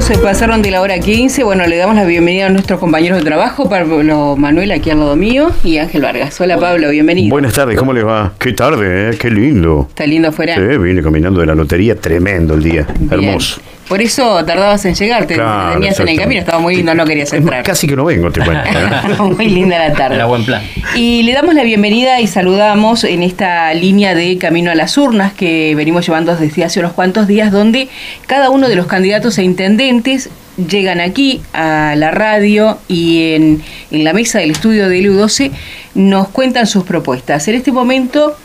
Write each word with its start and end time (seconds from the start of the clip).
Se 0.00 0.18
pasaron 0.18 0.60
de 0.60 0.70
la 0.70 0.82
hora 0.82 0.98
15. 0.98 1.42
Bueno, 1.44 1.66
le 1.66 1.76
damos 1.76 1.96
la 1.96 2.04
bienvenida 2.04 2.46
a 2.46 2.48
nuestros 2.50 2.78
compañeros 2.78 3.18
de 3.18 3.24
trabajo, 3.24 3.68
Pablo 3.68 4.36
Manuel 4.36 4.70
aquí 4.72 4.90
al 4.90 4.98
lado 4.98 5.16
mío 5.16 5.50
y 5.64 5.78
Ángel 5.78 6.02
Vargas. 6.02 6.38
Hola 6.40 6.58
Pablo, 6.58 6.90
bienvenido. 6.90 7.30
Buenas 7.30 7.54
tardes, 7.54 7.78
¿cómo 7.78 7.92
les 7.92 8.04
va? 8.04 8.34
Qué 8.38 8.52
tarde, 8.52 9.10
¿eh? 9.10 9.16
qué 9.18 9.30
lindo. 9.30 9.86
Está 9.88 10.06
lindo 10.06 10.28
afuera. 10.28 10.54
Sí, 10.54 10.78
vine 10.78 11.02
caminando 11.02 11.40
de 11.40 11.46
la 11.46 11.54
lotería, 11.54 11.96
tremendo 11.98 12.54
el 12.54 12.62
día, 12.62 12.86
hermoso. 13.10 13.60
Por 13.88 14.02
eso 14.02 14.44
tardabas 14.44 14.84
en 14.84 14.94
llegar, 14.94 15.26
te 15.26 15.36
tenías 15.36 16.00
en 16.00 16.08
el 16.08 16.18
camino, 16.18 16.40
estaba 16.40 16.58
muy 16.58 16.76
lindo, 16.76 16.94
no 16.94 17.04
querías 17.04 17.32
entrar. 17.32 17.62
Casi 17.62 17.86
que 17.86 17.94
no 17.94 18.04
vengo, 18.04 18.32
te 18.32 18.40
cuento. 18.44 18.68
¿eh? 18.68 19.22
muy 19.36 19.48
linda 19.48 19.78
la 19.78 19.92
tarde. 19.92 20.16
Era 20.16 20.26
buen 20.26 20.44
plan. 20.44 20.62
Y 20.96 21.22
le 21.22 21.32
damos 21.32 21.54
la 21.54 21.62
bienvenida 21.62 22.20
y 22.20 22.26
saludamos 22.26 23.04
en 23.04 23.22
esta 23.22 23.72
línea 23.74 24.16
de 24.16 24.38
Camino 24.38 24.72
a 24.72 24.74
las 24.74 24.98
Urnas 24.98 25.32
que 25.34 25.74
venimos 25.76 26.04
llevando 26.04 26.34
desde 26.34 26.64
hace 26.64 26.80
unos 26.80 26.94
cuantos 26.94 27.28
días, 27.28 27.52
donde 27.52 27.88
cada 28.26 28.50
uno 28.50 28.68
de 28.68 28.74
los 28.74 28.86
candidatos 28.86 29.38
a 29.38 29.42
intendentes 29.42 30.30
llegan 30.56 31.00
aquí 31.00 31.40
a 31.52 31.94
la 31.96 32.10
radio 32.10 32.78
y 32.88 33.34
en, 33.34 33.62
en 33.92 34.04
la 34.04 34.12
mesa 34.12 34.40
del 34.40 34.50
estudio 34.50 34.88
de 34.88 35.00
LU12 35.00 35.52
nos 35.94 36.28
cuentan 36.28 36.66
sus 36.66 36.82
propuestas. 36.82 37.46
En 37.46 37.54
este 37.54 37.70
momento 37.70 38.36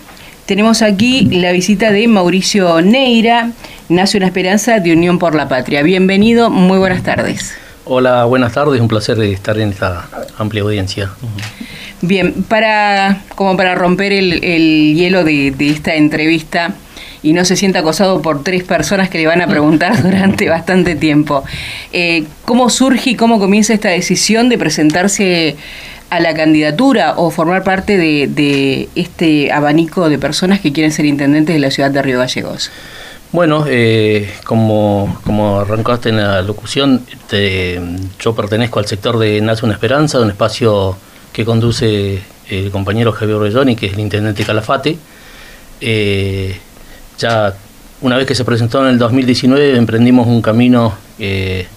tenemos 0.46 0.82
aquí 0.82 1.21
la 1.32 1.52
visita 1.52 1.91
de 1.91 2.08
Mauricio 2.08 2.82
Neira, 2.82 3.52
nace 3.91 4.18
una 4.18 4.27
esperanza 4.27 4.80
de 4.80 4.93
Unión 4.93 5.20
por 5.20 5.35
la 5.35 5.48
Patria. 5.49 5.84
Bienvenido, 5.84 6.49
muy 6.49 6.79
buenas 6.79 7.04
tardes. 7.04 7.54
Hola, 7.84 8.24
buenas 8.26 8.54
tardes, 8.54 8.79
un 8.79 8.88
placer 8.88 9.20
estar 9.21 9.60
en 9.60 9.70
esta 9.70 10.07
amplia 10.38 10.62
audiencia. 10.62 11.12
Bien, 12.02 12.43
para 12.43 13.21
como 13.35 13.57
para 13.57 13.76
romper 13.76 14.13
el, 14.13 14.96
hielo 14.96 15.24
de, 15.24 15.54
esta 15.60 15.96
entrevista 15.96 16.74
y 17.21 17.34
no 17.34 17.43
se 17.43 17.55
sienta 17.55 17.80
acosado 17.80 18.21
por 18.21 18.43
tres 18.43 18.63
personas 18.63 19.10
que 19.10 19.18
le 19.18 19.27
van 19.27 19.41
a 19.41 19.48
preguntar 19.48 20.02
durante 20.04 20.48
bastante 20.48 20.96
tiempo, 20.96 21.43
eh, 21.91 22.24
¿cómo 22.46 22.70
surge 22.70 23.12
y 23.12 23.15
cómo 23.15 23.40
comienza 23.40 23.74
esta 23.74 23.90
decisión 23.90 24.48
de 24.48 24.58
presentarse 24.58 25.58
a 26.10 26.20
la 26.20 26.34
candidatura 26.34 27.15
o 27.18 27.30
formar 27.30 27.63
parte 27.63 27.98
de, 27.98 28.90
este 28.96 29.52
abanico 29.52 30.10
de 30.10 30.18
personas 30.18 30.62
que 30.62 30.71
quieren 30.71 30.91
ser 30.91 31.05
intendentes 31.05 31.55
de 31.55 31.60
la 31.60 31.71
ciudad 31.71 31.91
de 31.91 32.02
Río 32.02 32.20
Gallegos? 32.20 32.71
Bueno, 33.32 33.63
eh, 33.65 34.29
como, 34.43 35.18
como 35.24 35.62
arrancaste 35.62 36.10
en 36.10 36.18
la 36.18 36.41
locución, 36.41 37.05
yo 38.20 38.35
pertenezco 38.35 38.79
al 38.79 38.87
sector 38.87 39.18
de 39.18 39.40
Nace 39.40 39.65
una 39.65 39.74
Esperanza, 39.74 40.20
un 40.20 40.29
espacio 40.29 40.98
que 41.32 41.46
conduce 41.46 42.21
el 42.49 42.71
compañero 42.71 43.13
Javier 43.13 43.37
Belloni, 43.40 43.77
que 43.77 43.85
es 43.85 43.93
el 43.93 44.02
intendente 44.02 44.43
Calafate. 44.43 44.98
Eh, 45.79 46.57
ya 47.18 47.55
una 48.02 48.18
vez 48.18 48.27
que 48.27 48.35
se 48.35 48.43
presentó 48.43 48.82
en 48.82 48.87
el 48.87 48.99
2019, 48.99 49.77
emprendimos 49.77 50.27
un 50.27 50.41
camino 50.41 50.93
eh, 51.18 51.68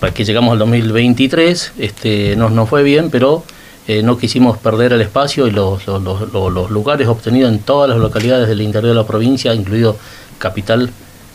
para 0.00 0.12
que 0.12 0.24
llegamos 0.24 0.52
al 0.52 0.58
2023. 0.58 1.74
Este, 1.78 2.34
no, 2.34 2.50
no 2.50 2.66
fue 2.66 2.82
bien, 2.82 3.08
pero 3.10 3.44
eh, 3.86 4.02
no 4.02 4.18
quisimos 4.18 4.58
perder 4.58 4.92
el 4.92 5.00
espacio 5.00 5.46
y 5.46 5.50
los, 5.50 5.86
los, 5.86 6.70
lugares 6.70 7.08
obtenidos 7.08 7.52
en 7.52 7.60
todas 7.60 7.88
las 7.88 7.98
localidades 7.98 8.48
del 8.48 8.60
interior 8.60 8.90
de 8.90 8.94
la 8.94 9.06
provincia, 9.06 9.54
incluido 9.54 9.96
Capital, 10.38 10.90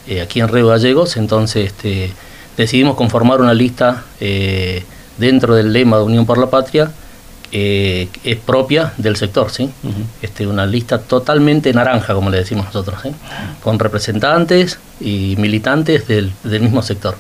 eh, 0.08 0.22
aquí 0.22 0.40
en 0.40 0.48
Río 0.48 0.68
Gallegos. 0.68 1.18
Entonces 1.18 1.68
este, 1.68 2.12
decidimos 2.58 2.96
conformar 2.96 3.42
una 3.42 3.54
lista 3.54 4.04
eh, 4.20 4.84
dentro 5.18 5.56
del 5.56 5.72
lema 5.74 5.98
de 5.98 6.04
Unión 6.04 6.26
por 6.26 6.38
la 6.38 6.50
Patria, 6.50 6.92
es 7.56 8.38
propia 8.44 8.94
del 8.98 9.16
sector, 9.16 9.52
¿sí? 9.52 9.70
este, 10.24 10.48
una 10.48 10.66
lista 10.66 10.98
totalmente 10.98 11.72
naranja, 11.72 12.16
como 12.16 12.32
le 12.32 12.38
decimos 12.38 12.66
nosotros, 12.66 13.00
con 13.62 13.78
representantes 13.78 14.80
y 15.00 15.36
militantes 15.38 16.08
del, 16.08 16.32
mismo 16.44 16.82
sector. 16.82 17.16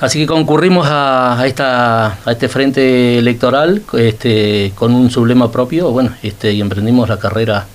Así 0.00 0.18
que 0.18 0.26
concurrimos 0.26 0.86
a, 0.90 1.42
esta, 1.46 2.18
a 2.24 2.32
este 2.32 2.48
frente 2.48 3.18
electoral 3.18 3.82
este, 3.92 4.72
con 4.74 4.94
un 4.94 5.10
sublema 5.10 5.50
propio, 5.52 5.90
bueno, 5.90 6.14
este, 6.22 6.52
y 6.52 6.60
emprendimos 6.60 7.08
la 7.08 7.18
carrera 7.18 7.66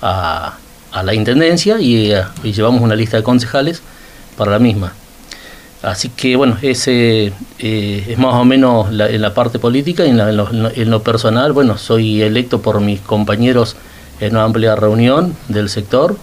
a, 0.00 0.56
la 1.02 1.14
intendencia 1.14 1.80
y, 1.80 2.12
llevamos 2.44 2.80
una 2.80 2.96
lista 2.96 3.16
de 3.16 3.22
concejales 3.22 3.82
para 4.36 4.52
la 4.52 4.58
misma. 4.58 4.92
Así 5.82 6.08
que 6.08 6.36
bueno, 6.36 6.56
ese 6.62 7.32
eh, 7.58 8.04
es 8.08 8.18
más 8.18 8.34
o 8.34 8.44
menos 8.44 8.88
en 8.88 9.20
la 9.20 9.34
parte 9.34 9.58
política 9.58 10.04
y 10.04 10.10
en, 10.10 10.20
en, 10.20 10.90
lo, 10.90 11.02
personal, 11.02 11.52
bueno, 11.52 11.78
soy 11.78 12.22
electo 12.22 12.60
por 12.60 12.80
mis 12.80 13.00
compañeros 13.00 13.76
en 14.20 14.32
una 14.32 14.44
amplia 14.44 14.74
reunión 14.74 15.36
del 15.48 15.68
sector, 15.68 16.16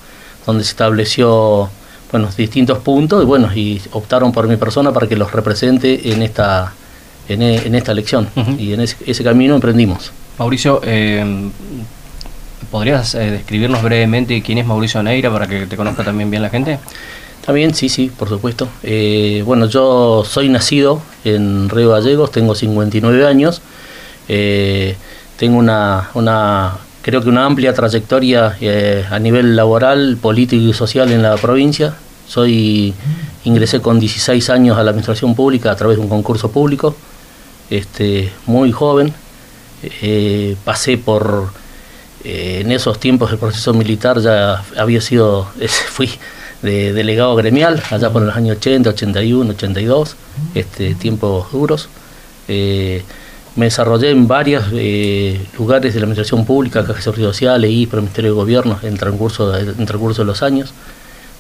donde 0.45 0.63
se 0.63 0.71
estableció 0.71 1.69
bueno, 2.11 2.29
distintos 2.35 2.79
puntos 2.79 3.23
y 3.23 3.25
bueno, 3.25 3.49
y 3.55 3.81
optaron 3.91 4.31
por 4.31 4.47
mi 4.47 4.57
persona 4.57 4.91
para 4.91 5.07
que 5.07 5.15
los 5.15 5.31
represente 5.31 6.11
en 6.11 6.23
esta, 6.23 6.73
en, 7.27 7.75
esta 7.75 7.91
elección. 7.91 8.27
Y 8.57 8.73
en 8.73 8.81
ese, 8.81 9.23
camino 9.23 9.55
emprendimos. 9.55 10.11
Mauricio, 10.37 10.81
eh, 10.83 11.51
¿podrías 12.73 13.13
eh, 13.13 13.29
describirnos 13.29 13.83
brevemente 13.83 14.41
quién 14.41 14.57
es 14.57 14.65
Mauricio 14.65 15.03
Neira 15.03 15.31
para 15.31 15.45
que 15.45 15.67
te 15.67 15.77
conozca 15.77 16.03
también 16.03 16.31
bien 16.31 16.41
la 16.41 16.49
gente? 16.49 16.79
También, 17.45 17.75
sí, 17.75 17.87
sí, 17.87 18.09
por 18.09 18.29
supuesto. 18.29 18.67
Eh, 18.81 19.43
bueno, 19.45 19.67
yo 19.67 20.23
soy 20.25 20.49
nacido 20.49 20.99
en 21.23 21.69
Río 21.69 21.91
Gallegos, 21.91 22.31
tengo 22.31 22.55
59 22.55 23.27
años. 23.27 23.61
tengo 25.37 25.59
una, 25.59 26.09
una 26.15 26.79
creo 27.03 27.21
que 27.21 27.29
una 27.29 27.45
amplia 27.45 27.75
trayectoria 27.75 28.57
eh, 28.59 29.05
a 29.07 29.19
nivel 29.19 29.55
laboral, 29.55 30.17
político 30.19 30.63
y 30.63 30.73
social 30.73 31.11
en 31.11 31.21
la 31.21 31.37
provincia. 31.37 31.93
Soy 32.27 32.95
ingresé 33.43 33.81
con 33.81 33.99
16 33.99 34.49
años 34.49 34.79
a 34.79 34.83
la 34.83 34.89
administración 34.89 35.35
pública 35.35 35.69
a 35.69 35.75
través 35.75 35.97
de 35.97 36.01
un 36.01 36.09
concurso 36.09 36.49
público, 36.49 36.95
este, 37.69 38.31
muy 38.47 38.71
joven. 38.71 39.13
Eh, 40.01 40.55
pasé 40.63 40.97
por 40.97 41.51
eh, 42.23 42.61
en 42.61 42.71
esos 42.71 42.99
tiempos 42.99 43.31
el 43.31 43.37
proceso 43.37 43.73
militar 43.73 44.19
ya 44.19 44.63
había 44.77 45.01
sido 45.01 45.47
fui 45.89 46.09
de 46.61 46.93
delegado 46.93 47.35
gremial 47.35 47.83
allá 47.89 48.09
por 48.09 48.21
los 48.21 48.35
años 48.35 48.57
80, 48.57 48.89
81, 48.91 49.51
82, 49.51 50.15
este 50.55 50.95
tiempos 50.95 51.51
duros 51.51 51.89
me 53.55 53.65
desarrollé 53.65 54.09
en 54.09 54.27
varios 54.27 54.65
eh, 54.73 55.39
lugares 55.57 55.93
de 55.93 55.99
la 55.99 56.05
administración 56.05 56.45
pública, 56.45 56.81
Caja 56.81 56.93
de 56.93 57.01
Seguridad 57.01 57.29
Social, 57.29 57.63
EI, 57.63 57.87
Ministerio 57.91 58.31
de 58.31 58.35
Gobierno, 58.35 58.79
en 58.81 58.97
transcurso 58.97 59.55
en 59.57 59.85
transcurso 59.85 60.23
de 60.23 60.25
los 60.25 60.41
años. 60.41 60.73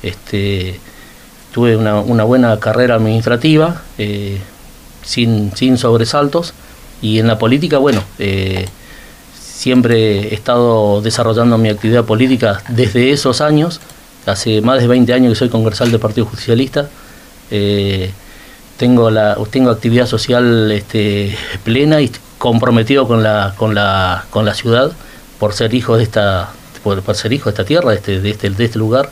Este, 0.03 0.79
tuve 1.51 1.75
una, 1.75 2.23
buena 2.23 2.59
carrera 2.59 2.95
administrativa, 2.95 3.81
eh, 3.97 4.39
sin, 5.03 5.55
sin 5.55 5.77
sobresaltos, 5.77 6.53
y 7.01 7.19
en 7.19 7.27
la 7.27 7.39
política, 7.39 7.79
bueno, 7.79 8.03
eh, 8.19 8.67
siempre 9.63 10.27
he 10.27 10.33
estado 10.33 11.01
desarrollando 11.01 11.57
mi 11.57 11.69
actividad 11.69 12.03
política 12.03 12.61
desde 12.67 13.11
esos 13.11 13.39
años, 13.39 13.79
hace 14.25 14.59
más 14.59 14.81
de 14.81 14.87
20 14.87 15.13
años 15.13 15.31
que 15.31 15.39
soy 15.39 15.49
congresal 15.49 15.89
del 15.89 16.01
Partido 16.01 16.25
Justicialista. 16.25 16.89
Tengo 18.75 19.09
la 19.09 19.37
tengo 19.49 19.69
actividad 19.69 20.05
social 20.05 20.69
este, 20.69 21.37
plena 21.63 22.01
y 22.01 22.11
comprometido 22.39 23.07
con 23.07 23.23
la 23.23 23.53
con 23.55 23.73
la 23.73 24.25
con 24.31 24.43
la 24.43 24.53
ciudad 24.53 24.91
por 25.39 25.53
ser 25.53 25.73
hijo 25.73 25.95
de 25.95 26.03
esta 26.03 26.49
por, 26.83 27.01
ser 27.15 27.31
hijo 27.31 27.45
de 27.45 27.51
esta 27.51 27.63
tierra 27.63 27.91
de 27.91 27.95
este, 27.95 28.19
de 28.19 28.31
este 28.31 28.49
de 28.49 28.65
este 28.65 28.79
lugar. 28.79 29.09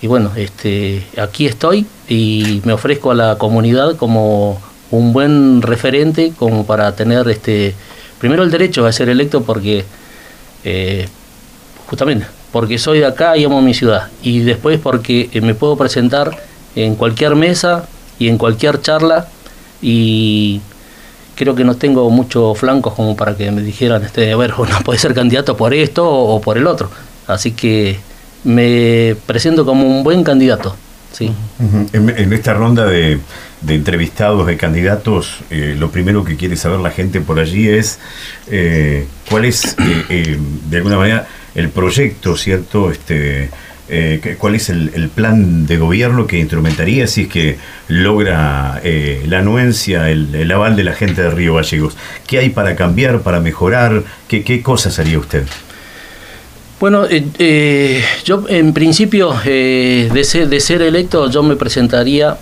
Y 0.00 0.06
bueno 0.06 0.32
este 0.34 1.02
aquí 1.18 1.44
estoy 1.44 1.86
y 2.08 2.62
me 2.64 2.72
ofrezco 2.72 3.10
a 3.10 3.14
la 3.14 3.36
comunidad 3.36 3.96
como 3.96 4.62
un 4.90 5.12
buen 5.12 5.60
referente 5.60 6.32
como 6.38 6.64
para 6.64 6.96
tener 6.96 7.28
este 7.28 7.74
primero 8.22 8.44
el 8.44 8.52
derecho 8.52 8.86
a 8.86 8.92
ser 8.92 9.08
electo 9.08 9.42
porque 9.42 9.84
eh, 10.62 11.08
justamente 11.88 12.24
porque 12.52 12.78
soy 12.78 13.00
de 13.00 13.06
acá 13.06 13.36
y 13.36 13.42
amo 13.42 13.60
mi 13.60 13.74
ciudad 13.74 14.10
y 14.22 14.40
después 14.40 14.78
porque 14.78 15.28
me 15.42 15.54
puedo 15.54 15.76
presentar 15.76 16.38
en 16.76 16.94
cualquier 16.94 17.34
mesa 17.34 17.88
y 18.20 18.28
en 18.28 18.38
cualquier 18.38 18.80
charla 18.80 19.26
y 19.80 20.60
creo 21.34 21.56
que 21.56 21.64
no 21.64 21.74
tengo 21.74 22.08
muchos 22.10 22.56
flancos 22.56 22.94
como 22.94 23.16
para 23.16 23.36
que 23.36 23.50
me 23.50 23.60
dijeran, 23.60 24.04
este, 24.04 24.36
bueno, 24.36 24.54
no 24.70 24.78
puede 24.84 25.00
ser 25.00 25.14
candidato 25.14 25.56
por 25.56 25.74
esto 25.74 26.08
o, 26.08 26.40
por 26.40 26.56
el 26.58 26.68
otro. 26.68 26.92
Así 27.26 27.50
que 27.50 27.98
me 28.44 29.16
presento 29.26 29.66
como 29.66 29.84
un 29.84 30.04
buen 30.04 30.22
candidato. 30.22 30.76
Sí. 31.10 31.32
en, 31.92 32.32
esta 32.32 32.54
ronda 32.54 32.86
de, 32.86 33.18
entrevistados, 33.68 34.46
de 34.46 34.56
candidatos, 34.56 35.38
eh, 35.50 35.76
lo 35.78 35.90
primero 35.90 36.24
que 36.24 36.36
quiere 36.36 36.56
saber 36.56 36.80
la 36.80 36.90
gente 36.90 37.20
por 37.20 37.38
allí 37.38 37.68
es 37.68 37.98
eh, 38.50 39.06
cuál 39.30 39.44
es, 39.44 39.76
eh, 40.08 40.38
de 40.68 40.76
alguna 40.76 40.96
manera, 40.96 41.28
el 41.54 41.68
proyecto, 41.68 42.36
¿cierto? 42.36 42.90
Este, 42.90 43.50
¿Cuál 44.38 44.54
es 44.54 44.70
el, 44.70 45.10
plan 45.14 45.66
de 45.66 45.76
gobierno 45.76 46.26
que 46.26 46.38
instrumentaría 46.38 47.06
si 47.06 47.22
es 47.22 47.28
que 47.28 47.58
logra 47.88 48.80
la 49.26 49.38
anuencia, 49.38 50.08
el, 50.08 50.50
aval 50.50 50.76
de 50.76 50.84
la 50.84 50.94
gente 50.94 51.20
de 51.20 51.30
Río 51.30 51.56
Gallegos? 51.56 51.94
¿Qué 52.26 52.38
hay 52.38 52.48
para 52.48 52.74
cambiar, 52.74 53.20
para 53.20 53.40
mejorar? 53.40 54.02
¿Qué, 54.28 54.44
qué 54.44 54.62
cosas 54.62 54.98
haría 54.98 55.18
usted? 55.18 55.44
Bueno, 56.80 57.06
yo 58.24 58.44
en 58.48 58.72
principio 58.72 59.34
de, 59.44 60.22
ser, 60.24 60.48
de 60.48 60.60
ser 60.60 60.80
electo 60.80 61.28
yo 61.28 61.42
me 61.42 61.56
presentaría 61.56 62.38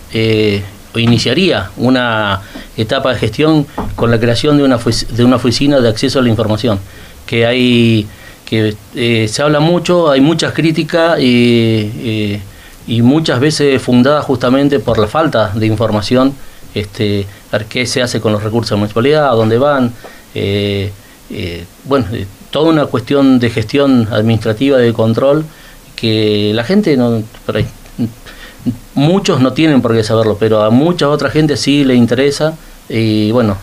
iniciaría 0.95 1.71
una 1.77 2.41
etapa 2.77 3.13
de 3.13 3.19
gestión 3.19 3.65
con 3.95 4.11
la 4.11 4.19
creación 4.19 4.57
de 4.57 4.63
una, 4.63 4.77
de 4.77 5.23
una 5.23 5.35
oficina 5.37 5.79
de 5.79 5.89
acceso 5.89 6.19
a 6.19 6.21
la 6.21 6.29
información, 6.29 6.79
que 7.25 7.45
hay 7.45 8.07
que 8.51 8.75
eh, 8.95 9.29
se 9.29 9.41
habla 9.41 9.61
mucho, 9.61 10.11
hay 10.11 10.19
muchas 10.19 10.53
críticas 10.53 11.17
y, 11.21 12.41
muchas 13.01 13.39
veces 13.39 13.81
fundadas 13.81 14.25
justamente 14.25 14.79
por 14.79 14.99
la 14.99 15.07
falta 15.07 15.53
de 15.55 15.65
información, 15.65 16.35
este, 16.75 17.25
qué 17.69 17.85
se 17.85 18.01
hace 18.01 18.19
con 18.19 18.33
los 18.33 18.43
recursos 18.43 18.71
de 18.71 18.75
la 18.75 18.79
municipalidad, 18.79 19.29
a 19.29 19.35
dónde 19.35 19.57
van, 19.57 19.93
eh, 20.35 20.91
eh, 21.29 21.63
bueno, 21.85 22.07
toda 22.49 22.69
una 22.69 22.87
cuestión 22.87 23.39
de 23.39 23.49
gestión 23.49 24.09
administrativa, 24.11 24.77
de 24.77 24.91
control, 24.91 25.45
que 25.95 26.51
la 26.53 26.65
gente 26.65 26.97
no, 26.97 27.23
muchos 28.93 29.41
no 29.41 29.53
tienen 29.53 29.81
por 29.81 29.95
qué 29.95 30.03
saberlo, 30.03 30.37
pero 30.39 30.61
a 30.61 30.69
mucha 30.69 31.09
otra 31.09 31.29
gente 31.29 31.57
sí 31.57 31.83
le 31.83 31.95
interesa 31.95 32.55
y 32.89 33.31
bueno, 33.31 33.57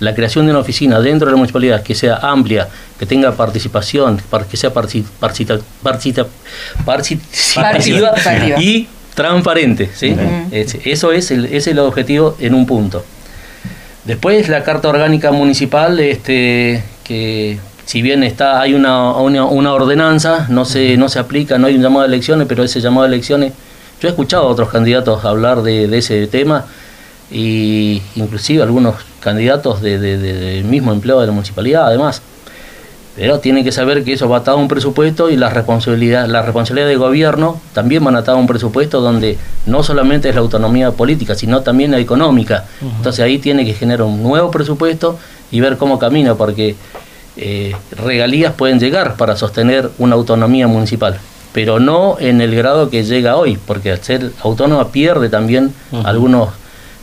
la 0.00 0.14
creación 0.14 0.46
de 0.46 0.52
una 0.52 0.60
oficina 0.60 1.00
dentro 1.00 1.26
de 1.26 1.32
la 1.32 1.36
municipalidad 1.36 1.82
que 1.82 1.94
sea 1.94 2.16
amplia, 2.16 2.68
que 2.98 3.06
tenga 3.06 3.32
participación, 3.32 4.20
que 4.50 4.56
sea 4.56 4.72
participativa 4.72 6.26
y 8.58 8.88
transparente. 9.14 9.90
¿sí? 9.94 10.14
Eso 10.50 11.12
es 11.12 11.30
el, 11.30 11.46
es 11.46 11.66
el 11.66 11.78
objetivo 11.78 12.36
en 12.40 12.54
un 12.54 12.66
punto. 12.66 13.04
Después 14.04 14.48
la 14.48 14.62
Carta 14.64 14.88
Orgánica 14.88 15.32
Municipal, 15.32 15.98
este, 15.98 16.82
que 17.04 17.58
si 17.86 18.02
bien 18.02 18.22
está 18.22 18.60
hay 18.60 18.74
una, 18.74 19.12
una, 19.12 19.72
ordenanza, 19.72 20.46
no 20.50 20.64
se, 20.64 20.96
no 20.98 21.08
se 21.08 21.18
aplica, 21.18 21.56
no 21.56 21.68
hay 21.68 21.76
un 21.76 21.82
llamado 21.82 22.02
a 22.02 22.06
elecciones, 22.06 22.46
pero 22.46 22.62
ese 22.62 22.80
llamado 22.80 23.04
a 23.04 23.06
elecciones, 23.06 23.52
yo 24.00 24.08
he 24.08 24.10
escuchado 24.10 24.44
a 24.44 24.46
otros 24.46 24.68
candidatos 24.68 25.24
hablar 25.24 25.62
de, 25.62 25.88
de 25.88 25.98
ese 25.98 26.26
tema 26.26 26.66
y 27.30 28.02
inclusive 28.16 28.62
algunos 28.62 28.96
candidatos 29.20 29.80
de, 29.80 29.98
del 29.98 30.64
mismo 30.64 30.92
empleo 30.92 31.20
de 31.20 31.26
la 31.26 31.32
municipalidad 31.32 31.86
además. 31.86 32.22
Pero 33.16 33.38
tienen 33.38 33.62
que 33.62 33.70
saber 33.70 34.02
que 34.02 34.14
eso 34.14 34.28
va 34.28 34.38
atado 34.38 34.58
a 34.58 34.60
un 34.60 34.66
presupuesto 34.66 35.30
y 35.30 35.36
la 35.36 35.48
responsabilidad, 35.48 36.26
la 36.26 36.42
responsabilidad 36.42 36.88
del 36.88 36.98
gobierno 36.98 37.60
también 37.72 38.02
van 38.02 38.16
atado 38.16 38.38
a 38.38 38.40
un 38.40 38.48
presupuesto 38.48 39.00
donde 39.00 39.38
no 39.66 39.84
solamente 39.84 40.28
es 40.28 40.34
la 40.34 40.40
autonomía 40.40 40.90
política, 40.90 41.36
sino 41.36 41.60
también 41.60 41.92
la 41.92 42.00
económica. 42.00 42.64
Entonces 42.82 43.24
ahí 43.24 43.38
tiene 43.38 43.64
que 43.64 43.72
generar 43.72 44.02
un 44.02 44.20
nuevo 44.20 44.50
presupuesto 44.50 45.16
y 45.52 45.60
ver 45.60 45.76
cómo 45.76 46.00
camina, 46.00 46.34
porque 46.34 46.74
eh, 47.36 47.74
regalías 47.92 48.52
pueden 48.54 48.80
llegar 48.80 49.16
para 49.16 49.36
sostener 49.36 49.90
una 49.98 50.16
autonomía 50.16 50.66
municipal, 50.66 51.18
pero 51.54 51.78
no 51.78 52.16
en 52.18 52.40
el 52.40 52.52
grado 52.56 52.90
que 52.90 53.04
llega 53.04 53.36
hoy, 53.36 53.56
porque 53.64 53.92
al 53.92 54.02
ser 54.02 54.32
autónoma 54.42 54.90
pierde 54.90 55.28
también 55.28 55.72
algunos 56.02 56.48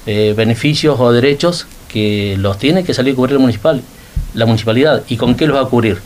eh, 0.05 0.33
beneficios 0.35 0.99
o 0.99 1.13
derechos 1.13 1.67
que 1.87 2.35
los 2.37 2.57
tiene 2.57 2.83
que 2.83 2.93
salir 2.93 3.13
a 3.13 3.15
cubrir 3.15 3.35
el 3.35 3.39
municipal, 3.39 3.81
la 4.33 4.45
municipalidad. 4.45 5.03
¿Y 5.07 5.15
con 5.15 5.35
qué 5.35 5.47
los 5.47 5.55
va 5.55 5.61
a 5.61 5.69
cubrir? 5.69 6.01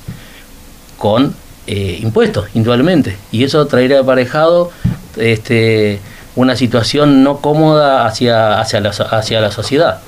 Con 1.00 1.34
eh, 1.66 1.98
impuestos, 2.04 2.46
indudablemente. 2.54 3.18
Y 3.32 3.44
eso 3.44 3.66
traerá 3.66 4.02
aparejado 4.02 4.70
este, 5.18 6.00
una 6.36 6.56
situación 6.56 7.24
no 7.24 7.38
cómoda 7.38 8.06
hacia, 8.06 8.60
hacia, 8.60 8.80
la, 8.80 8.90
hacia 8.90 9.42
la 9.42 9.52
sociedad. 9.52 10.02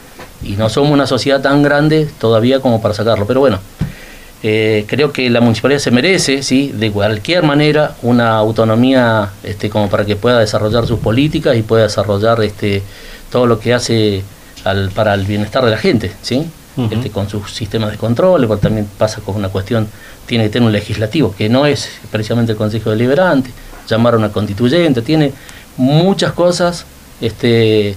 Y 0.44 0.58
no 0.58 0.70
somos 0.70 0.92
una 0.92 1.08
sociedad 1.08 1.42
tan 1.42 1.64
grande 1.64 2.08
todavía 2.20 2.60
como 2.60 2.84
para 2.84 2.94
sacarlo. 2.94 3.26
Pero 3.26 3.40
bueno, 3.40 3.58
eh, 4.44 4.86
creo 4.88 5.12
que 5.12 5.30
la 5.30 5.42
municipalidad 5.42 5.80
se 5.80 5.92
merece, 5.92 6.44
¿sí? 6.44 6.72
de 6.74 6.92
cualquier 6.92 7.44
manera, 7.44 7.96
una 8.04 8.38
autonomía 8.38 9.32
este, 9.44 9.70
como 9.70 9.90
para 9.90 10.06
que 10.06 10.16
pueda 10.16 10.40
desarrollar 10.40 10.86
sus 10.86 11.00
políticas 11.00 11.58
y 11.58 11.64
pueda 11.64 11.84
desarrollar 11.84 12.42
este, 12.44 12.84
todo 13.32 13.48
lo 13.48 13.60
que 13.60 13.74
hace 13.74 14.24
para 14.94 15.14
el 15.14 15.26
bienestar 15.26 15.64
de 15.64 15.72
la 15.72 15.78
gente, 15.78 16.12
¿sí? 16.22 16.46
este, 16.92 17.10
con 17.10 17.28
sus 17.30 17.52
sistemas 17.52 17.92
de 17.92 17.98
control, 17.98 18.42
pero 18.42 18.58
también 18.58 18.88
pasa 18.98 19.22
con 19.22 19.36
una 19.36 19.50
cuestión, 19.50 19.88
tiene 20.28 20.44
que 20.46 20.50
tener 20.52 20.68
un 20.68 20.74
legislativo, 20.74 21.34
que 21.36 21.50
no 21.50 21.66
es 21.66 21.90
precisamente 22.12 22.52
el 22.52 22.58
Consejo 22.58 22.92
Deliberante, 22.92 23.50
llamar 23.90 24.14
a 24.14 24.18
una 24.18 24.32
constituyente, 24.32 25.02
tiene 25.02 25.34
muchas 25.78 26.34
cosas 26.34 26.86
este, 27.22 27.96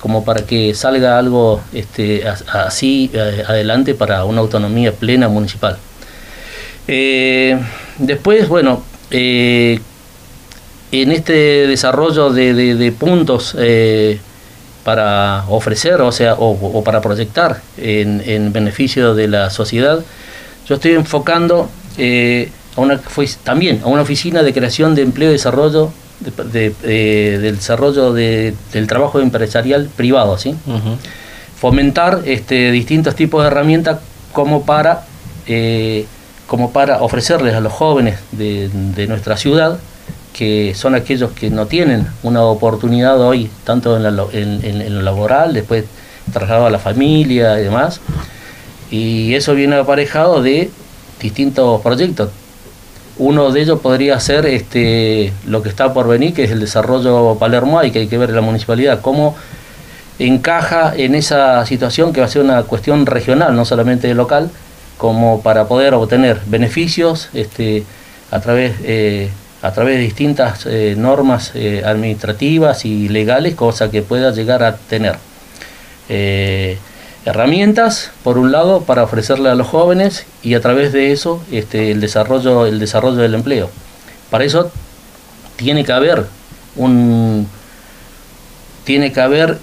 como 0.00 0.24
para 0.24 0.46
que 0.46 0.74
salga 0.74 1.18
algo 1.18 1.60
este, 1.72 2.24
así 2.52 3.10
eh, 3.12 3.44
adelante 3.46 3.94
para 3.94 4.24
una 4.24 4.40
autonomía 4.40 4.92
plena 4.92 5.28
municipal. 5.28 5.76
Eh, 6.86 7.58
después, 7.98 8.48
bueno, 8.48 8.82
eh, 9.10 9.80
en 10.92 11.12
este 11.12 11.66
desarrollo 11.66 12.30
de, 12.30 12.94
puntos 12.98 13.56
para 14.84 15.44
ofrecer, 15.48 16.00
o 16.00 16.12
sea, 16.12 16.34
o, 16.38 16.82
para 16.82 17.02
proyectar 17.02 17.60
en, 17.76 18.52
beneficio 18.52 19.14
de 19.14 19.28
la 19.28 19.50
sociedad, 19.50 20.02
yo 20.66 20.76
estoy 20.76 20.92
enfocando 20.92 21.68
a 22.76 22.80
una, 22.80 22.98
también 23.44 23.82
a 23.84 23.88
una 23.88 24.02
oficina 24.02 24.42
de 24.42 24.54
creación 24.54 24.94
de 24.94 25.02
empleo 25.02 25.28
y 25.28 25.32
desarrollo 25.32 25.92
de, 26.20 27.38
del 27.38 27.56
desarrollo 27.56 28.12
del 28.12 28.86
trabajo 28.86 29.20
empresarial 29.20 29.88
privado, 29.96 30.38
¿sí? 30.38 30.54
Fomentar 31.56 32.22
este, 32.24 32.70
distintos 32.70 33.14
tipos 33.14 33.42
de 33.42 33.48
herramientas 33.48 33.98
como 34.32 34.64
para, 34.64 35.06
eh, 35.46 36.06
como 36.46 36.72
para 36.72 37.02
ofrecerles 37.02 37.54
a 37.54 37.60
los 37.60 37.72
jóvenes 37.72 38.18
de, 38.32 38.68
de 38.68 39.06
nuestra 39.06 39.36
ciudad 39.36 39.78
que 40.38 40.72
son 40.76 40.94
aquellos 40.94 41.32
que 41.32 41.50
no 41.50 41.66
tienen 41.66 42.06
una 42.22 42.44
oportunidad 42.44 43.20
hoy, 43.20 43.50
tanto 43.64 43.96
en, 43.96 44.94
lo 44.94 45.02
laboral, 45.02 45.52
después 45.52 45.84
trasladado 46.32 46.66
a 46.66 46.70
la 46.70 46.78
familia 46.78 47.58
y 47.58 47.64
demás. 47.64 48.00
Y 48.88 49.34
eso 49.34 49.56
viene 49.56 49.74
aparejado 49.74 50.40
de 50.40 50.70
distintos 51.20 51.82
proyectos. 51.82 52.30
Uno 53.18 53.50
de 53.50 53.60
ellos 53.60 53.80
podría 53.80 54.20
ser 54.20 54.46
este, 54.46 55.32
lo 55.46 55.62
que 55.62 55.68
está 55.68 55.92
por 55.92 56.06
venir, 56.06 56.34
que 56.34 56.44
es 56.44 56.50
el 56.50 56.60
desarrollo 56.60 57.36
Palermo, 57.38 57.82
y 57.82 57.90
que 57.90 58.00
hay 58.00 58.06
que 58.06 58.16
ver 58.18 58.30
en 58.30 58.36
la 58.36 58.42
municipalidad 58.42 59.00
cómo 59.00 59.36
encaja 60.18 60.92
en 60.96 61.14
esa 61.14 61.64
situación 61.66 62.12
que 62.12 62.20
va 62.20 62.26
a 62.26 62.30
ser 62.30 62.42
una 62.42 62.62
cuestión 62.62 63.06
regional, 63.06 63.54
no 63.54 63.64
solamente 63.64 64.12
local, 64.14 64.50
como 64.98 65.42
para 65.42 65.66
poder 65.66 65.94
obtener 65.94 66.40
beneficios 66.46 67.28
este, 67.34 67.84
a 68.30 68.40
través 68.40 68.74
eh, 68.82 69.30
a 69.62 69.72
través 69.72 69.96
de 69.96 70.02
distintas 70.02 70.66
eh, 70.66 70.94
normas 70.96 71.50
eh, 71.54 71.82
administrativas 71.84 72.84
y 72.84 73.08
legales, 73.08 73.56
cosa 73.56 73.90
que 73.90 74.02
pueda 74.02 74.30
llegar 74.30 74.62
a 74.62 74.76
tener. 74.76 75.16
Herramientas, 77.28 78.10
por 78.24 78.38
un 78.38 78.52
lado, 78.52 78.84
para 78.84 79.02
ofrecerle 79.02 79.50
a 79.50 79.54
los 79.54 79.66
jóvenes 79.66 80.24
y 80.42 80.54
a 80.54 80.62
través 80.62 80.94
de 80.94 81.12
eso 81.12 81.42
este, 81.52 81.90
el, 81.90 82.00
desarrollo, 82.00 82.64
el 82.64 82.78
desarrollo 82.78 83.16
del 83.16 83.34
empleo. 83.34 83.68
Para 84.30 84.44
eso 84.44 84.70
tiene 85.56 85.84
que 85.84 85.92
haber 85.92 86.24
un, 86.74 87.46
tiene 88.84 89.12
que 89.12 89.20
haber 89.20 89.58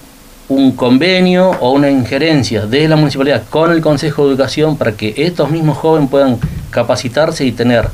un 0.47 0.73
convenio 0.73 1.57
o 1.59 1.71
una 1.71 1.89
injerencia 1.89 2.67
de 2.67 2.87
la 2.87 2.97
municipalidad 2.97 3.41
con 3.49 3.71
el 3.71 3.81
Consejo 3.81 4.25
de 4.25 4.29
Educación 4.29 4.77
para 4.77 4.91
que 4.91 5.15
estos 5.17 5.49
mismos 5.49 5.79
jóvenes 5.79 6.11
puedan 6.11 6.37
capacitarse 6.69 7.45
y 7.45 7.51
tener 7.51 7.87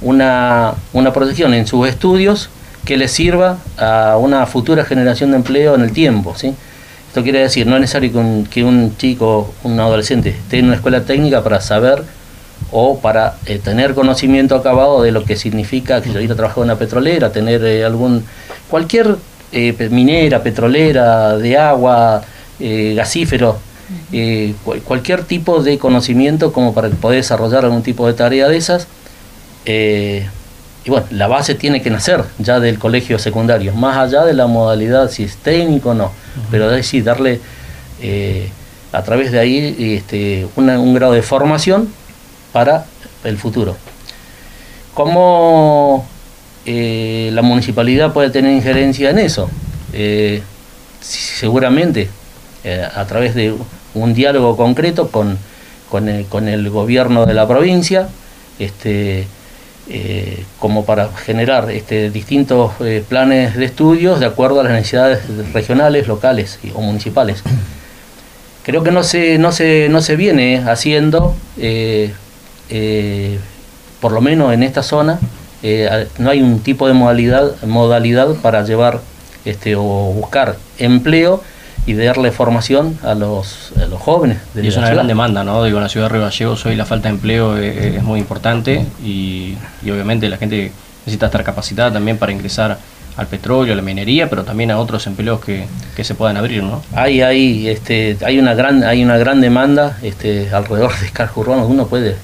una, 0.00 0.74
una 0.92 1.12
protección 1.12 1.54
en 1.54 1.68
sus 1.68 1.88
estudios 1.88 2.50
que 2.84 2.96
les 2.96 3.12
sirva 3.12 3.58
a 3.78 4.16
una 4.18 4.46
futura 4.46 4.84
generación 4.84 5.30
de 5.30 5.36
empleo 5.36 5.76
en 5.76 5.82
el 5.82 5.92
tiempo. 5.92 6.34
¿sí? 6.36 6.56
Esto 7.16 7.24
quiere 7.24 7.38
decir, 7.38 7.66
no 7.66 7.76
es 7.76 7.80
necesario 7.80 8.12
que 8.12 8.18
un, 8.18 8.44
que 8.44 8.62
un 8.62 8.94
chico, 8.98 9.54
un 9.64 9.80
adolescente, 9.80 10.28
esté 10.28 10.58
en 10.58 10.66
una 10.66 10.74
escuela 10.74 11.00
técnica 11.00 11.42
para 11.42 11.62
saber 11.62 12.02
o 12.70 12.98
para 12.98 13.36
eh, 13.46 13.58
tener 13.58 13.94
conocimiento 13.94 14.54
acabado 14.54 15.00
de 15.00 15.12
lo 15.12 15.24
que 15.24 15.34
significa 15.34 16.02
que 16.02 16.12
yo 16.12 16.20
ir 16.20 16.30
a 16.30 16.34
trabajar 16.34 16.58
en 16.58 16.64
una 16.64 16.78
petrolera, 16.78 17.32
tener 17.32 17.64
eh, 17.64 17.86
algún 17.86 18.22
cualquier 18.68 19.16
eh, 19.50 19.88
minera, 19.90 20.42
petrolera, 20.42 21.38
de 21.38 21.56
agua, 21.56 22.22
gasífero, 22.60 23.60
cualquier 24.84 25.24
tipo 25.24 25.62
de 25.62 25.78
conocimiento 25.78 26.52
como 26.52 26.74
para 26.74 26.90
poder 26.90 27.16
desarrollar 27.16 27.64
algún 27.64 27.82
tipo 27.82 28.06
de 28.06 28.12
tarea 28.12 28.46
de 28.46 28.58
esas 28.58 28.88
y 30.86 30.90
bueno, 30.90 31.04
la 31.10 31.26
base 31.26 31.56
tiene 31.56 31.82
que 31.82 31.90
nacer 31.90 32.22
ya 32.38 32.60
del 32.60 32.78
colegio 32.78 33.18
secundario, 33.18 33.74
más 33.74 33.96
allá 33.96 34.24
de 34.24 34.34
la 34.34 34.46
modalidad, 34.46 35.10
si 35.10 35.24
es 35.24 35.36
técnico 35.36 35.90
o 35.90 35.94
no, 35.94 36.12
pero 36.48 36.70
es 36.70 36.76
decir, 36.76 37.02
darle 37.02 37.40
eh, 38.00 38.48
a 38.92 39.02
través 39.02 39.32
de 39.32 39.40
ahí 39.40 39.76
este, 39.96 40.46
un 40.54 40.94
grado 40.94 41.12
de 41.12 41.22
formación 41.22 41.92
para 42.52 42.84
el 43.24 43.36
futuro. 43.36 43.76
¿Cómo 44.94 46.06
eh, 46.64 47.30
la 47.32 47.42
municipalidad 47.42 48.12
puede 48.12 48.30
tener 48.30 48.52
injerencia 48.52 49.10
en 49.10 49.18
eso? 49.18 49.50
Eh, 49.92 50.40
seguramente 51.00 52.08
a 52.94 53.04
través 53.06 53.34
de 53.34 53.54
un 53.94 54.14
diálogo 54.14 54.56
concreto 54.56 55.08
con, 55.08 55.36
con, 55.90 56.08
el, 56.08 56.26
con 56.26 56.48
el 56.48 56.70
gobierno 56.70 57.26
de 57.26 57.34
la 57.34 57.46
provincia, 57.46 58.08
este, 58.60 59.26
eh, 59.88 60.44
como 60.58 60.84
para 60.84 61.10
generar 61.12 61.70
este, 61.70 62.10
distintos 62.10 62.72
eh, 62.80 63.04
planes 63.08 63.56
de 63.56 63.64
estudios 63.64 64.18
de 64.18 64.26
acuerdo 64.26 64.60
a 64.60 64.64
las 64.64 64.72
necesidades 64.72 65.20
regionales, 65.52 66.08
locales 66.08 66.58
o 66.74 66.80
municipales. 66.80 67.42
Creo 68.64 68.82
que 68.82 68.90
no 68.90 69.04
se, 69.04 69.38
no 69.38 69.52
se, 69.52 69.88
no 69.88 70.02
se 70.02 70.16
viene 70.16 70.58
haciendo, 70.66 71.36
eh, 71.56 72.12
por 74.00 74.10
lo 74.10 74.20
menos 74.20 74.52
en 74.52 74.64
esta 74.64 74.82
zona, 74.82 75.20
no 76.18 76.30
hay 76.30 76.42
un 76.42 76.60
tipo 76.60 76.88
de 76.88 76.92
modalidad, 76.92 77.62
modalidad 77.62 78.34
para 78.42 78.64
llevar 78.64 79.00
este, 79.44 79.76
o 79.76 79.82
buscar 79.82 80.56
empleo 80.78 81.42
y 81.86 81.94
darle 81.94 82.32
formación 82.32 82.98
a 83.04 83.14
los, 83.14 83.72
los 83.88 84.00
jóvenes. 84.00 84.38
De 84.54 84.64
y 84.64 84.68
es 84.68 84.76
una 84.76 84.90
gran 84.90 85.06
demanda, 85.06 85.44
¿no? 85.44 85.62
Digo, 85.62 85.78
en 85.78 85.84
la 85.84 85.88
ciudad 85.88 86.06
de 86.06 86.14
Río 86.14 86.22
Gallegos 86.22 86.66
hoy 86.66 86.74
la 86.74 86.84
falta 86.84 87.08
de 87.08 87.14
empleo 87.14 87.56
es, 87.56 88.02
muy 88.02 88.18
importante 88.18 88.84
y, 89.04 89.56
obviamente 89.84 90.28
la 90.28 90.36
gente 90.36 90.72
necesita 91.04 91.26
estar 91.26 91.44
capacitada 91.44 91.92
también 91.92 92.18
para 92.18 92.32
ingresar 92.32 92.76
al 93.16 93.26
petróleo, 93.28 93.72
a 93.72 93.76
la 93.76 93.82
minería, 93.82 94.28
pero 94.28 94.42
también 94.44 94.72
a 94.72 94.78
otros 94.78 95.06
empleos 95.06 95.40
que, 95.40 95.66
que 95.94 96.02
se 96.02 96.14
puedan 96.16 96.36
abrir, 96.36 96.64
¿no? 96.64 96.82
Hay, 96.92 97.22
hay, 97.22 97.68
este, 97.68 98.18
hay 98.24 98.38
una 98.38 98.54
gran, 98.54 98.82
hay 98.82 99.04
una 99.04 99.16
gran 99.16 99.40
demanda 99.40 99.96
este, 100.02 100.50
alrededor 100.52 100.92
de 100.98 101.28
urbano, 101.36 101.66
uno 101.66 101.86
puede 101.86 102.16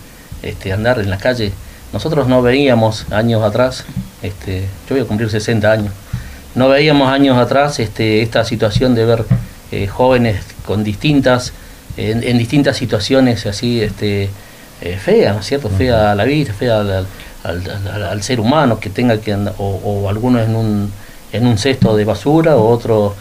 este, 0.43 0.73
andar 0.73 0.99
en 0.99 1.09
la 1.09 1.19
calle. 1.19 1.53
Nosotros 1.93 2.27
no 2.27 2.43
veíamos 2.43 3.11
años 3.13 3.43
atrás, 3.43 3.85
este, 4.23 4.63
yo 4.89 4.97
voy 4.97 5.01
a 5.01 5.05
cumplir 5.05 5.31
60 5.31 5.71
años, 5.71 5.93
no 6.55 6.69
veíamos 6.69 7.11
años 7.11 7.39
atrás 7.39 7.79
este, 7.79 8.21
esta 8.21 8.45
situación 8.45 8.95
de 8.95 9.05
ver 9.07 9.25
eh, 9.73 9.87
jóvenes 9.87 10.45
con 10.67 10.85
distintas, 10.85 11.53
en, 11.97 12.39
distintas 12.39 12.77
situaciones 12.77 13.47
así 13.47 13.81
este, 13.81 14.29
eh, 14.83 14.99
feas, 14.99 15.35
¿no 15.35 15.41
es 15.41 15.47
cierto? 15.47 15.71
Fea 15.71 16.13
a 16.13 16.15
la 16.15 16.25
vida, 16.25 16.53
fea 16.53 16.81
al, 16.81 17.07
al, 17.43 18.23
ser 18.23 18.39
humano, 18.39 18.79
que 18.79 18.91
tenga 18.91 19.19
que 19.21 19.33
andar, 19.33 19.55
o, 19.59 19.81
o, 19.83 20.09
algunos 20.09 20.47
en 20.47 20.55
un, 20.55 20.93
en 21.33 21.47
un 21.47 21.59
cesto 21.59 21.97
de 21.97 22.05
basura, 22.05 22.57
o 22.57 22.69
otro 22.69 23.15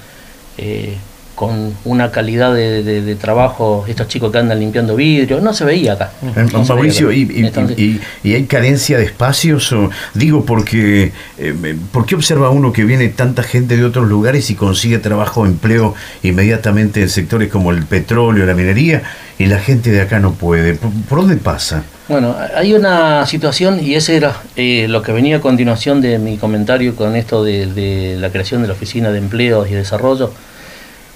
eh, 0.57 0.97
con 1.41 1.73
una 1.85 2.11
calidad 2.11 2.53
de, 2.53 3.17
trabajo, 3.19 3.83
estos 3.87 4.07
chicos 4.07 4.31
que 4.31 4.37
andan 4.37 4.59
limpiando 4.59 4.95
vidrio, 4.95 5.41
no 5.41 5.55
se 5.55 5.65
veía 5.65 5.93
acá. 5.93 6.11
Eh, 6.21 6.45
Mauricio, 6.67 7.11
y, 7.11 7.99
hay 8.23 8.43
carencia 8.43 8.99
de 8.99 9.05
espacios? 9.05 9.73
O, 9.73 9.89
digo, 10.13 10.45
porque 10.45 11.11
eh, 11.39 11.75
¿por 11.91 12.05
qué 12.05 12.13
observa 12.13 12.51
uno 12.51 12.71
que 12.71 12.83
viene 12.83 13.07
tanta 13.09 13.41
gente 13.41 13.75
de 13.75 13.83
otros 13.83 14.07
lugares 14.07 14.51
y 14.51 14.55
consigue 14.55 14.99
trabajo, 14.99 15.47
empleo 15.47 15.95
inmediatamente 16.21 17.01
en 17.01 17.09
sectores 17.09 17.49
como 17.49 17.71
el 17.71 17.85
petróleo, 17.85 18.45
la 18.45 18.53
minería, 18.53 19.01
y 19.39 19.47
la 19.47 19.57
gente 19.57 19.89
de 19.89 20.01
acá 20.01 20.19
no 20.19 20.33
puede? 20.33 20.75
¿Por, 20.75 21.21
dónde 21.21 21.37
pasa? 21.37 21.85
Bueno, 22.07 22.35
hay 22.55 22.75
una 22.75 23.25
situación, 23.25 23.83
y 23.83 23.95
ese 23.95 24.15
era 24.15 24.35
eh, 24.55 24.85
lo 24.87 25.01
que 25.01 25.11
venía 25.11 25.37
a 25.37 25.41
continuación 25.41 26.01
de 26.01 26.19
mi 26.19 26.37
comentario 26.37 26.95
con 26.95 27.15
esto 27.15 27.43
de, 27.43 27.65
de 27.65 28.17
la 28.19 28.29
creación 28.29 28.61
de 28.61 28.67
la 28.67 28.75
Oficina 28.75 29.09
de 29.09 29.17
Empleos 29.17 29.67
y 29.71 29.73
Desarrollo, 29.73 30.31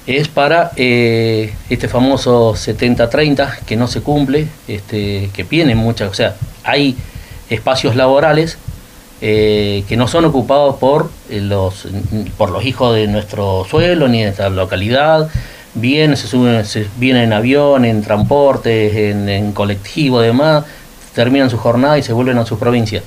es 0.07 0.27
para 0.27 0.71
eh, 0.75 1.53
este 1.69 1.87
famoso 1.87 2.53
70-30 2.53 3.59
que 3.65 3.75
no 3.75 3.87
se 3.87 4.01
cumple, 4.01 4.47
este, 4.67 5.29
que 5.33 5.43
viene 5.43 5.75
muchas, 5.75 6.09
o 6.09 6.13
sea, 6.13 6.35
hay 6.63 6.95
espacios 7.49 7.95
laborales 7.95 8.57
eh, 9.21 9.83
que 9.87 9.97
no 9.97 10.07
son 10.07 10.25
ocupados 10.25 10.75
por 10.75 11.09
eh, 11.29 11.41
los, 11.41 11.87
por 12.37 12.51
los 12.51 12.65
hijos 12.65 12.95
de 12.95 13.07
nuestro 13.07 13.65
suelo 13.69 14.07
ni 14.07 14.23
de 14.23 14.29
esta 14.29 14.49
localidad, 14.49 15.29
vienen, 15.73 16.17
se 16.17 16.27
suben, 16.27 16.65
se, 16.65 16.87
vienen 16.97 17.23
en 17.23 17.33
avión, 17.33 17.85
en 17.85 18.03
transportes, 18.03 18.95
en, 18.95 19.27
en 19.27 19.53
colectivo, 19.53 20.21
demás, 20.21 20.65
terminan 21.15 21.49
su 21.49 21.57
jornada 21.57 21.97
y 21.97 22.03
se 22.03 22.13
vuelven 22.13 22.37
a 22.37 22.45
su 22.45 22.59
provincia. 22.59 23.01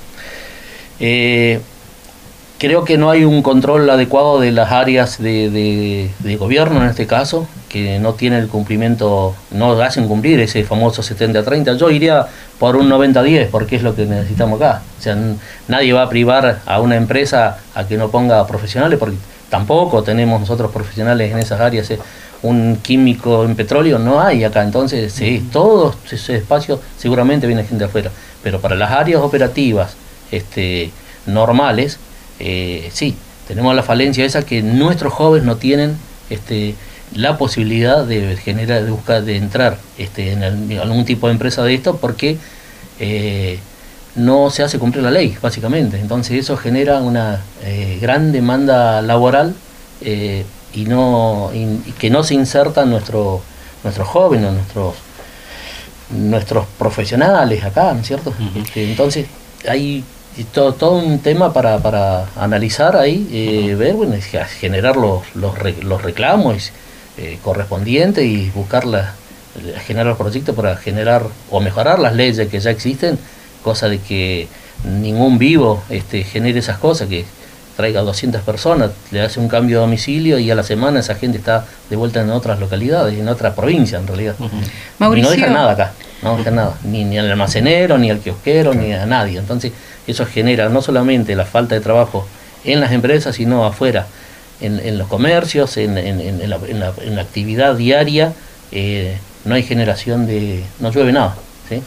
Creo 2.59 2.85
que 2.85 2.99
no 2.99 3.11
hay 3.11 3.25
un 3.25 3.43
control 3.43 3.88
adecuado 3.88 4.41
de 4.41 4.50
las 4.50 4.73
áreas 4.73 5.19
de, 5.23 6.11
gobierno 6.41 6.83
en 6.83 6.91
este 6.91 7.07
caso, 7.07 7.47
que 7.69 8.00
no 8.00 8.15
tienen 8.15 8.41
el 8.41 8.49
cumplimiento, 8.49 9.37
no 9.53 9.81
hacen 9.81 10.09
cumplir 10.09 10.41
ese 10.41 10.65
famoso 10.65 11.03
70-30. 11.03 11.77
Yo 11.77 11.88
iría 11.88 12.27
por 12.59 12.75
un 12.75 12.91
90-10, 12.91 13.50
porque 13.53 13.77
es 13.77 13.85
lo 13.85 13.95
que 13.95 14.07
necesitamos 14.07 14.61
acá. 14.61 14.83
O 14.99 15.00
sea, 15.00 15.17
nadie 15.69 15.93
va 15.93 16.03
a 16.03 16.09
privar 16.09 16.59
a 16.67 16.81
una 16.81 16.97
empresa 16.97 17.59
a 17.77 17.87
que 17.87 17.97
no 17.97 18.11
ponga 18.11 18.45
profesionales, 18.49 18.99
porque 18.99 19.19
tampoco 19.50 20.03
tenemos 20.03 20.41
nosotros 20.41 20.73
profesionales 20.73 21.31
en 21.31 21.38
esas 21.38 21.61
áreas. 21.61 21.88
¿eh? 21.93 22.00
Un 22.43 22.81
químico 22.83 23.45
en 23.45 23.55
petróleo 23.55 24.00
no 24.00 24.21
hay 24.21 24.43
acá, 24.43 24.65
entonces 24.65 25.12
sí, 25.12 25.49
todos 25.53 25.97
ese 26.11 26.35
espacio 26.35 26.81
seguramente 26.97 27.47
viene 27.47 27.62
gente 27.62 27.85
afuera. 27.85 28.11
Pero 28.43 28.61
para 28.61 28.75
las 28.75 28.91
áreas 28.91 29.23
operativas 29.23 29.95
este, 30.33 30.91
normales, 31.27 32.00
eh, 32.40 32.90
sí, 32.92 33.16
tenemos 33.47 33.75
la 33.75 33.83
falencia 33.83 34.25
esa 34.25 34.42
que 34.42 34.62
nuestros 34.62 35.12
jóvenes 35.12 35.47
no 35.47 35.57
tienen 35.57 35.97
este, 36.30 36.75
la 37.14 37.38
posibilidad 37.38 38.04
de 38.04 38.37
generar, 38.37 38.85
de 38.85 38.90
buscar, 38.90 39.23
de 39.23 39.37
entrar 39.37 39.78
este, 39.97 40.33
en, 40.33 40.42
algún 40.42 41.04
tipo 41.04 41.26
de 41.26 41.33
empresa 41.33 41.62
de 41.62 41.75
esto 41.75 41.97
porque 41.97 42.38
eh, 43.00 43.59
no 44.14 44.50
se 44.50 44.62
hace 44.62 44.78
cumplir 44.78 45.04
la 45.04 45.11
ley, 45.11 45.37
básicamente. 45.40 45.99
Entonces 45.99 46.38
eso 46.38 46.57
genera 46.57 46.99
una 47.00 47.42
eh, 47.62 47.99
gran 48.00 48.33
demanda 48.33 49.02
laboral 49.02 49.54
y 50.00 50.85
no 50.85 51.50
que 51.99 52.09
no 52.09 52.23
se 52.23 52.35
insertan 52.35 52.90
nuestro, 52.90 53.42
nuestros 53.83 54.07
jóvenes, 54.07 54.52
nuestros 54.52 54.95
nuestros 56.11 56.66
profesionales 56.78 57.64
acá, 57.64 57.92
¿no 57.92 58.00
es 58.00 58.07
cierto? 58.07 58.33
Entonces 58.75 59.26
hay 59.68 60.04
todo, 60.45 60.73
todo 60.73 60.92
un 60.92 61.18
tema 61.18 61.52
para, 61.52 61.78
para 61.78 62.26
analizar 62.37 62.97
ahí, 62.97 63.28
eh, 63.33 63.75
ver, 63.75 63.95
bueno, 63.95 64.14
generar 64.61 64.97
los, 64.97 65.23
los, 65.35 65.54
los 65.83 66.02
reclamos 66.02 66.73
eh, 67.16 67.38
correspondientes 67.42 68.25
y 68.25 68.50
buscar 68.50 68.85
la, 68.85 69.14
generar 69.87 70.07
los 70.07 70.18
proyectos 70.18 70.54
para 70.54 70.76
generar 70.76 71.23
o 71.50 71.61
mejorar 71.61 71.99
las 71.99 72.14
leyes 72.14 72.49
que 72.49 72.61
ya 72.61 72.71
existen, 72.71 73.18
cosa 73.62 73.88
de 73.88 73.99
que 73.99 74.49
ningún 74.85 75.38
vivo 75.38 75.83
este, 75.88 76.23
genere 76.25 76.61
esas 76.61 76.78
cosas, 76.78 77.09
que 77.09 77.25
traiga 77.76 78.00
200 78.02 78.42
personas, 78.42 78.90
le 79.11 79.21
hace 79.21 79.38
un 79.38 79.49
cambio 79.49 79.78
de 79.78 79.80
domicilio 79.83 80.38
y 80.38 80.50
a 80.50 80.54
la 80.54 80.64
semana 80.64 81.00
esa 81.00 81.14
gente 81.14 81.38
está 81.38 81.64
de 81.88 81.97
vuelta 81.97 82.21
en 82.21 82.30
otras 82.30 82.59
localidades, 82.59 83.18
en 83.18 83.28
otra 83.28 83.54
provincia 83.54 83.99
en 83.99 84.07
realidad. 84.07 84.35
Y 84.40 85.21
no 85.21 85.30
dejan 85.30 85.52
nada 85.52 85.73
acá, 85.73 85.92
no 86.23 86.37
dejan 86.37 86.57
nada, 86.57 86.75
ni, 86.85 87.04
ni 87.04 87.18
al 87.18 87.30
almacenero, 87.30 87.97
ni 87.97 88.11
al 88.11 88.18
kiosquero, 88.18 88.75
ni 88.75 88.92
a 88.92 89.07
nadie. 89.07 89.38
Entonces, 89.38 89.73
eso 90.09 90.27
genera 90.27 90.69
no 90.69 90.83
solamente 90.83 91.37
la 91.37 91.45
falta 91.45 91.75
de 91.75 91.81
trabajo 91.81 92.27
en 92.65 92.81
las 92.81 92.93
empresas, 92.93 93.37
sino 93.37 93.65
afuera, 93.65 94.07
en, 94.61 94.99
los 94.99 95.07
comercios, 95.07 95.77
en, 95.77 95.95
la, 96.49 97.21
actividad 97.21 97.77
diaria, 97.77 98.33
eh, 98.73 99.17
no 99.45 99.55
hay 99.55 99.62
generación 99.62 100.27
de... 100.27 100.65
no 100.81 100.91
llueve 100.91 101.12
nada. 101.12 101.37
¿sí? 101.69 101.81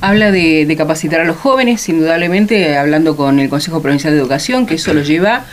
Habla 0.00 0.30
de, 0.30 0.74
capacitar 0.76 1.20
a 1.20 1.24
los 1.24 1.36
jóvenes, 1.36 1.88
indudablemente, 1.88 2.76
hablando 2.76 3.16
con 3.16 3.40
el 3.40 3.48
Consejo 3.48 3.80
Provincial 3.80 4.12
de 4.12 4.20
Educación, 4.20 4.66
que 4.66 4.74
eso 4.74 4.92
lo 4.92 5.02
lleva 5.02 5.44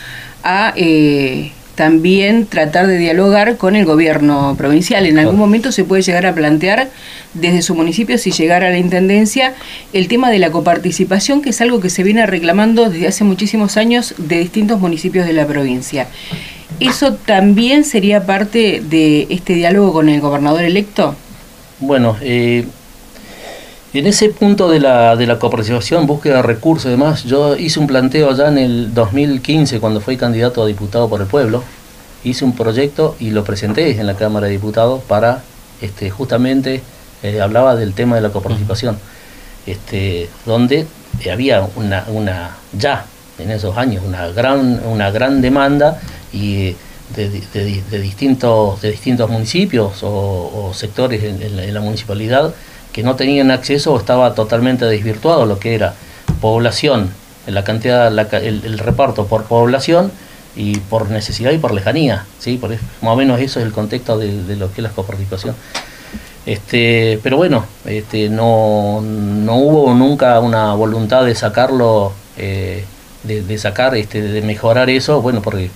a... 0.42 0.72
Eh, 0.76 1.52
también 1.74 2.46
tratar 2.46 2.86
de 2.86 2.98
dialogar 2.98 3.56
con 3.56 3.76
el 3.76 3.84
gobierno 3.84 4.54
provincial. 4.56 5.06
En 5.06 5.18
algún 5.18 5.36
momento 5.36 5.72
se 5.72 5.84
puede 5.84 6.02
llegar 6.02 6.26
a 6.26 6.34
plantear 6.34 6.88
desde 7.34 7.62
su 7.62 7.74
municipio, 7.74 8.16
si 8.18 8.30
llegara 8.30 8.68
a 8.68 8.70
la 8.70 8.78
Intendencia, 8.78 9.54
el 9.92 10.08
tema 10.08 10.30
de 10.30 10.38
la 10.38 10.50
coparticipación, 10.50 11.42
que 11.42 11.50
es 11.50 11.60
algo 11.60 11.80
que 11.80 11.90
se 11.90 12.02
viene 12.02 12.26
reclamando 12.26 12.88
desde 12.88 13.08
hace 13.08 13.24
muchísimos 13.24 13.76
años 13.76 14.14
de 14.18 14.38
distintos 14.38 14.80
municipios 14.80 15.26
de 15.26 15.32
la 15.32 15.46
provincia. 15.46 16.06
¿Eso 16.80 17.14
también 17.14 17.84
sería 17.84 18.26
parte 18.26 18.82
de 18.84 19.26
este 19.30 19.54
diálogo 19.54 19.92
con 19.92 20.08
el 20.08 20.20
gobernador 20.20 20.64
electo? 20.64 21.14
Bueno, 21.80 22.16
eh, 22.20 22.66
en 24.00 24.06
ese 24.08 24.28
punto 24.30 24.68
de 24.68 24.80
la, 24.80 25.14
de 25.14 25.24
la 25.24 25.38
coparticipación, 25.38 26.06
búsqueda 26.06 26.36
de 26.36 26.42
recursos 26.42 26.86
y 26.86 26.90
demás, 26.90 27.22
yo 27.22 27.56
hice 27.56 27.78
un 27.78 27.86
planteo 27.86 28.30
allá 28.30 28.48
en 28.48 28.58
el 28.58 28.92
2015 28.92 29.78
cuando 29.78 30.00
fui 30.00 30.16
candidato 30.16 30.64
a 30.64 30.66
diputado 30.66 31.08
por 31.08 31.20
el 31.20 31.28
pueblo. 31.28 31.62
Hice 32.24 32.44
un 32.44 32.56
proyecto 32.56 33.14
y 33.20 33.30
lo 33.30 33.44
presenté 33.44 34.00
en 34.00 34.06
la 34.08 34.14
Cámara 34.14 34.46
de 34.46 34.52
Diputados 34.52 35.00
para, 35.04 35.42
este, 35.80 36.10
justamente, 36.10 36.82
eh, 37.22 37.40
hablaba 37.40 37.76
del 37.76 37.94
tema 37.94 38.16
de 38.16 38.22
la 38.22 38.30
coparticipación, 38.30 38.98
este, 39.64 40.28
donde 40.44 40.88
había 41.32 41.64
una, 41.76 42.04
una, 42.08 42.56
ya 42.76 43.06
en 43.38 43.52
esos 43.52 43.76
años, 43.76 44.02
una 44.04 44.26
gran, 44.28 44.80
una 44.86 45.12
gran 45.12 45.40
demanda 45.40 46.00
y 46.32 46.74
de, 47.14 47.28
distintos, 48.00 48.82
de 48.82 48.90
distintos 48.90 49.30
municipios 49.30 50.00
o, 50.02 50.72
sectores 50.74 51.22
en 51.22 51.72
la 51.72 51.80
municipalidad 51.80 52.52
que 52.94 53.02
no 53.02 53.16
tenían 53.16 53.50
acceso 53.50 53.92
o 53.92 53.98
estaba 53.98 54.34
totalmente 54.34 54.84
desvirtuado 54.84 55.46
lo 55.46 55.58
que 55.58 55.74
era 55.74 55.94
población, 56.40 57.10
la 57.44 57.64
cantidad, 57.64 58.06
el, 58.36 58.78
reparto 58.78 59.26
por 59.26 59.44
población 59.44 60.12
y 60.54 60.78
por 60.78 61.10
necesidad 61.10 61.50
y 61.50 61.58
por 61.58 61.74
lejanía, 61.74 62.24
¿sí? 62.38 62.56
Por, 62.56 62.70
más 62.70 62.78
o 63.02 63.16
menos 63.16 63.40
eso 63.40 63.58
es 63.58 63.66
el 63.66 63.72
contexto 63.72 64.16
de, 64.16 64.54
lo 64.54 64.72
que 64.72 64.80
es 64.80 64.84
la 64.84 64.90
coparticipación. 64.90 65.56
Este, 66.46 67.18
pero 67.20 67.36
bueno, 67.36 67.66
este, 67.84 68.28
no, 68.28 69.00
no 69.02 69.56
hubo 69.56 69.92
nunca 69.92 70.38
una 70.38 70.74
voluntad 70.74 71.24
de 71.24 71.34
sacarlo, 71.34 72.12
eh, 72.36 72.84
de, 73.24 73.58
sacar, 73.58 73.96
este, 73.96 74.22
de 74.22 74.40
mejorar 74.42 74.88
eso, 74.88 75.20
bueno, 75.20 75.42
porque 75.42 75.68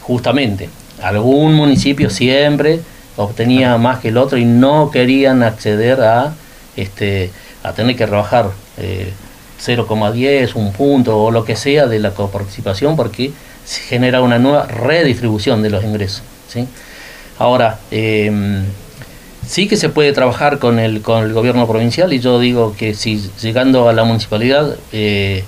justamente 0.00 0.70
algún 1.02 1.54
municipio 1.54 2.08
siempre 2.08 2.80
obtenía 3.16 3.76
más 3.76 3.98
que 3.98 4.08
el 4.08 4.16
otro 4.16 4.38
y 4.38 4.46
no 4.46 4.90
querían 4.90 5.42
acceder 5.42 6.00
a, 6.00 6.34
este, 6.76 7.30
a 7.62 7.72
tener 7.72 7.96
que 7.96 8.06
rebajar 8.06 8.50
eh, 8.76 9.12
0,10, 9.64 10.54
un 10.54 10.72
punto 10.72 11.18
o 11.24 11.30
lo 11.30 11.44
que 11.44 11.56
sea 11.56 11.86
de 11.86 11.98
la 11.98 12.10
coparticipación 12.10 12.96
porque 12.96 13.32
se 13.64 13.80
genera 13.82 14.20
una 14.20 14.38
nueva 14.38 14.66
redistribución 14.66 15.62
de 15.62 15.70
los 15.70 15.84
ingresos. 15.84 16.22
Ahora, 17.38 17.78
eh, 17.90 18.30
sí 19.46 19.68
que 19.68 19.76
se 19.76 19.88
puede 19.88 20.12
trabajar 20.12 20.58
con 20.58 20.78
el, 20.78 21.02
con 21.02 21.24
el 21.24 21.32
gobierno 21.32 21.66
provincial 21.66 22.12
y 22.12 22.20
yo 22.20 22.38
digo 22.38 22.74
que 22.76 22.94
si 22.94 23.30
llegando 23.40 23.88
a 23.88 23.92
la 23.92 24.04
municipalidad 24.04 24.76
eh, 24.92 25.44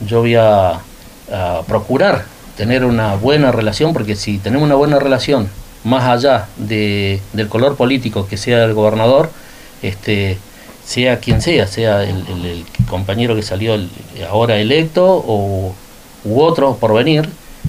yo 0.00 0.20
voy 0.20 0.34
a, 0.34 0.80
procurar 1.66 2.24
tener 2.56 2.84
una 2.84 3.16
buena 3.16 3.50
relación 3.50 3.92
porque 3.92 4.14
si 4.14 4.38
tenemos 4.38 4.64
una 4.64 4.76
buena 4.76 5.00
relación 5.00 5.48
más 5.82 6.04
allá 6.04 6.46
de, 6.56 7.20
del 7.32 7.48
color 7.48 7.74
político 7.74 8.28
que 8.28 8.36
sea 8.36 8.62
el 8.62 8.74
gobernador, 8.74 9.30
este, 9.82 10.38
sea 10.86 11.18
quien 11.18 11.42
sea, 11.42 11.66
sea 11.66 12.04
el, 12.04 12.64
compañero 12.88 13.34
que 13.34 13.42
salió 13.42 13.76
ahora 14.30 14.58
electo 14.58 15.04
o 15.04 15.74
u 16.24 16.40
otro 16.40 16.76
por 16.76 16.94
venir, 16.94 17.28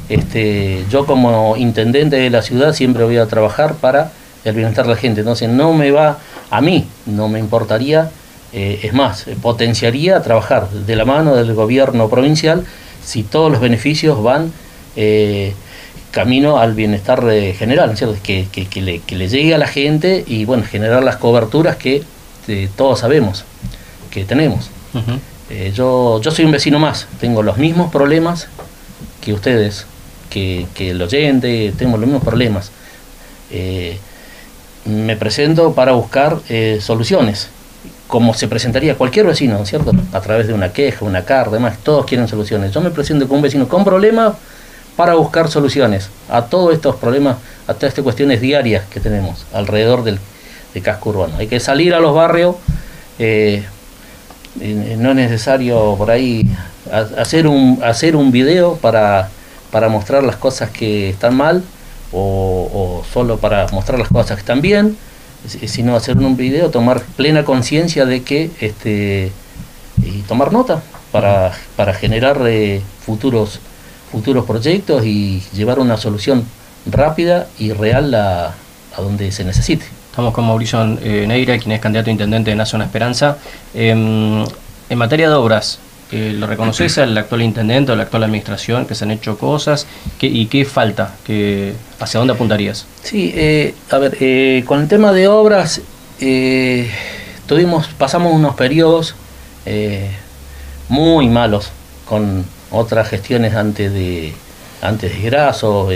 este, 0.10 0.86
yo 0.90 1.06
como 1.06 1.58
intendente 1.58 2.16
de 2.16 2.30
la 2.30 2.44
ciudad 2.44 2.74
siempre 2.74 3.04
voy 3.04 3.18
a 3.18 3.26
trabajar 3.26 3.76
para 3.76 4.12
el 4.46 4.56
bienestar 4.56 4.86
de 4.86 4.92
la 4.92 4.98
gente. 4.98 5.22
Entonces 5.22 5.50
no 5.50 5.74
me 5.74 5.92
va, 5.92 6.20
a 6.52 6.62
mí 6.62 6.86
no 7.08 7.28
me 7.28 7.40
importaría, 7.40 8.12
eh, 8.54 8.80
es 8.84 8.94
más, 8.94 9.26
potenciaría 9.42 10.22
trabajar 10.22 10.70
de 10.70 10.96
la 10.96 11.06
mano 11.06 11.36
del 11.36 11.54
gobierno 11.54 12.10
provincial 12.10 12.66
si 13.04 13.24
todos 13.24 13.52
los 13.52 13.60
beneficios 13.60 14.22
van 14.22 14.52
eh, 14.96 15.54
camino 16.12 16.60
al 16.60 16.74
bienestar 16.74 17.24
general, 17.58 17.98
¿cierto? 17.98 18.16
Que, 18.24 18.48
que, 18.52 18.82
le, 18.82 19.00
que, 19.00 19.16
le, 19.16 19.28
llegue 19.28 19.56
a 19.56 19.58
la 19.58 19.68
gente 19.68 20.24
y 20.28 20.46
bueno, 20.46 20.64
generar 20.64 21.04
las 21.04 21.18
coberturas 21.18 21.76
que 21.76 22.04
este, 22.48 22.70
todos 22.78 23.00
sabemos 23.00 23.44
que 24.10 24.24
tenemos. 24.24 24.70
Eh, 25.50 25.74
yo, 25.76 26.22
yo 26.22 26.32
soy 26.32 26.46
un 26.46 26.52
vecino 26.52 26.80
más, 26.80 27.08
tengo 27.20 27.44
los 27.44 27.58
mismos 27.58 27.92
problemas 27.92 28.48
que 29.22 29.34
ustedes, 29.34 29.86
que, 30.30 30.66
que 30.74 30.92
el 30.92 31.02
oyente, 31.02 31.74
tengo 31.78 31.98
los 31.98 32.06
mismos 32.08 32.24
problemas. 32.24 32.72
Eh, 33.52 33.98
me 34.86 35.18
presento 35.18 35.74
para 35.74 35.92
buscar 35.92 36.38
eh, 36.48 36.80
soluciones, 36.82 37.50
como 38.08 38.34
se 38.34 38.48
presentaría 38.48 38.96
cualquier 38.96 39.26
vecino, 39.26 39.66
¿cierto? 39.66 39.92
A 40.14 40.22
través 40.22 40.48
de 40.48 40.54
una 40.54 40.72
queja, 40.72 41.04
una 41.04 41.26
carta, 41.26 41.52
demás, 41.52 41.78
todos 41.84 42.06
quieren 42.06 42.30
soluciones. 42.30 42.72
Yo 42.72 42.80
me 42.80 42.92
presento 42.92 43.28
con 43.28 43.38
un 43.38 43.44
vecino 43.44 43.68
con 43.68 43.84
problemas 43.84 44.36
para 44.96 45.16
buscar 45.16 45.50
soluciones 45.50 46.10
a 46.30 46.44
todos 46.44 46.74
estos 46.74 46.96
problemas, 46.96 47.38
a 47.68 47.74
todas 47.74 47.90
estas 47.90 48.04
cuestiones 48.04 48.40
diarias 48.40 48.86
que 48.90 49.02
tenemos 49.02 49.46
alrededor 49.54 50.06
del, 50.06 50.20
de 50.74 50.82
casco 50.82 51.10
urbano. 51.10 51.34
Hay 51.38 51.48
que 51.48 51.60
salir 51.60 51.94
a 51.94 52.00
los 52.00 52.14
barrios, 52.14 52.56
eh, 53.20 53.64
no 54.98 55.12
es 55.12 55.16
necesario 55.16 55.96
por 55.98 56.10
ahí 56.10 56.48
hacer 56.92 57.48
un, 57.48 57.80
hacer 57.84 58.16
un 58.16 58.32
video 58.32 58.76
para, 58.78 59.30
para 59.72 59.90
mostrar 59.90 60.24
las 60.24 60.38
cosas 60.38 60.70
que 60.70 61.10
están 61.10 61.36
mal 61.36 61.64
o, 62.12 63.04
solo 63.12 63.38
para 63.38 63.68
mostrar 63.70 64.00
las 64.00 64.08
cosas 64.08 64.38
que 64.38 64.42
están 64.42 64.62
bien, 64.62 64.98
sino 65.46 65.96
hacer 65.96 66.18
un 66.18 66.38
video, 66.38 66.70
tomar 66.70 67.02
plena 67.16 67.44
conciencia 67.44 68.06
de 68.06 68.24
que, 68.24 68.50
este, 68.60 69.32
y 70.02 70.22
tomar 70.22 70.52
nota 70.54 70.82
para, 71.12 71.54
para 71.76 71.94
generar 71.94 72.40
eh, 72.48 72.82
futuros, 73.06 73.60
futuros 74.12 74.46
proyectos 74.46 75.06
y 75.06 75.44
llevar 75.54 75.80
una 75.80 75.98
solución 75.98 76.46
rápida 76.90 77.48
y 77.60 77.74
real 77.74 78.14
a 78.16 78.56
donde 78.98 79.32
se 79.32 79.44
necesite. 79.44 79.97
Estamos 80.18 80.34
con 80.34 80.48
Mauricio 80.48 80.98
eh, 81.04 81.26
Neira, 81.28 81.60
quien 81.60 81.74
es 81.74 81.80
candidato 81.80 82.10
a 82.10 82.12
intendente 82.12 82.50
de 82.50 82.56
Nación 82.56 82.82
Esperanza. 82.82 83.38
Em, 83.76 84.44
en 84.90 84.98
materia 84.98 85.30
de 85.30 85.36
obras, 85.36 85.78
eh, 86.12 86.34
¿lo 86.36 86.48
reconoces 86.48 86.98
al 86.98 87.16
actual 87.16 87.44
intendente 87.44 87.92
o 87.92 87.96
la 87.96 88.02
actual 88.02 88.24
administración 88.24 88.88
que 88.88 88.96
se 88.96 89.04
han 89.04 89.12
hecho 89.12 89.38
cosas? 89.38 89.86
¿Y 90.20 90.48
qué 90.48 90.66
falta? 90.66 91.14
¿Qué, 91.24 91.76
¿Hacia 92.00 92.18
dónde 92.20 92.34
apuntarías? 92.34 92.88
Sí, 93.04 93.32
eh, 93.36 93.76
a 93.92 94.00
ver, 94.00 94.66
con 94.66 94.82
el 94.82 94.88
tema 94.88 95.14
de 95.14 95.28
obras, 95.28 95.82
tuvimos, 97.46 97.86
pasamos 97.90 98.34
unos 98.34 98.56
periodos 98.56 99.14
muy 100.90 101.30
malos 101.30 101.70
con 102.06 102.44
otras 102.72 103.08
gestiones 103.08 103.54
antes 103.54 103.94
de, 103.94 104.34
antes 104.82 105.14
de 105.14 105.22
Graso. 105.22 105.90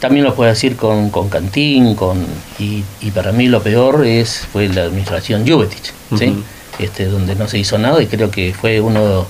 También 0.00 0.24
lo 0.24 0.34
puedo 0.34 0.48
decir 0.48 0.76
con, 0.76 1.10
con 1.10 1.28
Cantín, 1.28 1.96
con, 1.96 2.24
y, 2.58 2.82
para 3.12 3.32
mí 3.32 3.48
lo 3.48 3.62
peor 3.62 4.06
es 4.06 4.46
fue 4.52 4.68
la 4.68 4.84
administración 4.84 5.46
Juvetich, 5.46 5.92
¿sí? 6.16 6.36
este, 6.78 7.06
donde 7.06 7.34
no 7.34 7.48
se 7.48 7.58
hizo 7.58 7.78
nada 7.78 8.00
y 8.00 8.06
creo 8.06 8.30
que 8.30 8.54
fue 8.54 8.80
uno 8.80 9.26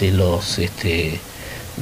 de 0.00 0.10
los 0.10 0.58
este, 0.58 1.20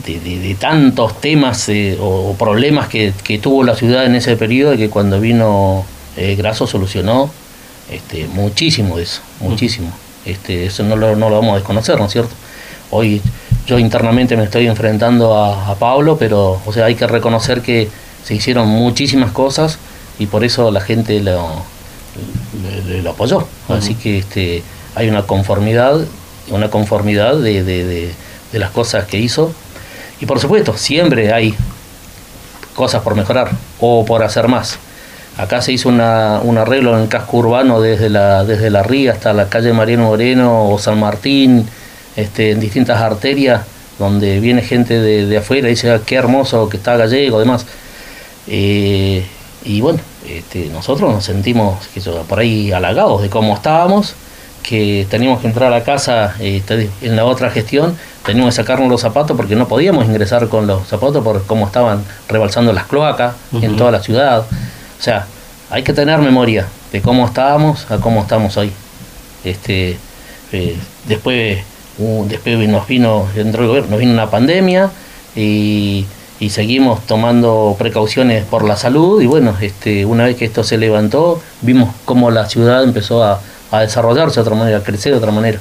de, 0.04 0.56
tantos 0.59 1.20
temas 1.20 1.68
eh, 1.70 1.96
o, 2.00 2.35
problemas 2.38 2.88
que, 2.88 3.12
tuvo 3.42 3.64
la 3.64 3.74
ciudad 3.74 4.04
en 4.04 4.14
ese 4.14 4.37
periodo 4.37 4.74
y 4.74 4.76
que 4.76 4.90
cuando 4.90 5.18
vino 5.18 5.85
eh, 6.16 6.35
Graso 6.37 6.66
solucionó 6.66 7.30
este, 7.90 8.26
muchísimo 8.26 8.98
de 8.98 9.04
eso, 9.04 9.22
muchísimo. 9.40 9.90
Este, 10.26 10.66
eso 10.66 10.83
no 10.83 10.96
lo, 10.96 11.16
no 11.16 11.30
lo 11.30 11.37
vamos 11.37 11.52
a 11.52 11.56
desconocer, 11.56 11.98
¿no 11.98 12.04
es 12.04 12.12
cierto? 12.12 12.35
Hoy 12.90 13.22
yo 13.66 13.78
internamente 13.78 14.37
me 14.37 14.44
estoy 14.44 14.66
enfrentando 14.66 15.37
a, 15.37 15.70
a 15.70 15.74
Pablo, 15.76 16.18
pero 16.18 16.61
o 16.64 16.72
sea, 16.72 16.85
hay 16.85 16.94
que 16.94 17.06
reconocer 17.06 17.62
que 17.62 17.88
se 18.24 18.35
hicieron 18.35 18.68
muchísimas 18.68 19.33
cosas 19.33 19.78
y 20.18 20.26
por 20.26 20.44
eso 20.44 20.70
la 20.70 20.80
gente 20.80 21.20
lo, 21.20 21.62
lo, 23.02 23.11
apoyó. 23.11 23.46
Así 23.68 23.94
que 23.94 24.18
este, 24.18 24.62
hay 24.94 25.09
una 25.09 25.22
conformidad, 25.22 26.00
una 26.50 26.70
conformidad 26.70 27.37
de, 27.37 27.62
de, 27.64 28.14
las 28.59 28.70
cosas 28.70 29.06
que 29.06 29.18
hizo. 29.18 29.52
Y 30.20 30.26
por 30.26 30.38
supuesto, 30.40 30.76
siempre 30.76 31.33
hay 31.33 31.54
cosas 32.74 33.02
por 33.02 33.14
mejorar 33.14 33.50
o 33.80 34.04
por 34.04 34.22
hacer 34.22 34.48
más. 34.48 34.78
Acá 35.38 35.62
se 35.62 35.72
hizo 35.72 35.88
una, 35.88 36.40
un 36.42 36.59
arreglo 36.59 36.94
en 36.96 37.04
el 37.04 37.09
casco 37.09 37.38
urbano 37.38 37.80
desde 37.80 38.11
la, 38.11 38.44
desde 38.44 38.68
la 38.68 38.83
Ría 38.83 39.12
hasta 39.12 39.33
la 39.33 39.48
calle 39.48 39.72
Mariano 39.72 40.04
Moreno 40.09 40.68
o 40.68 40.78
San 40.78 41.00
Martín, 41.00 41.66
este, 42.16 42.50
en 42.50 42.61
distintas 42.61 43.00
arterias, 43.00 43.62
donde 43.98 44.40
viene 44.40 44.61
gente 44.61 45.00
de, 45.00 45.26
de 45.26 45.37
afuera 45.38 45.68
y 45.68 45.70
dice, 45.70 45.90
ah, 45.90 46.00
qué 46.04 46.16
hermoso 46.16 46.68
que 46.68 46.76
está 46.76 46.96
gallego, 46.96 47.38
demás. 47.38 47.64
Eh, 48.52 49.24
y 49.64 49.80
bueno, 49.80 50.00
este, 50.28 50.66
nosotros 50.66 51.10
nos 51.12 51.24
sentimos 51.24 51.86
que 51.94 52.00
por 52.00 52.40
ahí 52.40 52.72
halagados 52.72 53.22
de 53.22 53.30
cómo 53.30 53.54
estábamos, 53.54 54.14
que 54.62 55.06
teníamos 55.08 55.40
que 55.40 55.46
entrar 55.46 55.72
a 55.72 55.78
la 55.78 55.84
casa 55.84 56.34
este, 56.40 56.90
en 57.00 57.14
la 57.14 57.24
otra 57.24 57.50
gestión, 57.50 57.96
teníamos 58.26 58.54
que 58.54 58.62
sacarnos 58.62 58.88
los 58.90 59.00
zapatos 59.00 59.36
porque 59.36 59.54
no 59.54 59.68
podíamos 59.68 60.04
ingresar 60.04 60.48
con 60.48 60.66
los 60.66 60.88
zapatos 60.88 61.22
por 61.22 61.46
cómo 61.46 61.66
estaban 61.66 62.04
rebalsando 62.28 62.72
las 62.72 62.86
cloacas 62.86 63.34
en 63.52 63.76
toda 63.76 63.92
la 63.92 64.02
ciudad. 64.02 64.40
O 64.40 65.02
sea, 65.02 65.26
hay 65.70 65.84
que 65.84 65.92
tener 65.92 66.18
memoria 66.18 66.66
de 66.92 67.00
cómo 67.00 67.26
estábamos 67.26 67.88
a 67.90 67.98
cómo 67.98 68.20
estamos 68.22 68.56
hoy. 68.56 68.72
Este, 69.44 69.96
eh, 70.52 70.76
después, 71.06 71.60
después 72.26 72.68
nos 72.68 72.86
vino, 72.88 73.28
dentro 73.34 73.62
del 73.62 73.68
gobierno, 73.68 73.90
nos 73.90 74.00
vino 74.00 74.12
una 74.12 74.28
pandemia 74.28 74.90
y 75.36 76.04
y 76.40 76.48
seguimos 76.48 77.07
tomando 77.07 77.76
precauciones 77.79 78.44
por 78.46 78.64
la 78.64 78.76
salud 78.76 79.20
y 79.20 79.26
bueno, 79.26 79.55
este, 79.61 80.07
una 80.07 80.24
vez 80.24 80.37
que 80.37 80.46
esto 80.46 80.64
se 80.64 80.79
levantó, 80.79 81.40
vimos 81.61 81.94
cómo 82.07 82.31
la 82.31 82.48
ciudad 82.48 82.83
empezó 82.83 83.22
a, 83.22 83.40
desarrollarse 83.79 84.37
de 84.37 84.40
otra 84.40 84.57
manera, 84.57 84.79
a 84.79 84.83
crecer 84.83 85.12
de 85.12 85.18
otra 85.18 85.31
manera. 85.31 85.61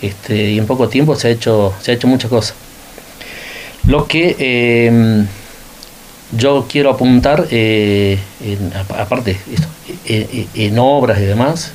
Este, 0.00 0.52
y 0.52 0.58
en 0.58 0.66
poco 0.66 0.88
tiempo 0.88 1.16
se 1.16 1.28
ha 1.28 1.30
hecho, 1.30 1.74
se 1.82 1.90
ha 1.90 1.94
hecho 1.94 2.06
muchas 2.06 2.30
cosas. 2.30 2.54
Lo 3.84 4.06
que 4.06 4.86
em, 4.86 5.26
yo 6.30 6.66
quiero 6.68 6.90
apuntar, 6.90 7.46
eh, 7.50 8.18
aparte 8.96 9.32
esto, 9.52 9.66
eh, 10.06 10.46
eh, 10.54 10.66
en 10.66 10.78
obras 10.78 11.18
y 11.18 11.24
demás, 11.24 11.72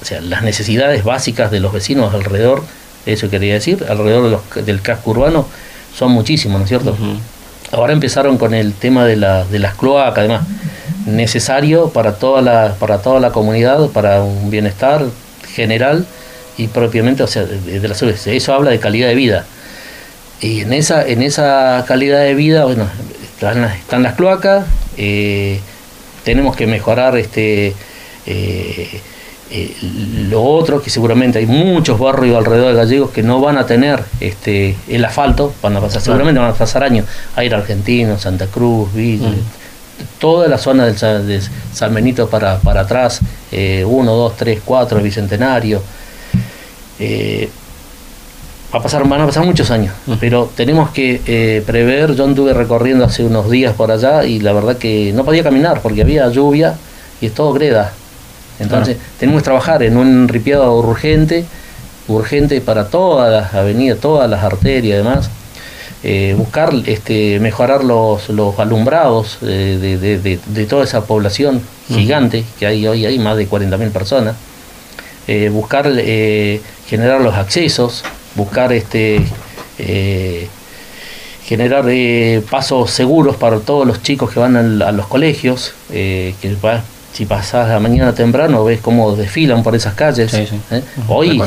o 0.00 0.04
sea, 0.04 0.20
las 0.22 0.42
necesidades 0.42 1.04
básicas 1.04 1.50
de 1.50 1.60
los 1.60 1.72
vecinos 1.72 2.12
alrededor, 2.14 2.64
eso 3.04 3.30
quería 3.30 3.54
decir, 3.54 3.84
alrededor 3.88 4.42
del 4.64 4.80
casco 4.80 5.10
urbano, 5.10 5.46
son 5.94 6.10
muchísimos, 6.10 6.58
¿no 6.58 6.64
es 6.64 6.68
cierto? 6.68 6.96
Ahora 7.72 7.92
empezaron 7.92 8.38
con 8.38 8.54
el 8.54 8.74
tema 8.74 9.04
de, 9.06 9.16
la, 9.16 9.44
de 9.44 9.58
las 9.58 9.74
cloacas, 9.74 10.18
además, 10.18 10.42
necesario 11.06 11.88
para 11.88 12.16
toda, 12.16 12.42
la, 12.42 12.74
para 12.78 12.98
toda 12.98 13.18
la 13.18 13.32
comunidad, 13.32 13.88
para 13.88 14.22
un 14.22 14.50
bienestar 14.50 15.04
general, 15.54 16.06
y 16.58 16.68
propiamente, 16.68 17.22
o 17.22 17.26
sea, 17.26 17.44
de, 17.44 17.88
la 17.88 17.94
salud. 17.94 18.14
Eso 18.26 18.54
habla 18.54 18.70
de 18.70 18.78
calidad 18.78 19.08
de 19.08 19.14
vida. 19.14 19.46
Y 20.40 20.60
en 20.60 20.72
esa, 20.72 21.06
en 21.06 21.22
esa 21.22 21.84
calidad 21.88 22.20
de 22.20 22.34
vida, 22.34 22.64
bueno, 22.64 22.86
están, 23.22 23.64
están 23.64 24.02
las 24.02 24.14
cloacas, 24.14 24.66
eh, 24.96 25.60
tenemos 26.24 26.56
que 26.56 26.66
mejorar 26.66 27.16
este 27.16 27.74
eh, 28.26 29.00
eh, 29.54 29.76
lo 30.30 30.42
otro, 30.42 30.80
que 30.80 30.88
seguramente 30.88 31.38
hay 31.38 31.44
muchos 31.46 31.98
barrios 31.98 32.38
alrededor 32.38 32.68
de 32.70 32.74
Gallegos 32.74 33.10
que 33.10 33.22
no 33.22 33.38
van 33.40 33.58
a 33.58 33.66
tener 33.66 34.02
este 34.18 34.76
el 34.88 35.04
asfalto, 35.04 35.52
van 35.62 35.76
a 35.76 35.80
pasar, 35.80 36.00
seguramente 36.00 36.40
van 36.40 36.50
a 36.50 36.54
pasar 36.54 36.82
años, 36.82 37.06
a 37.36 37.44
ir 37.44 37.54
a 37.54 37.58
Argentino, 37.58 38.18
Santa 38.18 38.46
Cruz, 38.46 38.92
Villa, 38.94 39.28
mm. 39.28 40.18
toda 40.18 40.48
la 40.48 40.56
zona 40.56 40.86
del, 40.86 41.26
de 41.26 41.42
San 41.72 41.92
Benito 41.92 42.30
para, 42.30 42.60
para 42.60 42.80
atrás, 42.80 43.20
1, 43.52 43.86
2, 43.86 44.36
3, 44.36 44.62
4, 44.64 45.02
Bicentenario. 45.02 45.82
Eh, 46.98 47.50
va 48.72 48.78
a 48.78 48.82
pasar, 48.82 49.06
van 49.06 49.20
a 49.20 49.26
pasar 49.26 49.44
muchos 49.44 49.70
años, 49.70 49.92
pero 50.18 50.50
tenemos 50.56 50.90
que 50.90 51.20
eh, 51.26 51.62
prever, 51.66 52.14
yo 52.14 52.24
anduve 52.24 52.54
recorriendo 52.54 53.04
hace 53.04 53.22
unos 53.22 53.50
días 53.50 53.74
por 53.74 53.90
allá 53.90 54.24
y 54.24 54.40
la 54.40 54.54
verdad 54.54 54.78
que 54.78 55.12
no 55.12 55.24
podía 55.24 55.42
caminar 55.42 55.82
porque 55.82 56.00
había 56.00 56.26
lluvia 56.30 56.76
y 57.20 57.26
es 57.26 57.34
todo 57.34 57.52
greda. 57.52 57.92
Entonces 58.62 58.96
tenemos 59.18 59.42
que 59.42 59.44
trabajar 59.44 59.82
en 59.82 59.96
un 59.96 60.28
ripiado 60.28 60.74
urgente, 60.78 61.44
urgente 62.08 62.60
para 62.60 62.88
todas 62.88 63.30
las 63.30 63.54
avenidas, 63.54 63.98
todas 63.98 64.28
las 64.28 64.42
arterias 64.42 64.94
y 64.94 64.98
demás. 64.98 65.30
Eh, 66.04 66.34
buscar 66.36 66.74
este, 66.86 67.38
mejorar 67.38 67.84
los, 67.84 68.28
los 68.28 68.58
alumbrados 68.58 69.38
de, 69.40 69.78
de, 69.98 70.66
toda 70.66 70.82
esa 70.82 71.04
población 71.04 71.62
gigante 71.86 72.44
que 72.58 72.66
hay 72.66 72.86
hoy, 72.88 73.06
hay 73.06 73.20
más 73.20 73.36
de 73.36 73.48
40.000 73.48 73.90
personas. 73.90 74.34
buscar 75.52 75.88
generar 76.88 77.20
los 77.20 77.34
accesos, 77.34 78.02
buscar 78.34 78.72
este 78.72 79.22
eh, 79.78 80.48
generar 81.44 81.84
eh, 81.88 82.42
pasos 82.48 82.90
seguros 82.90 83.36
para 83.36 83.58
todos 83.60 83.86
los 83.86 84.02
chicos 84.02 84.30
que 84.30 84.38
van 84.38 84.56
a 84.56 84.92
los 84.92 85.06
colegios, 85.06 85.74
eh, 85.90 86.34
que 86.40 86.56
si 87.12 87.26
pasas 87.26 87.68
la 87.68 87.80
mañana 87.80 88.14
temprano 88.14 88.64
ves 88.64 88.80
cómo 88.80 89.14
desfilan 89.14 89.62
por 89.62 89.74
esas 89.74 89.94
calles. 89.94 90.32
Hoy 91.08 91.42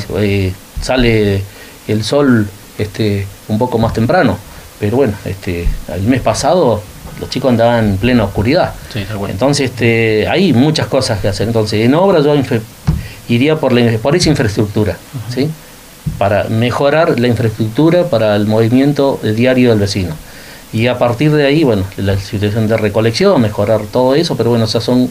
sale 0.82 1.42
el 1.88 2.04
sol 2.04 2.48
este, 2.78 3.28
un 3.48 3.58
poco 3.58 3.78
más 3.78 3.94
temprano, 3.94 4.38
pero 4.80 4.98
bueno, 4.98 5.14
este, 5.26 5.68
el 5.94 6.04
mes 6.04 6.22
pasado 6.22 6.82
los 7.20 7.30
chicos 7.30 7.50
andaban 7.50 7.92
en 7.92 7.98
plena 7.98 8.26
oscuridad. 8.26 8.74
Entonces 9.30 9.72
este, 9.72 10.28
hay 10.28 10.54
muchas 10.54 10.88
cosas 10.88 11.20
que 11.20 11.28
hacer. 11.28 11.48
Entonces 11.48 11.86
en 11.86 11.96
obra 11.96 12.20
yo 12.22 12.36
iría 13.30 13.56
por, 13.56 13.74
la, 13.74 13.98
por 14.00 14.16
esa 14.16 14.30
infraestructura. 14.30 14.98
¿sí? 15.34 15.50
para 16.18 16.46
mejorar 16.46 17.20
la 17.20 17.28
infraestructura 17.28 18.06
para 18.06 18.36
el 18.36 18.46
movimiento 18.46 19.20
diario 19.24 19.72
del 19.72 19.80
vecino. 19.80 20.16
Y 20.72 20.88
a 20.88 20.98
partir 20.98 21.32
de 21.32 21.46
ahí, 21.46 21.64
bueno, 21.64 21.84
la 21.98 22.18
situación 22.18 22.68
de 22.68 22.78
recolección, 22.78 23.42
mejorar 23.42 23.82
todo 23.92 24.16
eso, 24.16 24.36
pero 24.36 24.50
bueno, 24.50 24.66
esas 24.66 24.84
son 24.84 25.10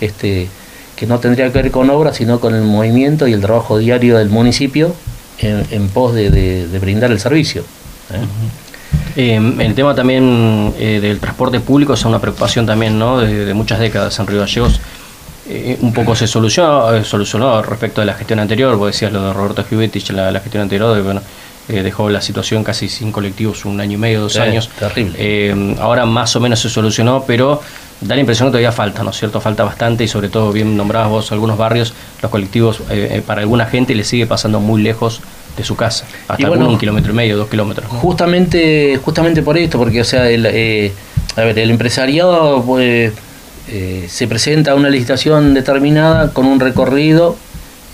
este, 0.00 0.48
que 0.96 1.06
no 1.06 1.18
tendría 1.18 1.52
que 1.52 1.62
ver 1.62 1.70
con 1.70 1.90
obras, 1.90 2.16
sino 2.16 2.40
con 2.40 2.54
el 2.54 2.62
movimiento 2.62 3.26
y 3.26 3.32
el 3.32 3.40
trabajo 3.40 3.78
diario 3.78 4.18
del 4.18 4.28
municipio 4.28 4.94
en, 5.38 5.88
pos 5.88 6.14
de, 6.14 6.68
brindar 6.80 7.10
el 7.10 7.20
servicio. 7.20 7.62
¿eh? 8.12 9.34
Em, 9.34 9.60
el 9.60 9.74
tema 9.74 9.94
también 9.94 10.74
eh, 10.78 10.98
del 11.00 11.20
transporte 11.20 11.60
público 11.60 11.94
es 11.94 12.04
una 12.04 12.18
preocupación 12.18 12.66
también 12.66 12.98
¿no? 12.98 13.18
de, 13.18 13.44
de 13.44 13.54
muchas 13.54 13.78
décadas 13.78 14.18
en 14.18 14.26
Río 14.26 14.40
Gallegos. 14.40 14.80
Eh, 15.46 15.76
un 15.82 15.92
poco 15.92 16.16
se 16.16 16.26
solucionó, 16.26 16.94
eh, 16.94 17.04
solucionó 17.04 17.60
respecto 17.60 18.00
de 18.00 18.06
la 18.06 18.14
gestión 18.14 18.38
anterior, 18.38 18.74
vos 18.76 18.86
decías 18.86 19.12
lo 19.12 19.26
de 19.26 19.32
Roberto 19.34 19.62
Givetich, 19.64 20.10
la, 20.10 20.30
la 20.30 20.40
gestión 20.40 20.62
anterior, 20.62 21.02
bueno, 21.02 21.20
eh, 21.68 21.82
dejó 21.82 22.08
la 22.08 22.22
situación 22.22 22.64
casi 22.64 22.88
sin 22.88 23.12
colectivos 23.12 23.66
un 23.66 23.78
año 23.78 23.92
y 23.92 23.96
medio, 23.98 24.22
dos 24.22 24.36
años. 24.38 24.70
Terrible. 24.78 25.76
ahora 25.80 26.06
más 26.06 26.34
o 26.36 26.40
menos 26.40 26.60
se 26.60 26.70
solucionó, 26.70 27.24
pero 27.26 27.60
da 28.00 28.14
la 28.14 28.20
impresión 28.20 28.48
que 28.48 28.52
todavía 28.52 28.72
falta, 28.72 29.02
¿no 29.02 29.10
es 29.10 29.16
cierto? 29.16 29.40
Falta 29.40 29.64
bastante 29.64 30.04
y 30.04 30.08
sobre 30.08 30.28
todo, 30.28 30.52
bien 30.52 30.76
nombrados 30.76 31.10
vos, 31.10 31.32
algunos 31.32 31.56
barrios, 31.56 31.94
los 32.22 32.30
colectivos 32.30 32.82
para 33.26 33.40
alguna 33.40 33.66
gente 33.66 33.94
le 33.94 34.04
sigue 34.04 34.26
pasando 34.26 34.60
muy 34.60 34.82
lejos 34.82 35.20
de 35.56 35.64
su 35.64 35.76
casa, 35.76 36.04
hasta 36.26 36.50
un 36.50 36.78
kilómetro 36.78 37.12
y 37.12 37.14
medio, 37.14 37.36
dos 37.36 37.48
kilómetros. 37.48 37.86
Justamente, 37.88 38.98
justamente 39.02 39.42
por 39.42 39.56
esto, 39.56 39.78
porque 39.78 40.00
o 40.00 40.04
sea, 40.04 40.28
el, 40.28 40.44
a 41.36 41.40
ver, 41.40 41.58
el 41.58 41.70
empresariado 41.70 42.62
pues, 42.64 43.12
eh, 43.68 44.06
se 44.08 44.26
presenta 44.28 44.74
una 44.74 44.90
licitación 44.90 45.54
determinada 45.54 46.32
con 46.32 46.46
un 46.46 46.60
recorrido 46.60 47.36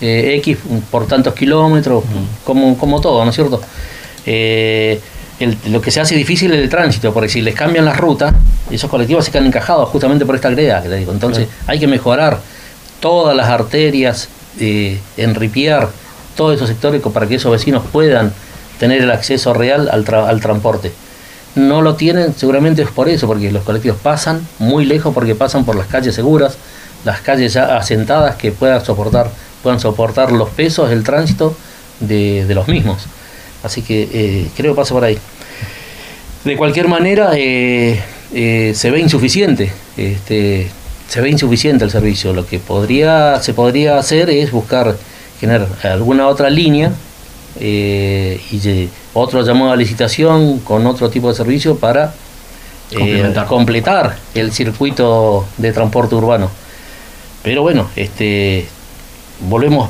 eh, 0.01 0.35
X 0.37 0.57
por 0.89 1.07
tantos 1.07 1.33
kilómetros, 1.33 2.03
como, 2.43 2.77
como 2.77 2.99
todo, 2.99 3.23
¿no 3.23 3.29
es 3.29 3.35
cierto? 3.35 3.61
Eh, 5.41 5.57
lo 5.69 5.81
que 5.81 5.91
se 5.91 5.99
hace 5.99 6.15
difícil 6.15 6.53
es 6.53 6.59
el 6.59 6.69
tránsito, 6.69 7.13
porque 7.13 7.29
si 7.29 7.41
les 7.41 7.55
cambian 7.55 7.85
las 7.85 7.97
rutas, 7.97 8.33
esos 8.69 8.89
colectivos 8.89 9.25
se 9.25 9.31
quedan 9.31 9.47
encajados 9.47 9.89
justamente 9.89 10.25
por 10.25 10.35
esta 10.35 10.49
greda 10.49 10.81
que 10.81 10.89
te 10.89 10.95
digo. 10.95 11.11
Entonces 11.11 11.47
hay 11.67 11.79
que 11.79 11.87
mejorar 11.87 12.39
todas 12.99 13.35
las 13.35 13.47
arterias, 13.49 14.29
enripiar 15.17 15.89
todos 16.35 16.55
esos 16.55 16.69
sectores 16.69 17.01
para 17.01 17.27
que 17.27 17.35
esos 17.35 17.51
vecinos 17.51 17.83
puedan 17.91 18.31
tener 18.79 19.01
el 19.01 19.11
acceso 19.11 19.53
real 19.53 19.89
al, 19.89 20.05
al 20.13 20.41
transporte 20.41 20.91
no 21.55 21.81
lo 21.81 21.95
tienen, 21.95 22.33
seguramente 22.35 22.81
es 22.81 22.89
por 22.89 23.09
eso, 23.09 23.27
porque 23.27 23.51
los 23.51 23.63
colectivos 23.63 23.97
pasan 24.01 24.47
muy 24.59 24.85
lejos 24.85 25.13
porque 25.13 25.35
pasan 25.35 25.65
por 25.65 25.75
las 25.75 25.87
calles 25.87 26.15
seguras, 26.15 26.57
las 27.03 27.21
calles 27.21 27.53
ya 27.53 27.77
asentadas 27.77 28.35
que 28.35 28.51
puedan 28.51 28.83
soportar, 28.83 29.29
puedan 29.61 29.79
soportar 29.79 30.31
los 30.31 30.49
pesos 30.49 30.89
del 30.89 31.03
tránsito 31.03 31.55
de, 31.99 32.45
los 32.49 32.67
mismos. 32.67 33.05
Así 33.63 33.81
que 33.81 34.07
eh, 34.11 34.47
creo 34.55 34.73
que 34.73 34.77
pasa 34.77 34.93
por 34.93 35.03
ahí. 35.03 35.17
De 36.43 36.57
cualquier 36.57 36.87
manera, 36.87 37.31
eh, 37.35 38.01
eh, 38.33 38.73
se 38.75 38.89
ve 38.89 38.99
insuficiente, 38.99 39.71
este, 39.97 40.67
se 41.07 41.21
ve 41.21 41.29
insuficiente 41.29 41.85
el 41.85 41.91
servicio. 41.91 42.33
Lo 42.33 42.45
que 42.45 42.59
podría, 42.59 43.39
se 43.41 43.53
podría 43.53 43.99
hacer 43.99 44.29
es 44.29 44.51
buscar 44.51 44.97
generar 45.39 45.67
alguna 45.83 46.27
otra 46.27 46.49
línea 46.49 46.91
y 47.59 48.89
otro 49.13 49.43
llamado 49.43 49.73
a 49.73 49.75
licitación 49.75 50.59
con 50.59 50.87
otro 50.87 51.09
tipo 51.09 51.29
de 51.29 51.35
servicio 51.35 51.75
para 51.75 52.13
completar 53.47 54.15
el 54.33 54.51
circuito 54.51 55.45
de 55.57 55.73
transporte 55.73 56.15
urbano. 56.15 56.49
Pero 57.43 57.61
bueno, 57.61 57.89
este 57.95 58.65
volvemos 59.41 59.89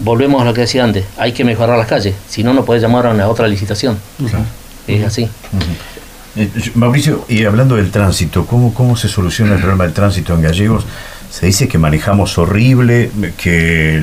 volvemos 0.00 0.42
a 0.42 0.44
lo 0.44 0.54
que 0.54 0.62
decía 0.62 0.84
antes, 0.84 1.04
hay 1.16 1.32
que 1.32 1.44
mejorar 1.44 1.78
las 1.78 1.86
calles, 1.86 2.14
si 2.28 2.42
no 2.42 2.52
no 2.52 2.64
puede 2.64 2.80
llamar 2.80 3.06
a 3.06 3.10
una 3.10 3.28
otra 3.28 3.48
licitación. 3.48 3.98
Es 4.86 5.04
así. 5.04 5.28
Eh, 6.36 6.50
Mauricio, 6.74 7.24
y 7.28 7.44
hablando 7.44 7.76
del 7.76 7.90
tránsito, 7.90 8.46
¿cómo, 8.46 8.74
¿cómo 8.74 8.96
se 8.96 9.08
soluciona 9.08 9.54
el 9.54 9.60
problema 9.60 9.84
del 9.84 9.92
tránsito 9.92 10.34
en 10.34 10.42
Gallegos? 10.42 10.84
Se 11.30 11.46
dice 11.46 11.66
que 11.66 11.78
manejamos 11.78 12.38
horrible, 12.38 13.10
que 13.36 14.00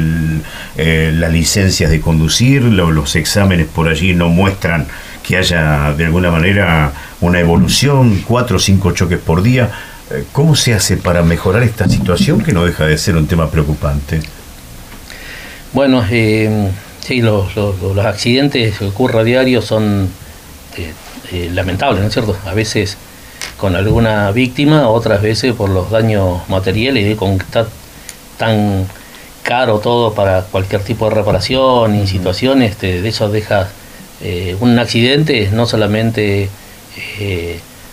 eh, 0.77 1.12
las 1.13 1.32
licencias 1.32 1.89
de 1.89 2.01
conducir, 2.01 2.62
los 2.63 3.15
exámenes 3.15 3.67
por 3.67 3.88
allí 3.88 4.13
no 4.13 4.27
muestran 4.27 4.88
que 5.23 5.38
haya 5.38 5.93
de 5.93 6.06
alguna 6.06 6.32
manera 6.32 6.91
una 7.21 7.39
evolución, 7.39 8.23
cuatro 8.27 8.58
o 8.58 8.60
cinco 8.60 8.91
choques 8.91 9.19
por 9.19 9.43
día. 9.43 9.71
Eh, 10.10 10.25
¿Cómo 10.32 10.56
se 10.56 10.73
hace 10.73 10.97
para 10.97 11.23
mejorar 11.23 11.63
esta 11.63 11.88
situación 11.88 12.41
que 12.41 12.51
no 12.51 12.65
deja 12.65 12.86
de 12.86 12.97
ser 12.97 13.15
un 13.15 13.27
tema 13.27 13.49
preocupante? 13.49 14.19
Bueno, 15.73 16.03
eh, 16.10 16.69
sí, 16.99 17.21
los, 17.21 17.55
los, 17.55 17.97
accidentes 18.05 18.77
que 18.77 18.86
ocurren 18.86 19.19
a 19.19 19.23
diario 19.23 19.62
son 19.62 20.10
lamentables, 21.53 22.01
¿no 22.01 22.07
es 22.07 22.13
cierto? 22.13 22.36
A 22.45 22.53
veces 22.53 22.97
con 23.62 23.75
alguna 23.75 24.31
víctima, 24.31 24.89
otras 24.89 25.21
veces 25.21 25.53
por 25.53 25.69
los 25.69 25.91
daños 25.91 26.49
materiales, 26.49 27.12
y 27.12 27.15
con 27.15 27.38
que 27.38 27.45
está 27.45 27.67
tan 28.38 28.88
caro 29.43 29.79
todo 29.79 30.13
para 30.15 30.41
cualquier 30.41 30.81
tipo 30.81 31.07
de 31.07 31.15
reparación 31.15 31.95
y 31.95 32.07
situaciones, 32.07 32.71
este, 32.71 33.03
de 33.03 33.10
eso 33.10 33.29
deja 33.29 33.69
eh, 34.21 34.55
un 34.60 34.79
accidente, 34.79 35.49
no 35.51 35.67
solamente 35.67 36.49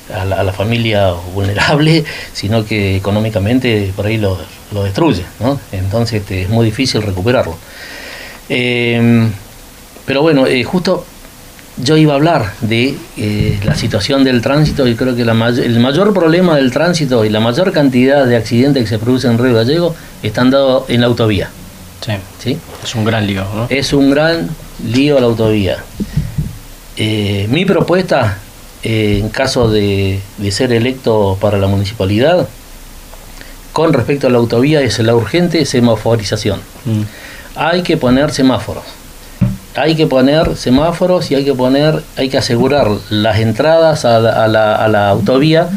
eh, 0.09 0.15
a, 0.15 0.25
la, 0.25 0.53
familia 0.53 1.13
vulnerable, 1.35 2.05
sino 2.33 2.65
que 2.65 2.97
económicamente 2.97 3.93
por 3.95 4.07
ahí 4.07 4.17
lo, 4.17 4.39
destruye, 4.83 5.25
¿no? 5.41 5.59
entonces 5.73 6.21
este, 6.21 6.43
es 6.43 6.49
muy 6.49 6.67
difícil 6.67 7.03
recuperarlo. 7.03 7.57
Eh, 8.49 9.29
pero 10.07 10.23
bueno, 10.23 10.45
justo 10.65 11.05
yo 11.83 11.97
iba 11.97 12.13
a 12.13 12.17
hablar 12.17 12.53
de 12.61 12.97
eh, 13.17 13.59
la 13.65 13.75
situación 13.75 14.25
del 14.25 14.41
tránsito 14.43 14.87
y 14.87 14.95
creo 14.95 15.15
que 15.15 15.23
el 15.23 15.81
mayor 15.81 16.13
problema 16.13 16.57
del 16.57 16.71
tránsito 16.73 17.25
y 17.25 17.31
la 17.31 17.41
mayor 17.41 17.73
cantidad 17.73 18.27
de 18.27 18.37
accidentes 18.37 18.85
que 18.85 18.89
se 18.89 18.99
producen 18.99 19.33
en 19.33 19.39
Río 19.39 19.55
Gallego 19.55 19.95
están 20.23 20.51
dados 20.51 20.85
en 20.89 21.01
la 21.01 21.07
autovía. 21.07 21.51
Sí. 22.43 22.57
Es 22.83 22.95
un 22.95 23.05
gran 23.05 23.27
lío, 23.27 23.45
¿no? 23.55 23.67
Es 23.69 23.93
un 23.93 24.11
gran 24.11 24.49
lío 24.87 25.21
la 25.21 25.27
autovía. 25.27 25.79
Eh, 26.97 27.47
mi 27.51 27.65
propuesta, 27.65 28.39
eh, 28.83 29.19
en 29.21 29.29
caso 29.29 29.71
de, 29.71 30.21
ser 30.51 30.73
electo 30.73 31.37
para 31.41 31.59
la 31.59 31.67
municipalidad, 31.67 32.49
con 33.73 33.93
respecto 33.93 34.27
a 34.27 34.31
la 34.31 34.39
autovía, 34.39 34.81
es 34.81 34.99
la 34.99 35.15
urgente 35.15 35.65
semaforización. 35.65 36.61
Mm. 36.85 37.03
hay 37.57 37.83
que 37.83 37.97
poner 37.97 38.33
semáforos. 38.33 38.85
Hay 39.77 39.95
que 39.95 40.07
poner 40.07 40.57
semáforos 40.57 41.31
y 41.31 41.37
hay 41.37 41.45
que 41.45 41.55
poner, 41.55 42.03
hay 42.17 42.29
que 42.29 42.39
asegurar 42.39 42.89
las 43.11 43.39
entradas 43.39 44.05
a 44.05 44.19
la, 44.19 44.45
a 44.45 44.49
la, 44.49 44.75
a 44.75 44.89
la 44.89 45.11
autovía 45.11 45.69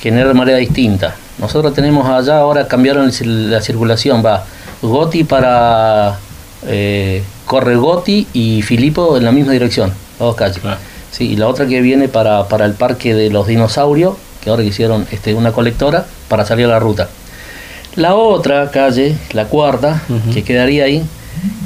generar 0.00 0.28
de 0.28 0.34
manera 0.34 0.58
distinta. 0.58 1.14
Nosotros 1.38 1.74
tenemos 1.74 2.06
allá, 2.08 2.38
ahora 2.38 2.68
cambiaron 2.68 3.10
la 3.50 3.60
circulación, 3.60 4.24
va 4.24 4.44
Goti 4.82 5.24
para 5.24 6.18
eh, 6.66 7.22
corre 7.46 7.76
Goti 7.76 8.26
y 8.32 8.62
Filipo 8.62 9.16
en 9.16 9.24
la 9.24 9.32
misma 9.32 9.52
dirección, 9.52 9.92
dos 10.18 10.34
calles. 10.34 10.58
Claro. 10.58 10.78
Sí, 11.10 11.28
y 11.32 11.36
la 11.36 11.48
otra 11.48 11.66
que 11.66 11.80
viene 11.80 12.08
para, 12.08 12.46
para 12.48 12.64
el 12.64 12.74
parque 12.74 13.14
de 13.14 13.30
los 13.30 13.46
dinosaurios, 13.46 14.14
que 14.42 14.50
ahora 14.50 14.62
hicieron 14.62 15.06
este, 15.10 15.34
una 15.34 15.52
colectora 15.52 16.06
para 16.28 16.44
salir 16.46 16.66
a 16.66 16.68
la 16.68 16.78
ruta. 16.78 17.08
La 17.96 18.14
otra 18.14 18.70
calle, 18.70 19.16
la 19.32 19.46
cuarta, 19.46 20.02
que 20.32 20.44
quedaría 20.44 20.84
ahí, 20.84 21.02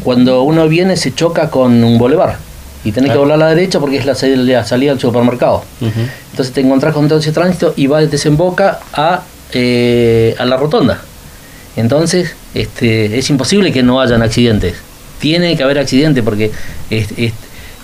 cuando 0.02 0.42
uno 0.42 0.66
viene 0.68 0.96
se 0.96 1.14
choca 1.14 1.50
con 1.50 1.84
un 1.84 1.98
boulevard 1.98 2.36
y 2.84 2.92
tenés 2.92 3.10
que 3.10 3.18
doblar 3.18 3.36
a 3.36 3.44
la 3.44 3.48
derecha 3.54 3.80
porque 3.80 3.96
es 3.98 4.06
la, 4.06 4.14
sal- 4.14 4.46
la 4.46 4.64
salida 4.64 4.92
al 4.92 5.00
supermercado. 5.00 5.62
Entonces 6.30 6.54
te 6.54 6.60
encontrás 6.62 6.94
con 6.94 7.08
todo 7.08 7.18
ese 7.18 7.32
tránsito 7.32 7.74
y 7.76 7.86
va 7.86 8.00
desemboca 8.00 8.80
a, 8.94 9.22
eh, 9.52 10.34
a 10.38 10.44
la 10.46 10.56
rotonda. 10.56 11.00
Entonces 11.76 12.34
este, 12.54 13.18
es 13.18 13.28
imposible 13.30 13.72
que 13.72 13.82
no 13.82 14.00
hayan 14.00 14.22
accidentes. 14.22 14.74
Tiene 15.18 15.56
que 15.56 15.62
haber 15.62 15.78
accidentes 15.78 16.22
porque 16.24 16.50
es- 16.90 17.08
es- 17.16 17.32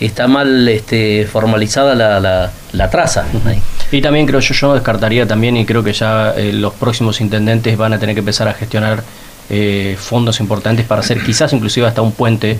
está 0.00 0.26
mal 0.26 0.68
este, 0.68 1.26
formalizada 1.26 1.94
la, 1.94 2.20
la, 2.20 2.50
la 2.72 2.90
traza. 2.90 3.26
ahí. 3.44 3.60
Y 3.92 4.00
también 4.00 4.26
creo 4.26 4.40
yo, 4.40 4.54
yo 4.54 4.74
descartaría 4.74 5.26
también 5.26 5.56
y 5.56 5.66
creo 5.66 5.82
que 5.82 5.92
ya 5.92 6.32
eh, 6.36 6.52
los 6.52 6.74
próximos 6.74 7.20
intendentes 7.20 7.76
van 7.76 7.92
a 7.92 7.98
tener 7.98 8.14
que 8.14 8.20
empezar 8.20 8.48
a 8.48 8.54
gestionar 8.54 9.02
eh, 9.48 9.96
fondos 9.98 10.38
importantes 10.38 10.86
para 10.86 11.00
hacer 11.00 11.20
quizás 11.24 11.52
inclusive 11.52 11.86
hasta 11.86 12.02
un 12.02 12.12
puente 12.12 12.56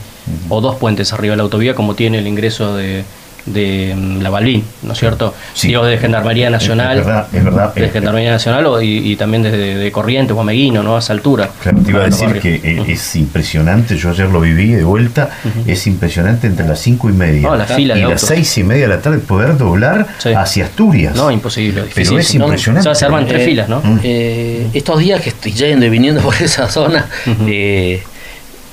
o 0.49 0.61
dos 0.61 0.75
puentes 0.75 1.13
arriba 1.13 1.33
de 1.33 1.37
la 1.37 1.45
autovía 1.45 1.75
como 1.77 1.95
tiene 1.95 2.19
el 2.19 2.27
ingreso 2.27 2.75
de, 2.75 3.05
de 3.47 3.95
mm, 3.97 4.21
la 4.21 4.31
Balbín, 4.31 4.65
¿no 4.83 4.93
es 4.93 4.99
cierto? 4.99 5.35
Sí. 5.55 5.69
Digo, 5.69 5.85
de 5.85 5.99
Gendarmería 5.99 6.51
Nacional. 6.51 6.99
Es 6.99 7.07
verdad, 7.07 7.27
es 7.33 7.45
verdad. 7.45 7.75
De 7.75 7.85
Eh, 7.87 7.91
Gendarmería 7.91 8.31
Nacional 8.31 8.67
o- 8.67 8.81
y, 8.83 9.13
y 9.13 9.17
también 9.17 9.43
desde 9.43 9.77
de 9.77 9.93
Corrientes 9.93 10.37
o 10.37 10.41
Ameguino, 10.41 10.83
¿no? 10.83 10.97
A 10.97 10.99
esa 10.99 11.13
altura. 11.13 11.49
Claro, 11.63 11.79
te 11.83 11.91
iba 11.91 12.03
a 12.03 12.05
decir 12.07 12.39
que 12.41 12.55
eh, 12.57 12.85
es 12.89 13.17
impresionante, 13.17 13.97
yo 13.97 14.11
ayer 14.11 14.29
lo 14.29 14.41
viví 14.41 14.73
de 14.73 14.85
vuelta, 14.85 15.31
es 15.67 15.87
impresionante 15.87 16.47
entre 16.47 16.67
las 16.67 16.81
cinco 16.81 17.09
y 17.09 17.13
media 17.13 17.43
No, 17.49 17.57
la 17.57 17.65
fila 17.65 17.97
y 17.97 18.01
las 18.03 18.11
autos. 18.13 18.29
seis 18.29 18.59
y 18.59 18.63
media 18.65 18.83
de 18.89 18.97
la 18.97 19.01
tarde 19.01 19.19
poder 19.19 19.57
doblar 19.57 20.07
Sí. 20.19 20.31
hacia 20.35 20.65
Asturias. 20.67 21.15
No, 21.17 21.31
imposible, 21.31 21.83
difícil. 21.85 22.19
es 22.19 22.35
¿no? 22.35 22.45
impresionante. 22.45 22.89
O 22.89 22.95
sea, 22.95 22.99
se 22.99 23.05
arman 23.07 23.27
tres 23.27 23.43
Eh, 23.43 23.45
filas, 23.47 23.69
¿no? 23.69 23.81
Mm. 23.83 24.01
Eh, 24.03 24.67
estos 24.75 24.99
días 24.99 25.21
que 25.21 25.31
estoy 25.31 25.53
yendo 25.53 25.87
y 25.87 25.89
viniendo 25.89 26.21
por 26.21 26.35
esa 26.43 26.69
zona, 26.69 27.07
eh, 27.47 28.03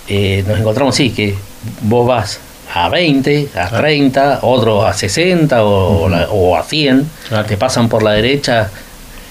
eh, 0.08 0.44
nos 0.48 0.60
encontramos, 0.60 0.96
sí, 0.96 1.10
que 1.12 1.36
vos 1.82 2.08
vas 2.08 2.40
a 2.74 2.90
20, 2.90 3.50
a 3.56 3.70
30, 3.70 4.40
otros 4.44 4.86
a 4.86 4.94
60 4.94 5.64
o, 5.64 6.10
la- 6.10 6.28
o 6.30 6.56
a 6.58 6.64
100, 6.64 7.10
Claro. 7.30 7.46
te 7.46 7.58
pasan 7.58 7.90
por 7.90 8.04
la 8.04 8.12
derecha 8.12 8.70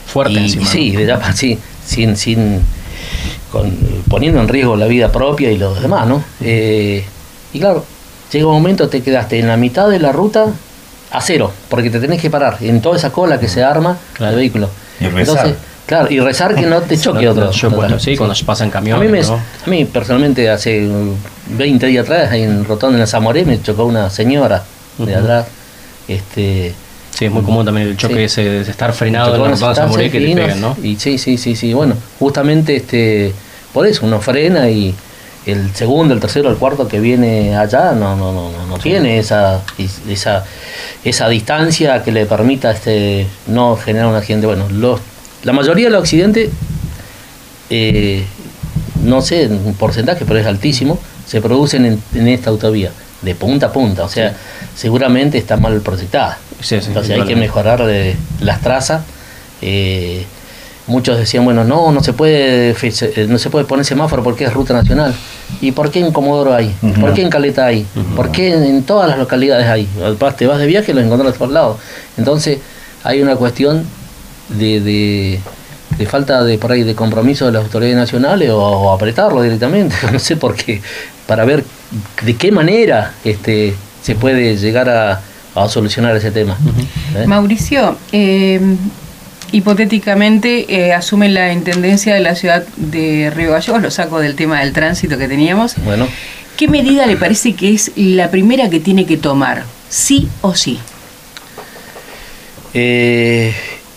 Fuerte 0.06 0.34
y, 0.34 0.38
encima. 0.38 0.64
¿no? 0.64 0.70
sí, 0.70 0.90
de 0.96 1.06
ya, 1.06 1.32
sí, 1.34 1.58
sin, 1.84 2.16
sin 2.16 2.60
con- 3.52 3.76
poniendo 4.08 4.40
en 4.40 4.48
riesgo 4.48 4.76
la 4.76 4.86
vida 4.86 5.10
propia 5.12 5.50
y 5.50 5.58
los 5.58 5.80
demás, 5.82 6.06
¿no? 6.06 6.22
Eh, 6.40 7.04
y 7.52 7.58
claro, 7.60 7.84
llega 8.32 8.46
un 8.46 8.54
momento 8.54 8.88
te 8.88 9.02
quedaste 9.02 9.38
en 9.38 9.48
la 9.48 9.56
mitad 9.56 9.88
de 9.88 9.98
la 9.98 10.12
ruta 10.12 10.46
a 11.10 11.20
cero, 11.20 11.52
porque 11.68 11.90
te 11.90 12.00
tenés 12.00 12.20
que 12.20 12.30
parar 12.30 12.58
en 12.60 12.80
toda 12.80 12.96
esa 12.96 13.10
cola 13.10 13.38
que 13.38 13.48
se 13.48 13.62
arma 13.62 13.98
Claro. 14.14 14.32
el 14.32 14.38
vehículo. 14.38 14.68
Y. 15.00 15.04
claro, 15.86 16.10
y 16.10 16.20
rezar 16.20 16.54
que 16.54 16.62
no 16.66 16.82
te 16.82 16.98
choque 17.00 17.24
No, 17.24 17.30
otro. 17.32 17.50
yo, 17.52 17.70
bueno, 17.70 17.98
sí, 17.98 18.16
cuando 18.16 18.34
pasan 18.44 18.68
a 18.68 18.72
camiones, 18.72 19.10
mí, 19.10 19.18
me- 19.18 19.22
¿no? 19.26 19.34
a 19.34 19.70
mí 19.70 19.84
personalmente 19.86 20.48
hace 20.50 20.86
uh, 20.86 21.14
20 21.50 21.86
días 21.86 22.04
atrás 22.04 22.32
en 22.34 22.64
Rotonda 22.64 22.96
en 22.96 23.00
la 23.00 23.06
Zamoré 23.06 23.44
me 23.44 23.60
chocó 23.62 23.84
una 23.86 24.10
señora 24.10 24.62
de 24.98 25.14
atrás. 25.14 25.46
Este, 26.08 26.74
Sí, 27.10 27.24
es 27.24 27.30
muy 27.32 27.42
común 27.42 27.64
también 27.64 27.88
el 27.88 27.96
choque 27.96 28.14
Sí. 28.28 28.42
ese 28.42 28.42
de 28.44 28.70
estar 28.70 28.92
frenado 28.92 29.34
en 29.36 29.42
la 29.42 29.68
de 29.68 29.74
Zamoré 29.74 30.10
que 30.10 30.20
te 30.20 30.34
pegan, 30.34 30.60
¿no? 30.60 30.76
y 30.82 30.88
Y 30.90 30.96
sí, 30.96 31.16
sí, 31.16 31.38
sí, 31.38 31.56
sí. 31.56 31.72
Bueno, 31.72 31.94
justamente 32.18 32.76
este, 32.76 33.32
por 33.72 33.86
eso 33.86 34.04
uno 34.04 34.20
frena 34.20 34.68
y 34.68 34.94
el 35.46 35.74
segundo, 35.74 36.12
el 36.12 36.20
tercero, 36.20 36.50
el 36.50 36.56
cuarto 36.56 36.86
que 36.88 37.00
viene 37.00 37.56
allá 37.56 37.92
no, 37.92 38.16
no, 38.16 38.32
no, 38.32 38.50
no, 38.50 38.66
no 38.66 38.78
tiene 38.78 39.18
esa, 39.18 39.62
esa, 40.08 40.44
esa 41.04 41.28
distancia 41.28 42.02
que 42.02 42.12
le 42.12 42.26
permita 42.26 42.70
este, 42.72 43.26
no 43.46 43.76
generar 43.76 44.08
un 44.08 44.16
accidente. 44.16 44.46
Bueno, 44.46 44.68
los, 44.68 45.00
la 45.46 45.52
mayoría 45.52 45.84
de 45.86 45.90
los 45.92 46.00
accidentes, 46.00 46.50
eh, 47.70 48.24
no 49.04 49.22
sé 49.22 49.44
en 49.44 49.52
un 49.64 49.74
porcentaje, 49.74 50.24
pero 50.26 50.40
es 50.40 50.46
altísimo, 50.46 50.98
se 51.24 51.40
producen 51.40 51.86
en, 51.86 52.02
en 52.14 52.26
esta 52.26 52.50
autovía, 52.50 52.90
de 53.22 53.34
punta 53.36 53.66
a 53.66 53.72
punta. 53.72 54.02
O 54.02 54.08
sea, 54.08 54.34
seguramente 54.74 55.38
está 55.38 55.56
mal 55.56 55.80
proyectada. 55.82 56.38
Sí, 56.60 56.80
sí, 56.80 56.88
Entonces 56.88 57.16
hay 57.16 57.24
que 57.28 57.36
mejorar 57.36 57.86
de 57.86 58.16
las 58.40 58.60
trazas. 58.60 59.02
Eh, 59.62 60.24
muchos 60.88 61.16
decían, 61.16 61.44
bueno, 61.44 61.62
no, 61.62 61.92
no 61.92 62.02
se 62.02 62.12
puede 62.12 62.70
eh, 62.72 63.26
no 63.28 63.38
se 63.38 63.48
puede 63.48 63.66
poner 63.66 63.84
semáforo 63.84 64.24
porque 64.24 64.46
es 64.46 64.52
ruta 64.52 64.74
nacional. 64.74 65.14
¿Y 65.60 65.70
por 65.70 65.92
qué 65.92 66.00
en 66.00 66.10
Comodoro 66.10 66.54
hay? 66.54 66.74
¿Por 67.00 67.14
qué 67.14 67.22
en 67.22 67.30
Caleta 67.30 67.66
hay? 67.66 67.86
¿Por 68.16 68.32
qué 68.32 68.52
en, 68.52 68.64
en 68.64 68.82
todas 68.82 69.08
las 69.08 69.16
localidades 69.16 69.68
hay? 69.68 69.88
Te 70.36 70.46
vas 70.48 70.58
de 70.58 70.66
viaje 70.66 70.90
y 70.90 70.94
los 70.96 71.04
encuentras 71.04 71.36
por 71.36 71.50
lados. 71.50 71.76
Entonces 72.16 72.58
hay 73.04 73.22
una 73.22 73.36
cuestión 73.36 73.84
de, 74.48 74.80
de, 74.80 75.40
de 75.98 76.06
falta 76.06 76.42
de 76.44 76.58
por 76.58 76.72
ahí 76.72 76.82
de 76.82 76.94
compromiso 76.94 77.46
de 77.46 77.52
las 77.52 77.64
autoridades 77.64 77.96
nacionales 77.96 78.50
o, 78.50 78.58
o 78.58 78.92
apretarlo 78.92 79.42
directamente, 79.42 79.94
no 80.12 80.18
sé 80.18 80.36
por 80.36 80.54
qué, 80.54 80.80
para 81.26 81.44
ver 81.44 81.64
de 82.22 82.34
qué 82.36 82.50
manera 82.52 83.14
este 83.24 83.74
se 84.02 84.14
puede 84.14 84.56
llegar 84.56 84.88
a, 84.88 85.20
a 85.54 85.68
solucionar 85.68 86.16
ese 86.16 86.30
tema. 86.30 86.56
¿Eh? 87.16 87.26
Mauricio, 87.26 87.96
eh, 88.12 88.60
hipotéticamente 89.52 90.66
eh, 90.72 90.92
asume 90.92 91.28
la 91.28 91.52
intendencia 91.52 92.14
de 92.14 92.20
la 92.20 92.34
ciudad 92.34 92.64
de 92.76 93.32
Río 93.34 93.52
Gallegos, 93.52 93.82
lo 93.82 93.90
saco 93.90 94.20
del 94.20 94.34
tema 94.36 94.60
del 94.60 94.72
tránsito 94.72 95.18
que 95.18 95.28
teníamos. 95.28 95.74
Bueno, 95.84 96.06
¿Qué 96.56 96.68
medida 96.68 97.04
le 97.06 97.16
parece 97.16 97.54
que 97.54 97.74
es 97.74 97.92
la 97.96 98.30
primera 98.30 98.70
que 98.70 98.80
tiene 98.80 99.04
que 99.04 99.16
tomar? 99.18 99.64
¿Sí 99.90 100.28
o 100.40 100.54
sí? 100.54 100.78
eh, 102.74 103.54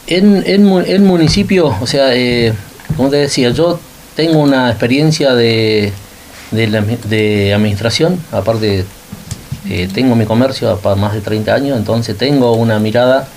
en, 0.10 0.44
en, 0.48 0.68
en 0.88 1.06
municipio, 1.06 1.76
o 1.80 1.88
sea, 1.88 2.16
eh, 2.16 2.54
como 2.98 3.10
te 3.10 3.18
decía, 3.18 3.52
yo 3.52 3.80
tengo 4.16 4.40
una 4.40 4.70
experiencia 4.70 5.36
de, 5.36 5.94
de, 6.52 7.54
administración, 7.54 8.20
aparte 8.32 8.86
eh, 9.70 9.88
tengo 9.94 10.16
mi 10.16 10.26
comercio 10.26 10.78
para 10.80 10.96
más 10.96 11.14
de 11.14 11.22
30 11.22 11.54
años, 11.54 11.78
entonces 11.78 12.18
tengo 12.18 12.54
una 12.54 12.80
mirada 12.80 13.28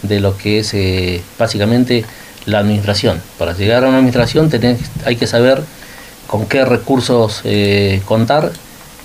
de 0.00 0.20
lo 0.20 0.36
que 0.38 0.60
es 0.60 0.72
eh, 0.72 1.22
básicamente 1.38 2.04
la 2.46 2.60
administración. 2.60 3.20
Para 3.38 3.52
llegar 3.52 3.84
a 3.84 3.88
una 3.88 3.98
administración 3.98 4.48
tenés, 4.48 4.78
hay 5.04 5.16
que 5.16 5.26
saber 5.26 5.62
con 6.26 6.46
qué 6.46 6.64
recursos 6.64 7.42
eh, 7.44 8.00
contar 8.06 8.52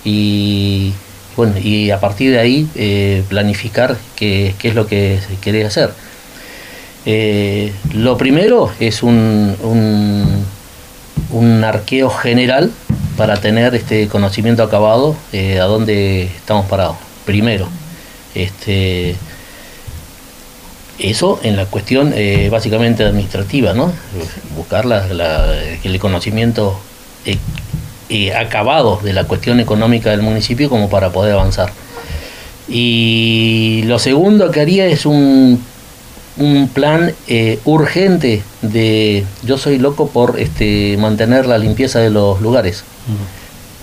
y 0.05 0.93
bueno 1.35 1.55
y 1.61 1.91
a 1.91 1.99
partir 1.99 2.31
de 2.31 2.39
ahí 2.39 3.23
planificar 3.27 3.97
qué, 4.15 4.55
qué 4.57 4.69
es 4.69 4.75
lo 4.75 4.87
que 4.87 5.19
querés 5.41 5.67
hacer. 5.67 6.06
Eh, 7.09 7.71
lo 7.93 8.17
primero 8.17 8.69
es 8.81 9.01
un, 9.01 9.55
un, 11.31 11.63
arqueo 11.63 12.09
general 12.09 12.69
para 13.15 13.37
tener 13.37 13.73
este 13.75 14.09
conocimiento 14.09 14.61
acabado 14.61 15.15
eh, 15.31 15.57
a 15.61 15.63
dónde 15.63 16.23
estamos 16.23 16.65
parados. 16.65 16.97
Primero, 17.25 17.69
este, 18.35 19.15
eso 20.99 21.39
en 21.43 21.55
la 21.55 21.65
cuestión 21.65 22.11
eh, 22.13 22.49
básicamente 22.51 23.05
administrativa, 23.05 23.73
¿no? 23.73 23.93
Buscar 24.57 24.85
la- 24.85 25.07
el 25.83 25.99
conocimiento 25.99 26.77
acabado 28.35 28.99
de 29.01 29.13
la 29.13 29.23
cuestión 29.23 29.61
económica 29.61 30.11
del 30.11 30.23
municipio 30.23 30.69
como 30.69 30.89
para 30.89 31.11
poder 31.11 31.35
avanzar. 31.35 31.71
Y 32.67 33.83
lo 33.85 33.97
segundo 33.97 34.51
que 34.51 34.59
haría 34.59 34.87
es 34.87 35.05
un, 35.05 35.63
un 36.39 36.69
plan 36.69 37.13
eh, 37.27 37.59
urgente 37.65 38.43
de 38.61 39.25
yo 39.43 39.57
soy 39.57 39.77
loco 39.79 40.09
por 40.09 40.39
este 40.39 40.95
mantener 40.97 41.45
la 41.47 41.57
limpieza 41.57 41.99
de 41.99 42.09
los 42.09 42.41
lugares. 42.41 42.83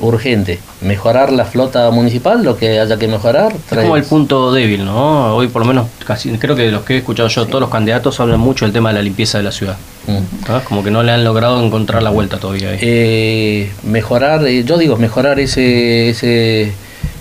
Urgente. 0.00 0.58
Mejorar 0.80 1.32
la 1.32 1.44
flota 1.44 1.88
municipal, 1.92 2.42
lo 2.42 2.56
que 2.56 2.80
haya 2.80 2.96
que 2.96 3.06
mejorar. 3.06 3.54
Es 3.70 3.78
como 3.78 3.96
el 3.96 4.02
punto 4.02 4.52
débil, 4.52 4.84
¿no? 4.84 5.36
Hoy 5.36 5.46
por 5.46 5.62
lo 5.62 5.68
menos 5.68 5.86
casi 6.04 6.30
creo 6.36 6.56
que 6.56 6.62
de 6.62 6.72
los 6.72 6.82
que 6.82 6.94
he 6.94 6.98
escuchado 6.98 7.28
yo, 7.28 7.46
todos 7.46 7.60
los 7.60 7.70
candidatos 7.70 8.18
hablan 8.18 8.40
mucho 8.40 8.64
del 8.64 8.72
tema 8.72 8.88
de 8.90 8.96
la 8.96 9.02
limpieza 9.02 9.38
de 9.38 9.44
la 9.44 9.52
ciudad. 9.52 9.76
¿no? 10.08 10.60
Como 10.64 10.82
que 10.82 10.90
no 10.90 11.02
le 11.04 11.12
han 11.12 11.22
logrado 11.24 11.64
encontrar 11.64 12.02
la 12.02 12.10
vuelta 12.10 12.38
todavía 12.38 12.70
ahí. 12.70 12.78
eh, 12.82 13.72
mejorar, 13.84 14.44
eh, 14.46 14.64
yo 14.64 14.78
digo, 14.78 14.96
mejorar 14.96 15.38
ese, 15.38 16.10
ese, 16.10 16.72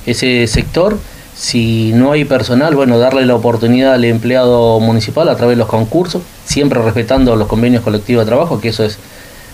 ese 0.08 0.48
sector. 0.48 0.98
Si 1.36 1.92
no 1.94 2.12
hay 2.12 2.26
personal, 2.26 2.76
bueno, 2.76 3.00
darle 3.00 3.26
la 3.26 3.36
oportunidad 3.36 3.94
al 3.94 4.06
empleado 4.06 4.80
municipal 4.80 5.28
a 5.30 5.36
través 5.36 5.58
de 5.58 5.60
los 5.60 5.68
concursos, 5.68 6.22
siempre 6.46 6.82
respetando 6.82 7.36
los 7.36 7.48
convenios 7.48 7.84
colectivos 7.84 8.26
de 8.26 8.30
trabajo, 8.30 8.62
que 8.62 8.70
eso 8.70 8.84
es 8.84 9.00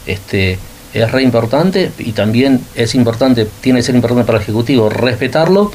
este, 0.05 0.59
es 0.93 1.11
re 1.11 1.23
importante 1.23 1.91
y 1.99 2.13
también 2.13 2.61
es 2.75 2.95
importante, 2.95 3.47
tiene 3.61 3.79
que 3.79 3.83
ser 3.83 3.95
importante 3.95 4.25
para 4.25 4.37
el 4.37 4.43
Ejecutivo 4.43 4.89
respetarlo 4.89 5.71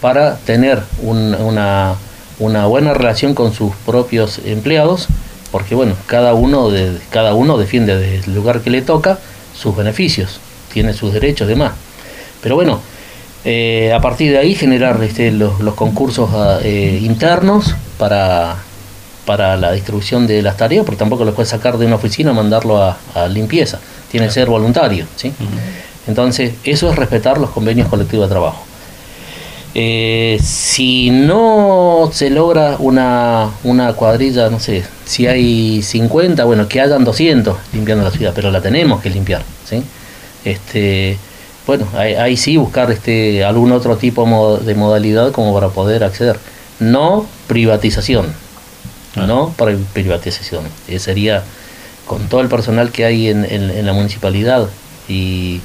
para 0.00 0.36
tener 0.36 0.82
una, 1.02 1.94
una 2.38 2.66
buena 2.66 2.94
relación 2.94 3.34
con 3.34 3.52
sus 3.52 3.74
propios 3.86 4.40
empleados, 4.44 5.08
porque 5.50 5.74
bueno, 5.74 5.94
cada 6.06 6.34
uno, 6.34 6.70
de, 6.70 6.98
cada 7.10 7.34
uno 7.34 7.58
defiende 7.58 7.96
desde 7.96 8.26
el 8.26 8.34
lugar 8.34 8.60
que 8.60 8.70
le 8.70 8.82
toca 8.82 9.18
sus 9.54 9.76
beneficios, 9.76 10.40
tiene 10.72 10.94
sus 10.94 11.12
derechos 11.12 11.46
y 11.46 11.50
demás. 11.50 11.72
Pero 12.40 12.54
bueno, 12.56 12.80
eh, 13.44 13.92
a 13.92 14.00
partir 14.00 14.32
de 14.32 14.38
ahí 14.38 14.54
generar 14.54 15.02
este, 15.02 15.32
los, 15.32 15.52
concursos 15.74 16.30
ah, 16.32 16.60
eh, 16.62 17.00
internos 17.02 17.74
para, 17.98 18.56
para 19.26 19.56
la 19.56 19.72
distribución 19.72 20.26
de 20.26 20.42
las 20.42 20.56
tareas, 20.56 20.84
porque 20.84 20.98
tampoco 20.98 21.24
lo 21.24 21.34
puedes 21.34 21.50
sacar 21.50 21.76
de 21.78 21.86
una 21.86 21.96
oficina 21.96 22.30
y 22.30 22.34
mandarlo 22.34 22.82
a, 22.82 22.96
limpieza, 23.28 23.80
tiene 24.10 24.26
que 24.26 24.32
ser 24.32 24.48
voluntario. 24.48 25.06
¿sí? 25.16 25.32
Entonces, 26.06 26.54
eso 26.64 26.90
es 26.90 26.96
respetar 26.96 27.38
los 27.38 27.50
convenios 27.50 27.88
colectivos 27.88 28.28
de 28.28 28.32
trabajo. 28.32 28.64
Eh, 29.74 30.38
si 30.42 31.10
no 31.10 32.10
se 32.12 32.28
logra 32.28 32.76
una, 32.78 33.50
una 33.64 33.94
cuadrilla, 33.94 34.50
no 34.50 34.60
sé, 34.60 34.84
si 35.06 35.26
hay 35.26 35.82
50, 35.82 36.44
bueno, 36.44 36.68
que 36.68 36.80
hayan 36.80 37.04
200 37.04 37.56
limpiando 37.72 38.04
la 38.04 38.10
ciudad, 38.10 38.32
pero 38.34 38.50
la 38.50 38.60
tenemos 38.60 39.00
que 39.00 39.10
limpiar. 39.10 39.42
¿sí? 39.64 39.82
Este, 40.44 41.16
bueno, 41.66 41.86
ahí, 41.94 42.36
sí 42.36 42.56
buscar 42.56 42.90
este 42.90 43.44
algún 43.44 43.72
otro 43.72 43.96
tipo 43.96 44.58
de 44.58 44.74
modalidad 44.74 45.30
como 45.32 45.54
para 45.54 45.68
poder 45.68 46.02
acceder. 46.02 46.38
No 46.80 47.26
privatización, 47.46 48.26
ah. 49.16 49.26
no 49.26 49.54
privatización. 49.92 50.64
Eh, 50.88 50.98
sería 50.98 51.44
con 52.06 52.28
todo 52.28 52.40
el 52.40 52.48
personal 52.48 52.90
que 52.90 53.04
hay 53.04 53.28
en, 53.28 53.86
la 53.86 53.92
municipalidad 53.92 54.68
y, 55.08 55.60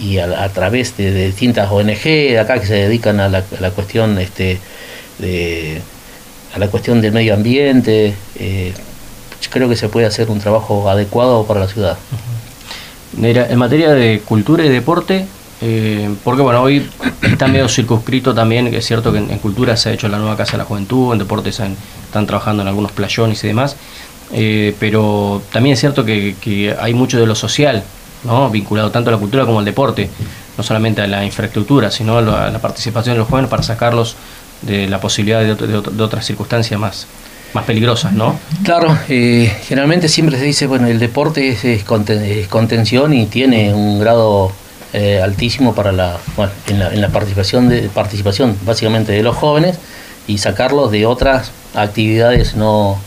y 0.00 0.18
a, 0.18 0.48
través 0.50 0.96
de, 0.98 1.26
distintas 1.26 1.70
ONG 1.70 2.38
acá 2.38 2.60
que 2.60 2.66
se 2.66 2.74
dedican 2.74 3.18
a 3.20 3.28
la, 3.28 3.70
cuestión 3.70 4.18
este 4.18 4.60
de, 5.18 5.80
a 6.54 6.58
la 6.58 6.68
cuestión 6.68 7.00
del 7.00 7.12
medio 7.12 7.32
ambiente 7.34 8.14
eh, 8.38 8.74
creo 9.50 9.68
que 9.68 9.76
se 9.76 9.88
puede 9.88 10.06
hacer 10.06 10.30
un 10.30 10.40
trabajo 10.40 10.88
adecuado 10.88 11.46
para 11.46 11.60
la 11.60 11.68
ciudad 11.68 11.96
en 13.20 13.58
materia 13.58 13.90
de 13.90 14.20
cultura 14.24 14.64
y 14.64 14.68
deporte, 14.68 15.26
eh, 15.60 16.12
porque 16.24 16.42
bueno, 16.42 16.62
hoy 16.62 16.88
está 17.22 17.46
medio 17.46 17.68
circunscrito 17.68 18.34
también, 18.34 18.70
que 18.70 18.78
es 18.78 18.86
cierto 18.86 19.12
que 19.12 19.18
en, 19.18 19.38
cultura 19.38 19.76
se 19.76 19.90
ha 19.90 19.92
hecho 19.92 20.08
la 20.08 20.18
nueva 20.18 20.36
Casa 20.36 20.52
de 20.52 20.58
la 20.58 20.64
Juventud, 20.64 21.12
en 21.12 21.18
deportes 21.18 21.60
están 21.60 22.26
trabajando 22.26 22.62
en 22.62 22.68
algunos 22.68 22.92
playones 22.92 23.42
y 23.44 23.48
demás, 23.48 23.76
eh, 24.32 24.74
pero 24.80 25.42
también 25.52 25.74
es 25.74 25.80
cierto 25.80 26.04
que, 26.04 26.76
hay 26.80 26.94
mucho 26.94 27.20
de 27.20 27.26
lo 27.26 27.34
social, 27.34 27.84
¿no? 28.24 28.50
vinculado 28.50 28.90
tanto 28.90 29.10
a 29.10 29.12
la 29.12 29.18
cultura 29.18 29.44
como 29.44 29.58
al 29.58 29.64
deporte, 29.64 30.08
no 30.56 30.64
solamente 30.64 31.02
a 31.02 31.06
la 31.06 31.24
infraestructura, 31.24 31.90
sino 31.90 32.18
a 32.18 32.22
la, 32.50 32.58
participación 32.58 33.14
de 33.14 33.18
los 33.20 33.28
jóvenes 33.28 33.50
para 33.50 33.62
sacarlos 33.62 34.16
de 34.62 34.88
la 34.88 35.00
posibilidad 35.00 35.42
de 35.42 36.02
otras 36.02 36.24
circunstancias 36.24 36.78
más, 36.78 37.06
más 37.54 37.64
peligrosas, 37.64 38.12
¿no? 38.12 38.38
Claro, 38.64 38.96
eh, 39.08 39.52
generalmente 39.66 40.08
siempre 40.08 40.38
se 40.38 40.44
dice, 40.44 40.66
bueno, 40.66 40.86
el 40.86 40.98
deporte 40.98 41.48
es, 41.48 41.84
contención 41.84 43.12
y 43.12 43.26
tiene 43.26 43.74
un 43.74 43.98
grado 43.98 44.52
eh, 44.92 45.20
altísimo 45.22 45.74
para 45.74 45.92
la, 45.92 46.18
bueno, 46.36 46.52
en 46.68 47.00
la, 47.00 47.08
participación, 47.08 47.68
de, 47.68 47.88
participación 47.88 48.56
básicamente 48.64 49.12
de 49.12 49.22
los 49.22 49.36
jóvenes 49.36 49.78
y 50.26 50.38
sacarlos 50.38 50.90
de 50.90 51.06
otras 51.06 51.52
actividades 51.74 52.54
no, 52.54 52.98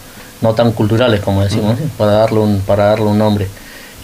no 0.41 0.53
tan 0.53 0.71
culturales, 0.73 1.21
como 1.21 1.43
decimos, 1.43 1.77
para, 1.97 2.11
darle 2.11 2.39
un, 2.39 2.59
para 2.59 2.85
darle 2.85 3.05
un 3.05 3.17
nombre. 3.17 3.47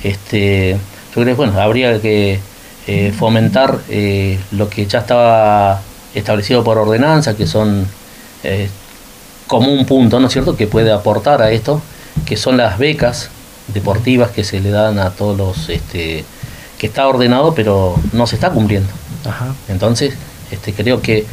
Este, 0.03 0.71
yo 0.71 1.21
creo 1.21 1.25
que 1.25 1.33
bueno, 1.33 1.59
habría 1.59 2.01
que 2.01 2.39
eh, 2.87 3.13
fomentar 3.17 3.79
lo 4.51 4.69
que 4.69 4.87
ya 4.87 4.99
estaba 4.99 5.81
establecido 6.15 6.63
por 6.63 6.79
ordenanza, 6.79 7.35
que 7.35 7.45
son 7.45 7.85
como 9.51 9.73
un 9.73 9.85
punto, 9.85 10.21
¿no 10.21 10.27
es 10.27 10.33
cierto?, 10.33 10.55
que 10.55 10.65
puede 10.65 10.93
aportar 10.93 11.41
a 11.41 11.51
esto, 11.51 11.81
que 12.25 12.37
son 12.37 12.55
las 12.55 12.77
becas 12.77 13.29
deportivas 13.67 14.31
que 14.31 14.45
se 14.45 14.61
le 14.61 14.69
dan 14.69 14.97
a 14.97 15.09
todos 15.09 15.37
los, 15.37 15.67
este, 15.67 16.23
que 16.77 16.87
está 16.87 17.05
ordenado, 17.05 17.53
pero 17.53 17.99
no 18.13 18.27
se 18.27 18.35
está 18.35 18.51
cumpliendo. 18.51 18.87
Entonces, 19.67 20.13
este, 20.51 20.71
creo 20.71 21.01
que 21.01 21.25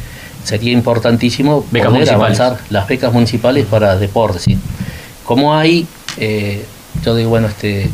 sería 0.43 0.73
importantísimo 0.73 1.63
poder 1.63 2.09
avanzar 2.09 2.57
las 2.69 2.89
becas 2.89 3.13
municipales 3.13 3.65
para 3.65 3.95
deportes. 3.95 4.41
¿sí? 4.41 4.57
Como 5.23 5.55
hay, 5.55 5.87
eh, 6.17 6.65
yo 7.05 7.15
digo, 7.15 7.29
bueno, 7.29 7.47
este, 7.47 7.89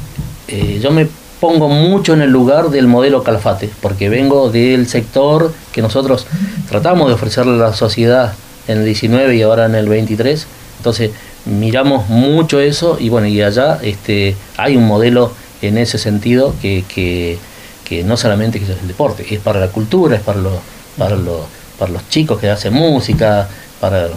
eh, 0.47 0.79
yo 0.81 0.89
me 0.89 1.07
pongo 1.39 1.69
mucho 1.69 2.15
en 2.15 2.23
el 2.23 2.31
lugar 2.31 2.71
del 2.71 2.87
modelo 2.87 3.21
Calafate, 3.21 3.69
porque 3.79 4.09
vengo 4.09 4.49
del 4.49 4.87
sector 4.87 5.53
que 5.71 5.83
nosotros 5.83 6.25
tratamos 6.67 7.09
de 7.09 7.13
ofrecerle 7.13 7.53
a 7.63 7.67
la 7.67 7.73
sociedad 7.75 8.33
en 8.67 8.79
el 8.79 8.85
19 8.85 9.35
y 9.35 9.41
ahora 9.41 9.65
en 9.65 9.75
el 9.75 9.87
23. 9.87 10.47
Entonces 10.77 11.11
miramos 11.45 12.09
mucho 12.09 12.59
eso 12.59 12.97
y 12.99 13.09
bueno, 13.09 13.27
y 13.27 13.41
allá 13.41 13.79
este, 13.81 14.35
hay 14.57 14.75
un 14.75 14.87
modelo 14.87 15.31
en 15.61 15.77
ese 15.77 15.97
sentido 15.97 16.53
que, 16.61 16.83
que, 16.87 17.37
que 17.83 18.03
no 18.03 18.17
solamente 18.17 18.57
es 18.57 18.69
el 18.69 18.87
deporte, 18.87 19.25
es 19.29 19.39
para 19.39 19.59
la 19.59 19.67
cultura, 19.67 20.15
es 20.15 20.21
para 20.21 20.39
los, 20.39 20.53
para 20.97 21.15
los, 21.15 21.41
para 21.77 21.91
los 21.91 22.07
chicos 22.09 22.39
que 22.39 22.49
hacen 22.49 22.73
música, 22.73 23.47
para 23.79 24.09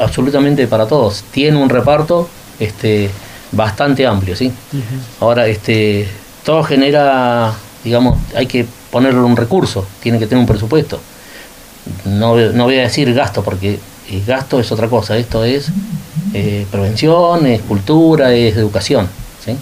absolutamente 0.00 0.66
para 0.66 0.86
todos. 0.86 1.24
Tiene 1.30 1.56
un 1.56 1.68
reparto 1.68 2.28
este, 2.58 3.10
bastante 3.52 4.06
amplio, 4.06 4.36
¿sí? 4.36 4.52
Ahora, 5.20 5.46
este, 5.46 6.08
todo 6.44 6.62
genera, 6.62 7.52
digamos, 7.84 8.18
hay 8.34 8.46
que 8.46 8.66
ponerle 8.90 9.20
un 9.20 9.36
recurso, 9.36 9.86
tiene 10.00 10.18
que 10.18 10.26
tener 10.26 10.40
un 10.40 10.46
presupuesto. 10.46 11.00
No, 12.04 12.36
no 12.36 12.64
voy 12.64 12.78
a 12.78 12.82
decir 12.82 13.12
gasto 13.14 13.42
porque 13.42 13.78
gasto 14.26 14.60
es 14.60 14.70
otra 14.72 14.88
cosa, 14.88 15.16
esto 15.16 15.44
es 15.44 15.68
eh, 16.34 16.66
prevención, 16.70 17.46
es 17.46 17.62
cultura, 17.62 18.32
es 18.32 18.56
educación. 18.56 19.08
¿sí? 19.44 19.56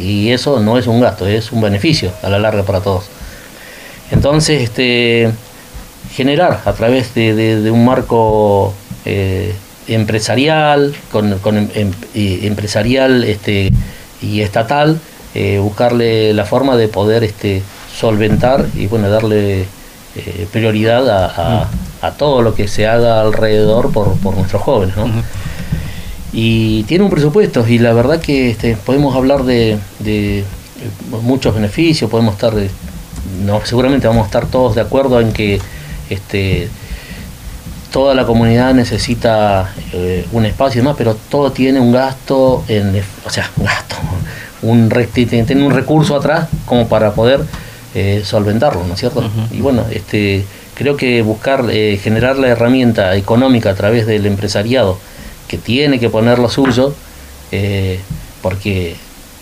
Y 0.00 0.30
eso 0.30 0.60
no 0.60 0.78
es 0.78 0.86
un 0.86 1.00
gasto, 1.00 1.26
es 1.26 1.52
un 1.52 1.60
beneficio 1.60 2.12
a 2.22 2.28
la 2.28 2.38
larga 2.38 2.62
para 2.62 2.80
todos. 2.80 3.04
Entonces, 4.10 4.62
este, 4.62 5.30
generar 6.14 6.62
a 6.64 6.72
través 6.72 7.14
de, 7.14 7.70
un 7.70 7.84
marco 7.84 8.74
eh, 9.04 9.54
empresarial, 9.88 10.94
con, 11.10 11.32
em, 11.32 11.68
em, 11.74 11.92
empresarial 12.14 13.24
este, 13.24 13.72
y 14.20 14.40
estatal, 14.40 15.00
eh, 15.34 15.58
buscarle 15.58 16.34
la 16.34 16.44
forma 16.44 16.76
de 16.76 16.88
poder 16.88 17.24
este, 17.24 17.62
solventar 17.98 18.66
y 18.76 18.86
bueno, 18.86 19.08
darle 19.08 19.66
prioridad 20.52 21.08
a, 21.08 22.10
todo 22.18 22.42
lo 22.42 22.54
que 22.54 22.68
se 22.68 22.86
haga 22.86 23.20
alrededor 23.20 23.92
por, 23.92 24.16
por 24.18 24.36
nuestros 24.36 24.62
jóvenes. 24.62 24.96
¿no? 24.96 25.06
Y 26.32 26.84
tiene 26.84 27.04
un 27.04 27.10
presupuesto 27.10 27.66
y 27.68 27.78
la 27.78 27.92
verdad 27.92 28.20
que 28.20 28.50
este, 28.50 28.76
podemos 28.76 29.14
hablar 29.14 29.44
de, 29.44 29.78
de, 29.98 30.44
muchos 31.22 31.54
beneficios, 31.54 32.10
podemos 32.10 32.34
estar, 32.34 32.54
no, 33.44 33.60
seguramente 33.64 34.08
vamos 34.08 34.24
a 34.24 34.26
estar 34.26 34.46
todos 34.46 34.74
de 34.74 34.80
acuerdo 34.80 35.20
en 35.20 35.32
que 35.32 35.60
este, 36.08 36.68
toda 37.92 38.14
la 38.14 38.24
comunidad 38.24 38.72
necesita 38.72 39.72
eh, 39.92 40.26
un 40.32 40.46
espacio 40.46 40.78
y 40.78 40.82
demás, 40.82 40.96
pero 40.96 41.14
todo 41.14 41.52
tiene 41.52 41.78
un 41.78 41.92
gasto, 41.92 42.64
en, 42.66 43.00
o 43.26 43.30
sea, 43.30 43.50
un 43.58 43.66
gasto, 43.66 43.96
un, 44.62 44.88
tiene 45.12 45.66
un 45.66 45.72
recurso 45.72 46.16
atrás 46.16 46.48
como 46.64 46.88
para 46.88 47.12
poder 47.12 47.44
eh, 47.94 48.22
solventarlo, 48.24 48.84
¿no 48.84 48.94
es 48.94 49.00
cierto? 49.00 49.22
Y 49.50 49.60
bueno, 49.60 49.84
este 49.90 50.44
creo 50.74 50.96
que 50.96 51.22
buscar 51.22 51.66
eh, 51.70 51.98
generar 52.02 52.36
la 52.36 52.48
herramienta 52.48 53.14
económica 53.16 53.70
a 53.70 53.74
través 53.74 54.06
del 54.06 54.26
empresariado 54.26 54.98
que 55.48 55.58
tiene 55.58 56.00
que 56.00 56.08
poner 56.08 56.38
lo 56.38 56.48
suyo, 56.48 56.94
eh, 57.50 58.00
porque 58.40 58.96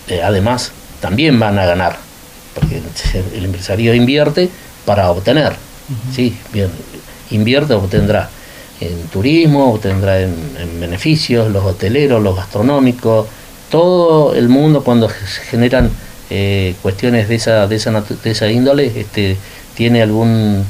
eh, 0.08 0.22
además 0.22 0.72
también 1.00 1.38
van 1.38 1.58
a 1.58 1.66
ganar, 1.66 1.98
porque 2.54 2.82
el 3.36 3.44
empresario 3.44 3.94
invierte 3.94 4.50
para 4.84 5.10
obtener, 5.10 5.54
¿sí? 6.14 6.36
Bien, 6.52 6.70
invierte, 7.30 7.74
obtendrá 7.74 8.28
en 8.80 9.02
turismo, 9.08 9.72
obtendrá 9.72 10.20
en, 10.20 10.34
beneficios, 10.80 11.50
los 11.50 11.64
hoteleros, 11.64 12.22
los 12.22 12.34
gastronómicos, 12.34 13.26
todo 13.70 14.34
el 14.34 14.48
mundo 14.48 14.82
cuando 14.82 15.08
generan 15.48 15.90
cuestiones 16.82 17.28
de 17.28 17.34
esa, 17.34 17.66
de 17.66 17.76
esa, 17.76 17.90
de 18.00 18.30
esa 18.30 18.50
índole, 18.50 18.92
este, 19.00 19.36
tiene 19.74 20.02
algún 20.02 20.64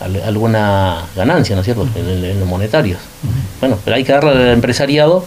alguna 0.00 1.06
ganancia, 1.16 1.54
¿no 1.54 1.62
es 1.62 1.64
cierto?, 1.64 1.88
en, 1.96 2.38
los 2.38 2.48
monetarios. 2.48 2.98
Bueno, 3.60 3.78
pero 3.84 3.96
hay 3.96 4.04
que 4.04 4.12
darle 4.12 4.30
al 4.30 4.48
empresariado 4.48 5.24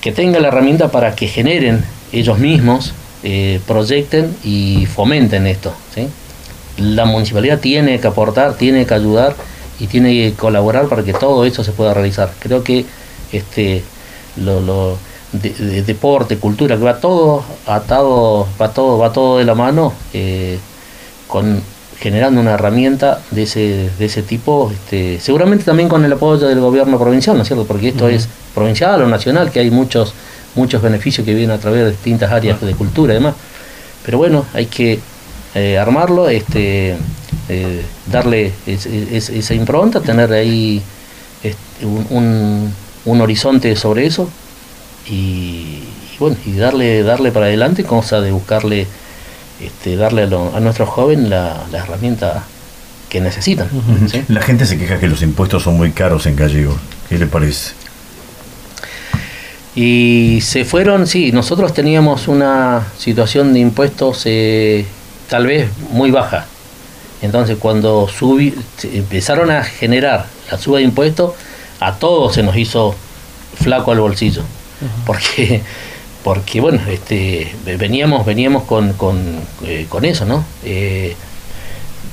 que 0.00 0.12
tenga 0.12 0.40
la 0.40 0.48
herramienta 0.48 0.90
para 0.90 1.14
que 1.14 1.28
generen 1.28 1.84
ellos 2.12 2.38
mismos, 2.38 2.92
eh, 3.22 3.60
proyecten 3.66 4.36
y 4.42 4.86
fomenten 4.86 5.46
esto. 5.46 5.72
¿sí? 5.94 6.08
La 6.76 7.04
municipalidad 7.04 7.60
tiene 7.60 8.00
que 8.00 8.08
aportar, 8.08 8.54
tiene 8.56 8.84
que 8.84 8.94
ayudar 8.94 9.36
y 9.78 9.86
tiene 9.86 10.12
que 10.12 10.34
colaborar 10.34 10.88
para 10.88 11.04
que 11.04 11.12
todo 11.12 11.44
esto 11.44 11.62
se 11.62 11.70
pueda 11.70 11.94
realizar. 11.94 12.32
Creo 12.40 12.64
que 12.64 12.84
este, 13.30 13.84
lo, 14.36 14.98
de, 15.32 15.82
deporte, 15.82 16.36
cultura, 16.36 16.76
que 16.76 16.84
va 16.84 16.98
todo 16.98 17.42
atado, 17.66 18.46
va 18.60 18.72
todo, 18.72 18.98
va 18.98 19.12
todo 19.12 19.38
de 19.38 19.44
la 19.44 19.54
mano, 19.54 19.92
eh, 20.12 20.58
con 21.26 21.62
generando 22.02 22.40
una 22.40 22.54
herramienta 22.54 23.20
de 23.30 23.44
ese, 23.44 23.88
de 23.96 24.04
ese 24.04 24.22
tipo, 24.22 24.72
este, 24.72 25.20
seguramente 25.20 25.64
también 25.64 25.88
con 25.88 26.04
el 26.04 26.12
apoyo 26.12 26.48
del 26.48 26.58
gobierno 26.58 26.98
provincial, 26.98 27.36
¿no 27.36 27.42
es 27.42 27.48
cierto? 27.48 27.64
Porque 27.64 27.88
esto 27.88 28.08
es 28.08 28.28
provincial 28.56 29.02
o 29.02 29.06
nacional, 29.06 29.52
que 29.52 29.60
hay 29.60 29.70
muchos, 29.70 30.12
muchos 30.56 30.82
beneficios 30.82 31.24
que 31.24 31.32
vienen 31.32 31.52
a 31.52 31.60
través 31.60 31.84
de 31.84 31.90
distintas 31.92 32.32
áreas 32.32 32.60
de 32.60 32.74
cultura 32.74 33.12
y 33.12 33.18
demás. 33.18 33.34
Pero 34.04 34.18
bueno, 34.18 34.44
hay 34.52 34.66
que 34.66 34.98
eh, 35.54 35.78
armarlo, 35.78 36.28
este, 36.28 36.96
eh, 37.48 37.82
darle 38.10 38.52
esa 38.66 39.54
impronta, 39.54 40.00
tener 40.00 40.32
ahí 40.32 40.82
este, 41.40 41.86
un, 41.86 42.74
un, 43.04 43.20
horizonte 43.20 43.76
sobre 43.76 44.06
eso 44.06 44.28
y, 45.08 45.80
bueno, 46.18 46.36
y 46.46 46.52
darle, 46.52 47.02
darle 47.02 47.32
para 47.32 47.46
adelante, 47.46 47.84
cosa 47.84 48.20
de 48.20 48.30
buscarle, 48.32 48.86
este, 49.60 49.96
darle 49.96 50.22
a, 50.22 50.56
a 50.56 50.60
nuestros 50.60 50.88
jóvenes 50.88 51.28
la, 51.28 51.64
la, 51.70 51.78
herramienta 51.78 52.44
que 53.08 53.20
necesitan. 53.20 53.68
La 54.28 54.40
gente 54.40 54.66
se 54.66 54.78
queja 54.78 54.98
que 54.98 55.08
los 55.08 55.22
impuestos 55.22 55.62
son 55.62 55.76
muy 55.76 55.92
caros 55.92 56.26
en 56.26 56.36
Gallego. 56.36 56.76
¿Qué 57.08 57.18
le 57.18 57.26
parece? 57.26 57.72
Y 59.74 60.40
se 60.42 60.64
fueron, 60.64 61.06
sí, 61.06 61.32
nosotros 61.32 61.72
teníamos 61.72 62.28
una 62.28 62.86
situación 62.98 63.54
de 63.54 63.60
impuestos 63.60 64.22
eh, 64.26 64.84
tal 65.28 65.46
vez 65.46 65.70
muy 65.90 66.10
baja. 66.10 66.46
Entonces 67.22 67.56
cuando 67.58 68.08
subí, 68.08 68.54
empezaron 68.82 69.50
a 69.50 69.64
generar 69.64 70.26
la 70.50 70.58
suba 70.58 70.78
de 70.78 70.84
impuestos, 70.84 71.34
a 71.80 71.94
todos 71.94 72.34
se 72.34 72.42
nos 72.42 72.56
hizo 72.56 72.94
flaco 73.54 73.92
al 73.92 74.00
bolsillo. 74.00 74.42
Porque, 75.06 75.62
porque 76.24 76.60
bueno, 76.60 76.80
este, 76.88 77.54
veníamos, 77.78 78.24
veníamos 78.26 78.64
con, 78.64 78.92
con, 78.94 79.18
eh, 79.64 79.86
con 79.88 80.04
eso, 80.04 80.24
¿no? 80.24 80.44
Eh, 80.64 81.16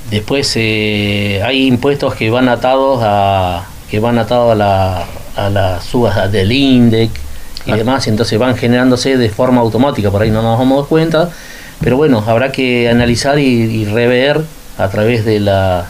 después 0.09 0.55
hay 0.55 1.67
impuestos 1.67 2.15
que 2.15 2.29
van 2.29 2.49
atados 2.49 3.01
a 3.03 3.67
que 3.89 3.99
van 3.99 4.19
atados 4.19 4.51
a 4.51 4.55
la, 4.55 5.05
a 5.35 5.49
las 5.49 5.83
subas 5.83 6.31
del 6.31 6.51
INDEC, 6.51 7.09
y 7.65 7.77
demás, 7.77 8.07
entonces 8.07 8.39
van 8.39 8.55
generándose 8.55 9.17
de 9.17 9.29
forma 9.29 9.61
automática, 9.61 10.11
por 10.11 10.21
ahí 10.21 10.31
no 10.31 10.41
nos 10.41 10.57
damos 10.57 10.87
cuenta, 10.87 11.29
pero 11.81 11.97
bueno, 11.97 12.23
habrá 12.25 12.51
que 12.51 12.89
analizar 12.89 13.39
y, 13.39 13.85
rever 13.85 14.41
a 14.77 14.89
través 14.89 15.25
de, 15.25 15.39
la, 15.39 15.87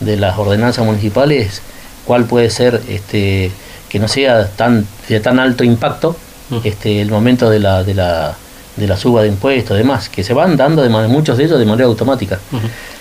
de 0.00 0.16
las 0.16 0.38
ordenanzas 0.38 0.84
municipales 0.84 1.62
cuál 2.06 2.24
puede 2.24 2.50
ser 2.50 2.80
este 2.88 3.50
que 3.92 3.98
no 3.98 4.08
sea 4.08 4.48
tan 4.48 4.86
de 5.06 5.20
tan 5.20 5.38
alto 5.38 5.64
impacto 5.64 6.16
este 6.64 7.02
el 7.02 7.10
momento 7.10 7.50
de 7.50 7.60
la, 7.60 7.84
de 7.84 7.92
la 7.92 8.34
de 8.76 8.86
la 8.86 8.96
suba 8.96 9.20
de 9.20 9.28
impuestos 9.28 9.76
demás 9.76 10.08
que 10.08 10.24
se 10.24 10.32
van 10.32 10.56
dando 10.56 10.82
de 10.82 10.88
muchos 10.88 11.36
de 11.36 11.44
ellos 11.44 11.58
de 11.58 11.66
manera 11.66 11.86
automática 11.86 12.38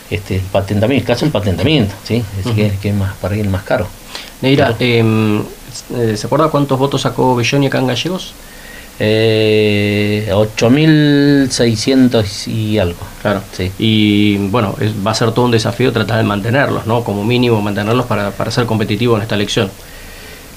este 0.09 0.35
el 0.35 0.41
patentamiento 0.41 1.03
el 1.03 1.07
caso 1.07 1.23
del 1.23 1.31
patentamiento 1.31 1.95
sí 2.03 2.21
es 2.43 2.51
que, 2.51 2.89
es 2.89 2.95
más 2.95 3.13
para 3.15 3.37
ir 3.37 3.47
más 3.47 3.63
caro 3.63 3.87
Neira, 4.41 4.75
em, 4.79 5.41
eh, 5.95 6.17
¿se 6.17 6.27
acuerda 6.27 6.49
cuántos 6.49 6.77
votos 6.77 7.01
sacó 7.01 7.33
Belloni 7.35 7.67
acá 7.67 7.77
en 7.77 7.87
Gallegos? 7.87 8.33
Eh, 8.99 10.27
8.600 10.31 12.47
y 12.47 12.77
algo. 12.77 12.99
Claro. 13.21 13.41
Sí. 13.51 13.71
Y 13.79 14.35
bueno, 14.49 14.75
va 15.05 15.11
a 15.11 15.15
ser 15.15 15.31
todo 15.31 15.45
un 15.45 15.51
desafío 15.51 15.93
tratar 15.93 16.17
de 16.17 16.23
mantenerlos, 16.23 16.87
¿no? 16.87 17.03
Como 17.03 17.23
mínimo 17.23 17.61
mantenerlos 17.61 18.07
para, 18.07 18.31
para 18.31 18.51
ser 18.51 18.65
competitivo 18.65 19.15
en 19.15 19.21
esta 19.21 19.35
elección. 19.35 19.71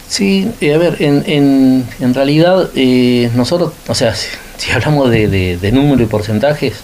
Sí, 0.09 0.51
eh, 0.61 0.75
a 0.75 0.79
ver, 0.79 0.97
en, 1.01 1.25
en, 1.27 1.87
en 2.01 2.15
realidad 2.15 2.71
eh, 2.75 3.31
nosotros, 3.35 3.73
o 3.89 3.95
sea, 3.95 4.15
si, 4.15 4.71
hablamos 4.71 5.11
de, 5.11 5.57
de, 5.57 5.73
número 5.73 6.03
y 6.03 6.07
porcentajes, 6.07 6.75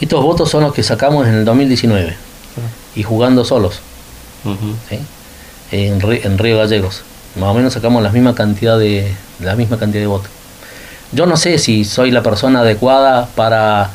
estos 0.00 0.22
votos 0.22 0.50
son 0.50 0.62
los 0.62 0.72
que 0.72 0.82
sacamos 0.82 1.26
en 1.26 1.34
el 1.34 1.44
2019 1.44 2.16
y 2.96 3.02
jugando 3.02 3.44
solos. 3.44 3.80
¿sí? 4.88 4.98
en, 5.72 6.00
en 6.02 6.38
Río 6.38 6.58
Gallegos. 6.58 7.02
Más 7.36 7.50
o 7.50 7.54
menos 7.54 7.72
sacamos 7.72 8.02
la 8.02 8.10
misma 8.10 8.34
cantidad 8.34 8.78
de, 8.78 9.12
la 9.40 9.54
misma 9.54 9.78
cantidad 9.78 10.02
de 10.02 10.06
votos. 10.06 10.30
Yo 11.12 11.26
no 11.26 11.36
sé 11.36 11.58
si 11.58 11.84
soy 11.84 12.10
la 12.10 12.22
persona 12.22 12.60
adecuada 12.60 13.28
para 13.34 13.90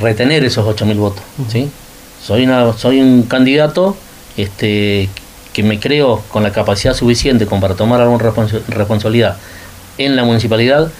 retener 0.00 0.44
esos 0.44 0.66
8.000 0.66 0.96
votos. 0.96 1.22
¿sí? 1.48 1.70
Soy, 2.22 2.44
una, 2.44 2.72
soy 2.74 3.00
un 3.00 3.22
candidato 3.22 3.96
este, 4.36 5.08
que 5.54 5.62
me 5.62 5.80
creo 5.80 6.22
con 6.30 6.42
la 6.42 6.52
capacidad 6.52 6.92
suficiente 6.92 7.46
como 7.46 7.62
para 7.62 7.74
tomar 7.74 8.00
alguna 8.02 8.30
responsabilidad 8.68 9.38
en 9.96 10.16
la 10.16 10.24
municipalidad, 10.24 10.90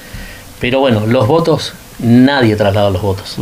pero 0.60 0.80
bueno, 0.80 1.06
los 1.06 1.26
votos, 1.26 1.74
nadie 1.98 2.56
traslada 2.56 2.88
los 2.88 3.02
votos. 3.02 3.36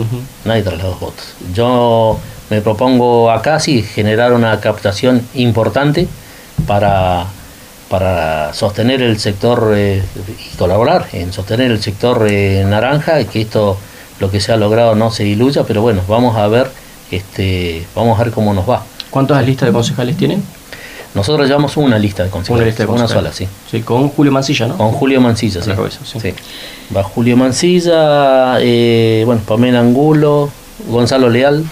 Nadie 0.45 0.63
traslada 0.63 0.91
los 0.91 0.99
votos. 0.99 1.35
Yo 1.55 2.19
me 2.51 2.63
propongo 2.63 3.31
acá 3.31 3.61
sí 3.61 3.83
generar 3.83 4.33
una 4.33 4.59
captación 4.61 5.27
importante 5.35 6.09
para, 6.67 7.27
para 7.89 8.55
sostener 8.55 9.03
el 9.03 9.21
sector 9.21 9.73
eh, 9.77 10.03
y 10.53 10.57
colaborar 10.57 11.09
en 11.13 11.33
sostener 11.33 11.71
el 11.71 11.83
sector 11.83 12.27
eh, 12.29 12.65
naranja 12.67 13.21
y 13.21 13.27
que 13.27 13.43
esto 13.43 13.77
lo 14.19 14.31
que 14.31 14.41
se 14.41 14.53
ha 14.53 14.57
logrado 14.57 14.95
no 14.95 15.11
se 15.11 15.25
diluya, 15.25 15.65
pero 15.65 15.83
bueno, 15.83 16.01
vamos 16.09 16.37
a 16.37 16.49
ver 16.49 16.71
este 17.11 17.87
vamos 17.95 18.19
a 18.19 18.25
ver 18.25 18.33
cómo 18.33 18.55
nos 18.55 18.69
va. 18.69 18.83
¿Cuántas 19.11 19.45
listas 19.45 19.69
de 19.69 19.73
concejales 19.75 20.17
tienen? 20.17 20.43
Nosotros 21.15 21.47
llevamos 21.47 21.77
una 21.77 21.99
lista 21.99 22.25
de 22.25 22.31
concejales, 22.31 22.79
una, 22.89 23.07
sola, 23.07 23.33
sí. 23.33 23.47
Sí, 23.71 23.83
con 23.83 24.09
Julio 24.09 24.33
Mancilla, 24.33 24.67
¿no? 24.67 24.79
Con 24.79 24.93
Julio 24.93 25.21
Mancilla, 25.21 25.61
sí. 25.61 25.71
sí. 26.05 26.35
Va 26.95 27.03
Julio 27.03 27.37
Mancilla, 27.37 28.59
eh, 28.61 29.23
bueno, 29.27 29.43
Pamela 29.47 29.81
Angulo, 29.81 30.49
Gonzalo 30.89 31.29
Leal, 31.29 31.65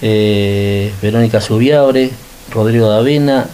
Verónica 0.00 1.40
Subiabre, 1.40 2.10
Rodrigo 2.50 2.88
Davena, 2.88 3.46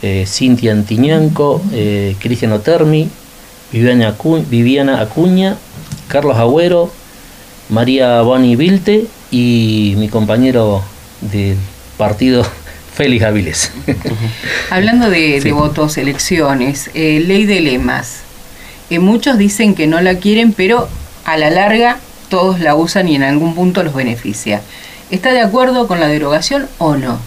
eh, 0.00 0.24
Cintia 0.26 0.72
Antiñanco, 0.72 1.60
eh, 1.72 2.14
Cristian 2.20 2.52
Otermi, 2.52 3.08
Viviana, 3.72 4.14
Viviana 4.48 5.00
Acuña, 5.00 5.56
Carlos 6.06 6.36
Agüero, 6.36 6.90
María 7.68 8.22
Boni 8.22 8.56
Vilte 8.56 9.06
y 9.30 9.94
mi 9.98 10.08
compañero 10.08 10.82
del 11.20 11.58
partido 11.96 12.44
Félix 12.98 13.24
Aviles. 13.24 13.70
Hablando 14.70 15.08
de, 15.08 15.52
votos, 15.52 15.98
elecciones, 15.98 16.90
eh, 16.94 17.22
ley 17.24 17.46
de 17.46 17.60
lemas. 17.60 18.22
muchos 18.90 19.38
dicen 19.38 19.76
que 19.76 19.86
no 19.86 20.00
la 20.00 20.16
quieren, 20.16 20.52
pero 20.52 20.88
a 21.24 21.36
la 21.36 21.48
larga 21.48 21.98
todos 22.28 22.58
la 22.58 22.74
usan 22.74 23.06
y 23.06 23.14
en 23.14 23.22
algún 23.22 23.54
punto 23.54 23.84
los 23.84 23.94
beneficia. 23.94 24.62
¿Está 25.12 25.32
de 25.32 25.40
acuerdo 25.42 25.86
con 25.86 26.00
la 26.00 26.08
derogación 26.08 26.68
o 26.78 26.96
no? 26.96 27.20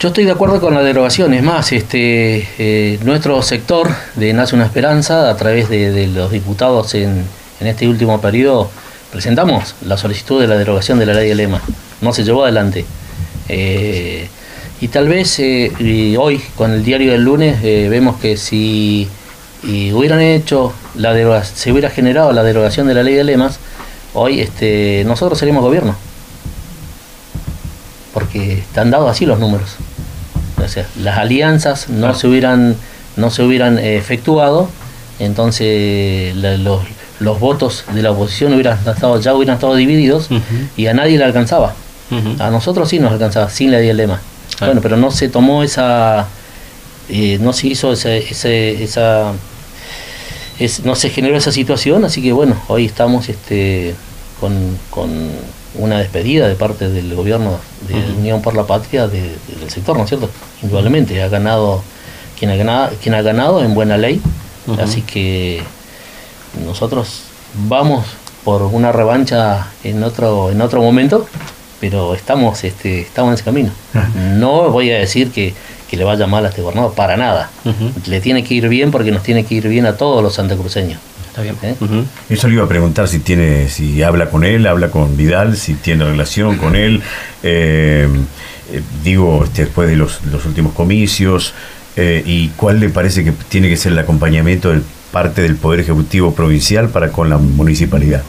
Yo 0.00 0.08
estoy 0.08 0.26
de 0.26 0.32
acuerdo 0.32 0.60
con 0.60 0.74
la 0.74 0.82
derogación, 0.82 1.32
es 1.32 1.42
más, 1.42 1.72
este, 1.72 2.46
eh, 2.58 2.98
nuestro 3.04 3.40
sector 3.40 3.88
de 4.16 4.34
Nace 4.34 4.54
una 4.54 4.66
Esperanza, 4.66 5.30
a 5.30 5.36
través 5.38 5.70
de, 5.70 6.08
los 6.08 6.30
diputados 6.30 6.94
en, 6.94 7.24
este 7.60 7.88
último 7.88 8.20
periodo, 8.20 8.70
presentamos 9.10 9.76
la 9.80 9.96
solicitud 9.96 10.42
de 10.42 10.46
la 10.46 10.58
derogación 10.58 10.98
de 10.98 11.06
la 11.06 11.14
ley 11.14 11.30
de 11.30 11.36
lema. 11.36 11.62
No 12.02 12.12
se 12.12 12.22
llevó 12.22 12.44
adelante. 12.44 12.84
Eh, 13.48 14.28
y 14.80 14.88
tal 14.88 15.08
vez 15.08 15.38
eh, 15.38 16.16
hoy, 16.18 16.40
con 16.56 16.72
el 16.72 16.84
diario 16.84 17.12
del 17.12 17.22
lunes, 17.22 17.62
vemos 17.62 18.16
que 18.20 18.36
si 18.36 19.08
hubieran 19.64 20.20
hecho 20.20 20.72
la 20.94 21.44
se 21.44 21.72
hubiera 21.72 21.90
generado 21.90 22.32
la 22.32 22.42
derogación 22.42 22.86
de 22.86 22.94
la 22.94 23.02
ley 23.02 23.14
de 23.14 23.24
lemas, 23.24 23.58
hoy 24.14 24.40
este, 24.40 25.02
nosotros 25.06 25.38
seríamos 25.38 25.62
gobierno 25.62 25.96
porque 28.16 28.54
están 28.54 28.90
dados 28.90 29.10
así 29.10 29.26
los 29.26 29.38
números. 29.38 29.76
O 30.56 30.66
sea, 30.66 30.86
las 31.02 31.18
alianzas 31.18 31.90
no 31.90 32.14
se 32.14 32.26
hubieran 32.26 32.74
no 33.16 33.30
se 33.30 33.42
hubieran 33.42 33.78
eh, 33.78 33.98
efectuado, 33.98 34.70
entonces 35.18 36.34
los, 36.34 36.80
los, 37.20 37.40
votos 37.40 37.84
de 37.92 38.02
la 38.02 38.12
oposición 38.12 38.54
hubieran 38.54 38.78
estado, 38.78 39.20
ya 39.20 39.34
hubieran 39.34 39.56
estado 39.56 39.74
divididos 39.74 40.30
y 40.78 40.86
a 40.86 40.94
nadie 40.94 41.18
le 41.18 41.24
alcanzaba. 41.24 41.74
A 42.38 42.50
nosotros 42.50 42.88
sí 42.88 42.98
nos 42.98 43.12
alcanzaba, 43.12 43.50
sin 43.50 43.72
la 43.72 43.78
dilema. 43.78 44.20
Bueno, 44.60 44.80
pero 44.80 44.96
no 44.96 45.10
se 45.10 45.28
tomó 45.28 45.62
esa, 45.62 46.26
eh, 47.08 47.38
no 47.40 47.52
se 47.52 47.68
hizo 47.68 47.92
ese, 47.92 48.82
esa, 48.82 49.32
no 50.84 50.94
se 50.94 51.10
generó 51.10 51.36
esa 51.36 51.52
situación, 51.52 52.04
así 52.04 52.22
que 52.22 52.32
bueno, 52.32 52.56
hoy 52.68 52.86
estamos 52.86 53.28
este, 53.28 53.94
con, 54.40 54.78
con 54.90 55.30
una 55.74 55.98
despedida 55.98 56.48
de 56.48 56.54
parte 56.54 56.88
del 56.88 57.14
gobierno 57.14 57.58
de 57.88 57.94
Unión 58.18 58.40
por 58.40 58.54
la 58.54 58.66
Patria 58.66 59.08
del 59.08 59.36
sector, 59.68 59.96
¿no 59.96 60.04
es 60.04 60.08
cierto? 60.08 60.30
Indudablemente, 60.62 61.22
ha 61.22 61.28
ganado 61.28 61.82
quien 62.38 62.50
ha 62.50 62.56
ganado, 62.56 62.92
quien 63.02 63.14
ha 63.14 63.22
ganado 63.22 63.62
en 63.62 63.74
buena 63.74 63.96
ley, 63.96 64.20
así 64.78 65.02
que 65.02 65.62
nosotros 66.64 67.22
vamos 67.68 68.06
por 68.44 68.62
una 68.62 68.92
revancha 68.92 69.68
en 69.84 70.02
otro, 70.02 70.50
en 70.50 70.60
otro 70.60 70.80
momento, 70.80 71.26
pero 71.80 72.14
estamos, 72.14 72.64
este, 72.64 73.00
estamos 73.00 73.30
en 73.30 73.34
ese 73.34 73.44
camino. 73.44 73.70
No 74.34 74.70
voy 74.70 74.90
a 74.90 74.98
decir 74.98 75.30
que, 75.30 75.54
que 75.90 75.96
le 75.96 76.04
vaya 76.04 76.26
mal 76.26 76.44
a 76.44 76.48
este 76.48 76.62
gobernador, 76.62 76.94
para 76.94 77.16
nada. 77.16 77.50
Le 78.06 78.20
tiene 78.20 78.44
que 78.44 78.54
ir 78.54 78.68
bien 78.68 78.90
porque 78.90 79.10
nos 79.10 79.22
tiene 79.22 79.44
que 79.44 79.54
ir 79.54 79.68
bien 79.68 79.86
a 79.86 79.96
todos 79.96 80.22
los 80.22 80.34
santacruceños. 80.34 81.00
Está 81.28 81.42
bien. 81.42 81.56
¿Eh? 81.62 81.74
Eso 82.30 82.48
le 82.48 82.54
iba 82.54 82.64
a 82.64 82.68
preguntar 82.68 83.08
si 83.08 83.18
tiene, 83.18 83.68
si 83.68 84.02
habla 84.02 84.30
con 84.30 84.44
él, 84.44 84.66
habla 84.66 84.90
con 84.90 85.16
Vidal, 85.18 85.56
si 85.56 85.74
tiene 85.74 86.04
relación 86.04 86.56
con 86.56 86.76
él. 86.76 87.02
Eh, 87.42 88.08
eh, 88.72 88.82
digo, 89.04 89.44
este, 89.44 89.64
después 89.64 89.88
de 89.88 89.96
los, 89.96 90.24
los 90.24 90.44
últimos 90.46 90.72
comicios, 90.72 91.52
eh, 91.96 92.22
y 92.26 92.48
cuál 92.56 92.80
le 92.80 92.90
parece 92.90 93.24
que 93.24 93.32
tiene 93.48 93.68
que 93.68 93.76
ser 93.76 93.92
el 93.92 93.98
acompañamiento 93.98 94.70
de 94.70 94.82
parte 95.12 95.40
del 95.40 95.56
Poder 95.56 95.80
Ejecutivo 95.80 96.34
Provincial 96.34 96.90
para 96.90 97.10
con 97.10 97.30
la 97.30 97.38
municipalidad. 97.38 98.22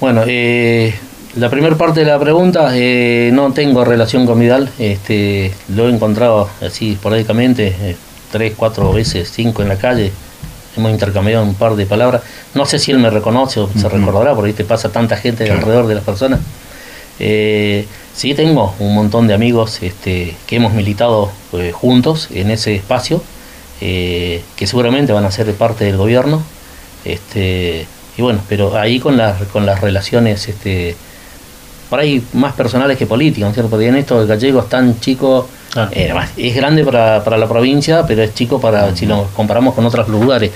Bueno, 0.00 0.22
eh, 0.26 0.94
la 1.36 1.50
primera 1.50 1.76
parte 1.76 2.00
de 2.00 2.06
la 2.06 2.18
pregunta, 2.18 2.70
eh, 2.74 3.30
no 3.32 3.52
tengo 3.52 3.84
relación 3.84 4.24
con 4.26 4.38
Vidal, 4.38 4.70
este, 4.78 5.52
lo 5.74 5.88
he 5.88 5.92
encontrado 5.92 6.48
así 6.60 6.92
esporádicamente, 6.92 7.74
eh, 7.80 7.96
tres, 8.30 8.52
cuatro 8.56 8.92
veces, 8.92 9.30
cinco 9.32 9.62
en 9.62 9.68
la 9.68 9.76
calle, 9.76 10.12
hemos 10.76 10.92
intercambiado 10.92 11.44
un 11.44 11.54
par 11.54 11.74
de 11.74 11.86
palabras, 11.86 12.22
no 12.54 12.66
sé 12.66 12.78
si 12.78 12.92
él 12.92 12.98
me 12.98 13.10
reconoce 13.10 13.60
o 13.60 13.68
se 13.76 13.88
recordará, 13.88 14.34
porque 14.34 14.52
te 14.52 14.64
pasa 14.64 14.90
tanta 14.90 15.16
gente 15.16 15.44
Claro. 15.44 15.60
alrededor 15.60 15.86
de 15.88 15.94
las 15.96 16.04
personas. 16.04 16.40
Eh, 17.18 17.86
sí, 18.14 18.34
tengo 18.34 18.74
un 18.78 18.94
montón 18.94 19.26
de 19.26 19.34
amigos 19.34 19.82
este, 19.82 20.36
que 20.46 20.56
hemos 20.56 20.72
militado 20.72 21.30
eh, 21.52 21.72
juntos 21.72 22.28
en 22.32 22.50
ese 22.50 22.74
espacio, 22.74 23.22
que 23.80 24.66
seguramente 24.66 25.12
van 25.12 25.26
a 25.26 25.30
ser 25.30 25.52
parte 25.56 25.84
del 25.84 25.98
gobierno. 25.98 26.42
Este, 27.04 27.86
y 28.16 28.22
bueno, 28.22 28.40
pero 28.48 28.74
ahí 28.78 28.98
con 28.98 29.18
las, 29.18 29.42
con 29.48 29.66
las 29.66 29.82
relaciones 29.82 30.48
este, 30.48 30.96
por 31.90 32.00
ahí 32.00 32.22
más 32.32 32.52
personales 32.54 32.96
que 32.98 33.06
políticas, 33.06 33.42
¿no 33.46 33.48
es 33.48 33.54
cierto? 33.54 33.70
Porque 33.70 33.86
en 33.88 33.96
esto 33.96 34.20
el 34.20 34.26
gallego 34.26 34.60
es 34.60 34.68
tan 34.68 34.98
chico, 35.00 35.48
Claro. 35.72 35.90
eh, 35.92 36.04
además, 36.04 36.30
es 36.36 36.54
grande 36.54 36.84
para, 36.84 37.22
para 37.24 37.36
la 37.36 37.48
provincia, 37.48 38.06
pero 38.06 38.22
es 38.22 38.32
chico 38.34 38.60
para 38.60 38.94
si 38.96 39.06
lo 39.06 39.26
comparamos 39.34 39.74
con 39.74 39.84
otros 39.84 40.08
lugares. 40.08 40.50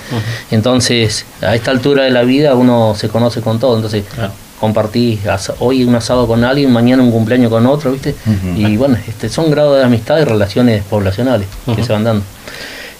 Entonces, 0.51 1.24
a 1.43 1.55
esta 1.55 1.70
altura 1.70 2.05
de 2.05 2.11
la 2.11 2.22
vida 2.22 2.55
uno 2.55 2.95
se 2.97 3.09
conoce 3.09 3.41
con 3.41 3.59
todo, 3.59 3.76
entonces 3.76 4.05
Claro. 4.14 4.33
compartí 4.61 5.18
hoy 5.59 5.85
un 5.85 5.95
asado 5.95 6.26
con 6.26 6.45
alguien, 6.45 6.70
mañana 6.72 7.03
un 7.03 7.11
cumpleaños 7.11 7.51
con 7.51 7.66
otro, 7.66 7.93
¿viste? 7.93 8.14
Y 8.57 8.76
bueno, 8.76 8.97
este, 9.07 9.29
son 9.29 9.51
grados 9.51 9.79
de 9.79 9.85
amistad 9.85 10.18
y 10.18 10.24
relaciones 10.24 10.83
poblacionales 10.85 11.49
que 11.74 11.83
se 11.83 11.93
van 11.93 12.05
dando. 12.05 12.22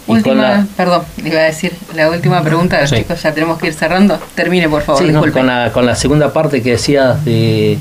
Y 0.05 0.09
con 0.09 0.17
Última, 0.17 0.43
la- 0.43 0.67
perdón, 0.75 1.03
iba 1.23 1.39
a 1.41 1.43
decir, 1.45 1.73
la 1.95 2.09
última 2.09 2.43
pregunta, 2.43 2.85
Sí. 2.87 2.97
chicos, 2.97 3.23
ya 3.23 3.35
tenemos 3.35 3.59
que 3.59 3.67
ir 3.67 3.75
cerrando. 3.75 4.19
Termine, 4.35 4.67
por 4.69 4.81
favor, 4.83 5.03
Sí, 5.05 5.13
no, 5.13 5.21
con, 5.31 5.47
la, 5.47 5.71
con 5.71 5.85
la 5.85 5.95
segunda 5.95 6.33
parte 6.33 6.63
que 6.63 6.71
decías 6.73 7.23
de, 7.27 7.77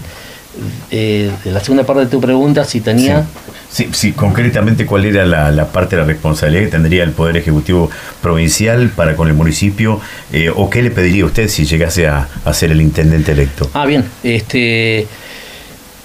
de 0.90 1.32
la 1.46 1.60
segunda 1.60 1.86
parte 1.86 2.06
de 2.06 2.08
tu 2.08 2.20
pregunta, 2.22 2.64
si 2.64 2.82
tenía... 2.82 3.26
Sí, 3.70 3.90
sí, 3.92 4.14
concretamente 4.14 4.86
cuál 4.86 5.06
era 5.06 5.26
la, 5.26 5.52
la 5.52 5.68
parte 5.68 5.98
de 5.98 6.02
la 6.04 6.08
responsabilidad 6.08 6.64
que 6.64 6.72
tendría 6.72 7.04
el 7.04 7.12
Poder 7.12 7.36
Ejecutivo 7.36 7.92
Provincial 8.22 8.90
para 8.96 9.16
con 9.16 9.28
el 9.28 9.34
municipio 9.34 10.00
eh, 10.32 10.50
o 10.56 10.70
qué 10.70 10.82
le 10.82 10.90
pediría 10.90 11.24
a 11.24 11.26
usted 11.28 11.50
si 11.50 11.66
llegase 11.66 12.08
a, 12.08 12.30
a 12.46 12.54
ser 12.54 12.72
el 12.72 12.80
intendente 12.82 13.34
electo. 13.34 13.70
Ah, 13.74 13.86
bien. 13.86 14.06
Este, 14.24 15.06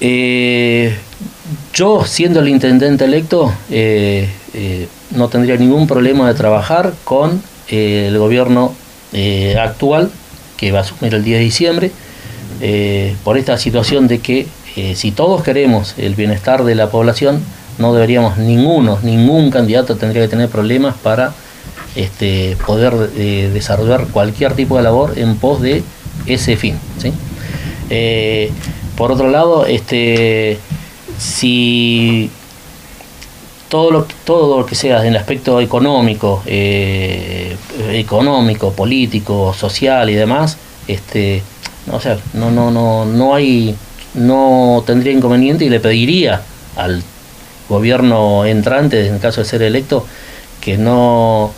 eh, 0.00 0.96
yo, 1.72 2.05
siendo 2.05 2.40
el 2.40 2.48
intendente 2.48 3.05
electo, 3.05 3.55
eh, 3.70 4.28
eh, 4.55 4.88
no 5.12 5.28
tendría 5.28 5.57
ningún 5.57 5.86
problema 5.86 6.26
de 6.26 6.34
trabajar 6.34 6.92
con 7.05 7.40
eh, 7.68 8.07
el 8.09 8.18
gobierno 8.18 8.74
eh, 9.12 9.57
actual, 9.57 10.11
que 10.57 10.72
va 10.72 10.80
a 10.80 10.82
asumir 10.82 11.14
el 11.14 11.22
10 11.22 11.38
de 11.38 11.44
diciembre, 11.44 11.92
eh, 12.65 13.17
por 13.25 13.39
esta 13.39 13.59
situación 13.59 14.07
de 14.07 14.21
que 14.21 14.47
eh, 14.77 14.95
si 14.95 15.11
todos 15.11 15.43
queremos 15.43 15.97
el 15.99 16.15
bienestar 16.15 16.63
de 16.63 16.77
la 16.77 16.91
población, 16.91 17.43
no 17.79 17.93
deberíamos 17.93 18.39
ninguno, 18.39 19.01
ningún 19.03 19.51
candidato 19.51 19.97
tendría 19.97 20.23
que 20.23 20.29
tener 20.29 20.49
problemas 20.49 20.95
para 20.95 21.35
este, 21.97 22.57
poder 22.65 23.11
eh, 23.17 23.51
desarrollar 23.53 24.07
cualquier 24.07 24.55
tipo 24.55 24.77
de 24.77 24.85
labor 24.85 25.19
en 25.19 25.39
pos 25.39 25.61
de 25.61 25.83
ese 26.27 26.57
fin. 26.57 26.79
por 28.97 29.11
otro 29.11 29.29
lado, 29.29 29.67
este, 29.67 30.57
si 31.19 32.31
todo 33.69 33.91
lo, 33.91 34.07
todo 34.25 34.61
lo 34.61 34.67
que 34.67 34.77
sea 34.77 35.01
en 35.01 35.09
el 35.09 35.17
aspecto 35.17 35.61
económico, 35.61 36.45
económico, 36.47 38.73
político, 38.73 39.53
social 39.53 40.09
y 40.11 40.15
demás, 40.15 40.59
este, 40.87 41.43
o 41.91 42.01
sea, 42.01 42.18
no, 42.35 42.51
no, 42.51 42.70
no, 42.70 43.05
no 43.05 43.35
hay, 43.35 43.74
no 44.14 44.83
tendría 44.87 45.12
inconveniente 45.12 45.64
y 45.64 45.68
le 45.70 45.80
pediría 45.80 46.43
al 46.76 47.03
gobierno 47.68 48.45
entrante, 48.45 49.07
en 49.09 49.18
caso 49.18 49.41
de 49.41 49.47
ser 49.47 49.62
electo, 49.62 50.07
que 50.61 50.76
no, 50.78 51.51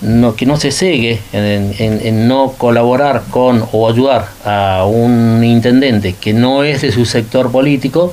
no 0.00 0.34
que 0.36 0.46
no 0.46 0.56
se 0.58 0.70
cegue 0.70 1.20
en, 1.32 1.74
en- 1.78 2.06
en 2.06 2.28
no 2.28 2.52
colaborar 2.58 3.22
con 3.30 3.64
o 3.72 3.88
ayudar 3.88 4.28
a 4.44 4.84
un 4.86 5.42
intendente 5.44 6.14
que 6.14 6.32
no 6.34 6.62
es 6.64 6.82
de 6.82 6.92
su 6.92 7.04
sector 7.06 7.50
político 7.50 8.12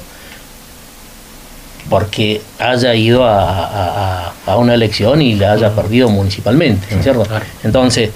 porque 1.90 2.42
haya 2.60 2.96
ido 2.96 3.24
a, 3.26 4.32
a- 4.48 4.58
una 4.58 4.74
elección 4.74 5.22
y 5.22 5.36
la 5.36 5.54
haya 5.54 5.76
perdido 5.76 6.10
municipalmente, 6.10 6.88
¿no 6.92 6.98
es 6.98 7.04
cierto? 7.04 7.24
Entonces, 7.64 8.10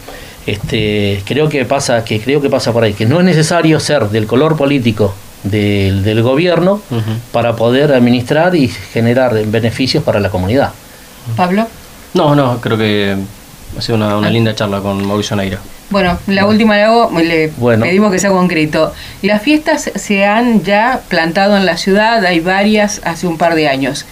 este, 0.51 1.21
creo 1.25 1.49
que 1.49 1.65
pasa, 1.65 2.03
que 2.03 2.19
creo 2.19 2.41
que 2.41 2.49
pasa 2.49 2.71
por 2.73 2.83
ahí, 2.83 2.93
que 2.93 3.05
no 3.05 3.19
es 3.19 3.25
necesario 3.25 3.79
ser 3.79 4.09
del 4.09 4.27
color 4.27 4.55
político 4.57 5.13
del, 5.43 6.03
del 6.03 6.21
gobierno 6.21 6.81
para 7.31 7.55
poder 7.55 7.93
administrar 7.93 8.55
y 8.55 8.67
generar 8.67 9.33
beneficios 9.45 10.03
para 10.03 10.19
la 10.19 10.29
comunidad. 10.29 10.71
Pablo. 11.35 11.67
No, 12.13 12.35
no, 12.35 12.59
creo 12.59 12.77
que 12.77 13.15
ha 13.77 13.81
sido 13.81 13.95
una, 13.97 14.17
una 14.17 14.29
linda 14.29 14.55
charla 14.55 14.79
con 14.81 15.05
Mauricio 15.05 15.35
Neira. 15.35 15.59
Bueno, 15.91 16.19
la 16.27 16.45
última 16.45 16.75
le 16.75 16.83
hago, 16.83 17.09
le 17.19 17.47
Bueno. 17.57 17.85
pedimos 17.85 18.11
que 18.11 18.19
sea 18.19 18.29
concreto. 18.31 18.93
Las 19.23 19.41
fiestas 19.41 19.89
se 19.95 20.25
han 20.25 20.63
ya 20.63 21.01
plantado 21.07 21.57
en 21.57 21.65
la 21.65 21.77
ciudad, 21.77 22.23
hay 22.25 22.39
varias 22.39 23.01
hace 23.05 23.25
un 23.25 23.37
par 23.37 23.55
de 23.55 23.67
años. 23.67 24.05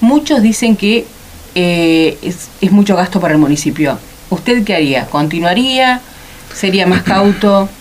Muchos 0.00 0.42
dicen 0.42 0.76
que 0.76 1.06
eh, 1.54 2.18
es, 2.22 2.48
es 2.60 2.72
mucho 2.72 2.94
gasto 2.96 3.20
para 3.20 3.32
el 3.34 3.38
municipio. 3.40 3.98
¿Usted 4.30 4.64
qué 4.64 4.74
haría? 4.74 5.06
¿Continuaría? 5.06 6.00
¿Sería 6.54 6.86
más 6.86 7.02
cauto? 7.02 7.68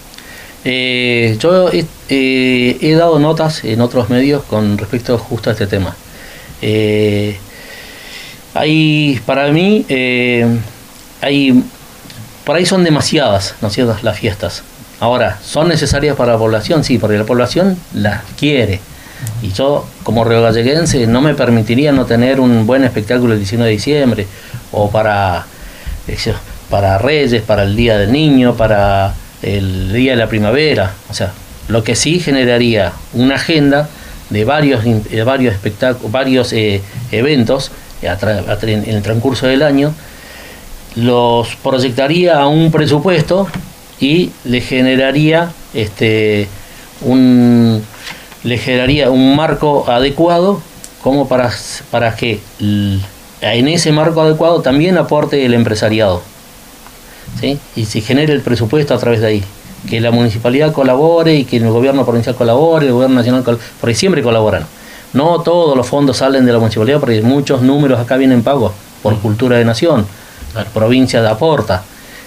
Eh, 0.65 1.35
yo 1.41 1.67
he, 1.73 1.85
eh, 2.07 2.77
he 2.79 2.93
dado 2.93 3.19
notas 3.19 3.65
en 3.65 3.81
otros 3.81 4.09
medios 4.09 4.43
con 4.43 4.77
respecto 4.77 5.17
justo 5.17 5.49
a 5.49 5.53
este 5.53 5.67
tema. 5.67 5.93
Eh, 6.61 7.35
hay, 8.53 9.19
para 9.25 9.51
mí, 9.51 9.85
eh, 9.89 10.47
hay, 11.21 11.63
por 12.45 12.55
ahí 12.55 12.65
son 12.65 12.83
demasiadas, 12.83 13.55
¿no 13.61 13.69
las 14.01 14.17
fiestas. 14.17 14.63
Ahora, 14.99 15.39
¿son 15.43 15.67
necesarias 15.67 16.15
para 16.15 16.33
la 16.33 16.37
población? 16.37 16.83
Sí, 16.83 16.97
porque 16.97 17.17
la 17.17 17.25
población 17.25 17.77
las 17.93 18.21
quiere. 18.39 18.79
Y 19.41 19.51
yo, 19.51 19.85
como 20.03 20.23
río 20.23 20.41
galleguense, 20.41 21.07
no 21.07 21.21
me 21.21 21.33
permitiría 21.33 21.91
no 21.91 22.05
tener 22.05 22.39
un 22.39 22.65
buen 22.65 22.83
espectáculo 22.83 23.33
el 23.33 23.39
19 23.39 23.69
de 23.69 23.75
diciembre, 23.75 24.27
o 24.71 24.89
para, 24.89 25.45
para 26.70 26.97
Reyes, 26.97 27.41
para 27.41 27.64
el 27.64 27.76
Día 27.76 27.97
del 27.97 28.12
Niño, 28.12 28.56
para 28.56 29.14
el 29.41 29.93
Día 29.93 30.12
de 30.12 30.18
la 30.18 30.28
Primavera. 30.28 30.93
O 31.10 31.14
sea, 31.14 31.32
lo 31.68 31.84
que 31.84 31.95
sí 31.95 32.20
generaría 32.20 32.93
una 33.14 33.36
agenda 33.36 33.89
de 34.30 34.45
varios, 34.45 34.84
de 34.84 35.24
varios 35.24 35.54
espectáculos, 35.54 36.12
varios 36.12 36.54
eh, 36.54 36.82
eventos 37.12 37.72
eh, 38.01 38.16
en 38.64 38.95
el 38.95 39.01
transcurso 39.01 39.47
del 39.47 39.62
año, 39.62 39.93
los 40.95 41.56
proyectaría 41.58 42.39
a 42.39 42.47
un 42.47 42.72
presupuesto 42.72 43.47
y 43.99 44.32
le 44.43 44.62
generaría 44.62 45.51
este 45.74 46.47
un 47.01 47.84
le 48.43 48.58
generaría 48.58 49.10
un 49.10 49.36
marco 49.36 49.89
adecuado 49.89 50.62
como 51.01 51.28
para, 51.28 51.51
para 51.91 52.16
que 52.16 52.39
en 53.51 53.67
ese 53.67 53.91
marco 53.91 54.21
adecuado 54.21 54.61
también 54.61 54.97
aporte 54.97 55.45
el 55.45 55.53
empresariado 55.53 56.21
¿sí? 57.39 57.59
y 57.75 57.85
se 57.85 58.01
genere 58.01 58.33
el 58.33 58.41
presupuesto 58.41 58.93
a 58.93 58.97
través 58.97 59.19
de 59.19 59.27
ahí 59.27 59.43
que 59.89 59.99
la 59.99 60.11
municipalidad 60.11 60.71
colabore 60.71 61.35
y 61.35 61.45
que 61.45 61.57
el 61.57 61.69
gobierno 61.69 62.05
provincial 62.05 62.35
colabore, 62.35 62.87
el 62.87 62.93
gobierno 62.93 63.15
nacional 63.15 63.43
colabore, 63.43 63.67
porque 63.81 63.95
siempre 63.95 64.23
colaboran. 64.23 64.65
No 65.11 65.41
todos 65.41 65.75
los 65.75 65.85
fondos 65.85 66.17
salen 66.17 66.45
de 66.45 66.53
la 66.53 66.59
municipalidad 66.59 66.99
porque 66.99 67.21
muchos 67.21 67.61
números 67.61 67.99
acá 67.99 68.17
vienen 68.17 68.43
pagos 68.43 68.71
por 69.01 69.19
cultura 69.19 69.57
de 69.57 69.65
nación, 69.65 70.07
la 70.55 70.63
provincia 70.65 71.21
de 71.21 71.29
aporta. 71.29 71.83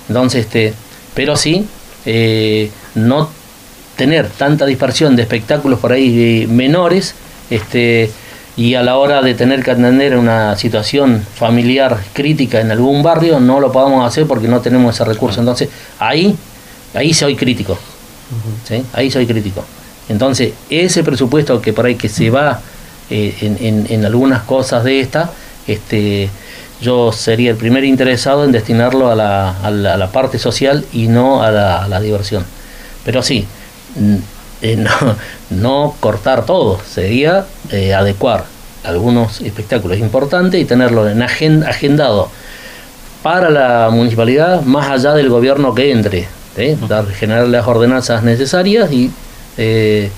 Entonces, 0.08 0.44
este, 0.44 0.74
pero 1.14 1.36
sí, 1.36 1.66
eh, 2.04 2.70
no 2.94 3.30
tener 3.96 4.28
tanta 4.28 4.66
dispersión 4.66 5.16
de 5.16 5.22
espectáculos 5.22 5.80
por 5.80 5.92
ahí 5.92 6.42
eh, 6.42 6.46
menores, 6.46 7.14
este, 7.48 8.10
y 8.56 8.74
a 8.74 8.82
la 8.82 8.96
hora 8.96 9.20
de 9.22 9.34
tener 9.34 9.62
que 9.62 9.70
atender 9.72 10.16
una 10.16 10.56
situación 10.56 11.22
familiar 11.34 11.98
crítica 12.14 12.60
en 12.60 12.70
algún 12.70 13.02
barrio, 13.02 13.38
no 13.38 13.60
lo 13.60 13.70
podamos 13.70 14.06
hacer 14.06 14.26
porque 14.26 14.48
no 14.48 14.60
tenemos 14.60 14.94
ese 14.94 15.04
recurso. 15.04 15.40
Entonces, 15.40 15.68
ahí, 15.98 16.34
ahí 16.94 17.12
soy 17.12 17.36
crítico. 17.36 17.78
¿sí? 18.66 18.82
Ahí 18.94 19.10
soy 19.10 19.26
crítico. 19.26 19.64
Entonces, 20.08 20.52
ese 20.70 21.02
presupuesto 21.04 21.60
que 21.60 21.72
por 21.72 21.84
ahí 21.86 21.96
que 21.96 22.08
se 22.08 22.30
va 22.30 22.60
eh, 23.10 23.36
en, 23.40 23.58
en- 23.60 23.86
en 23.90 24.04
algunas 24.04 24.42
cosas 24.42 24.84
de 24.84 25.00
esta, 25.00 25.30
este, 25.66 26.30
yo 26.80 27.12
sería 27.12 27.50
el 27.50 27.56
primer 27.56 27.84
interesado 27.84 28.44
en 28.44 28.52
destinarlo 28.52 29.10
a 29.10 29.14
la, 29.14 29.50
a 29.62 29.70
la, 29.70 30.10
parte 30.12 30.38
social 30.38 30.84
y 30.92 31.08
no 31.08 31.42
a 31.42 31.50
la, 31.50 32.00
diversión. 32.00 32.44
Pero 33.04 33.22
sí, 33.22 33.46
eh, 34.72 34.76
no, 34.76 34.90
no, 35.50 35.94
cortar 36.00 36.46
todo, 36.46 36.80
sería 36.88 37.46
eh, 37.70 37.94
adecuar 37.94 38.44
algunos 38.84 39.40
espectáculos 39.40 39.98
importantes 39.98 40.60
y 40.60 40.64
tenerlo 40.64 41.08
en 41.08 41.22
agendado 41.22 42.30
para 43.22 43.50
la 43.50 43.88
municipalidad 43.90 44.62
más 44.62 44.88
allá 44.88 45.14
del 45.14 45.28
gobierno 45.28 45.74
que 45.74 45.90
entre, 45.90 46.28
¿eh? 46.56 46.76
dar, 46.88 47.06
generar 47.08 47.48
las 47.48 47.66
ordenanzas 47.66 48.22
necesarias 48.22 48.92
y 48.92 49.10
que 49.56 50.10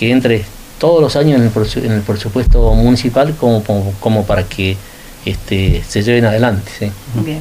entre 0.00 0.44
todos 0.78 1.00
los 1.00 1.16
años 1.16 1.40
en 1.40 1.92
el, 1.92 2.02
presupuesto 2.02 2.72
municipal 2.74 3.34
como, 3.38 3.62
como 4.00 4.24
para 4.24 4.44
que 4.44 4.76
este, 5.24 5.82
se 5.86 6.02
lleven 6.02 6.24
adelante. 6.24 6.70
¿sí? 6.78 6.90
Bien. 7.24 7.40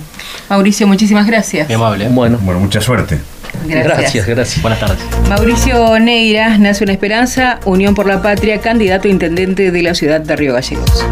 Mauricio, 0.49 0.87
muchísimas 0.87 1.27
gracias. 1.27 1.67
Muy 1.67 1.75
amable. 1.75 2.09
Bueno, 2.09 2.37
bueno 2.41 2.59
mucha 2.59 2.81
suerte. 2.81 3.19
Gracias. 3.65 4.27
gracias, 4.27 4.61
Buenas 4.61 4.79
tardes. 4.79 4.97
Mauricio 5.29 5.99
Neira, 5.99 6.57
Nace 6.57 6.83
una 6.83 6.93
Esperanza, 6.93 7.59
Unión 7.65 7.95
por 7.95 8.07
la 8.07 8.21
Patria, 8.21 8.59
candidato 8.59 9.07
a 9.07 9.11
intendente 9.11 9.71
de 9.71 9.81
la 9.81 9.93
ciudad 9.93 10.21
de 10.21 10.35
Río 10.35 10.53
Gallegos. 10.53 11.05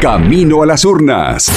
Camino 0.00 0.62
a 0.62 0.66
las 0.66 0.84
urnas. 0.84 1.50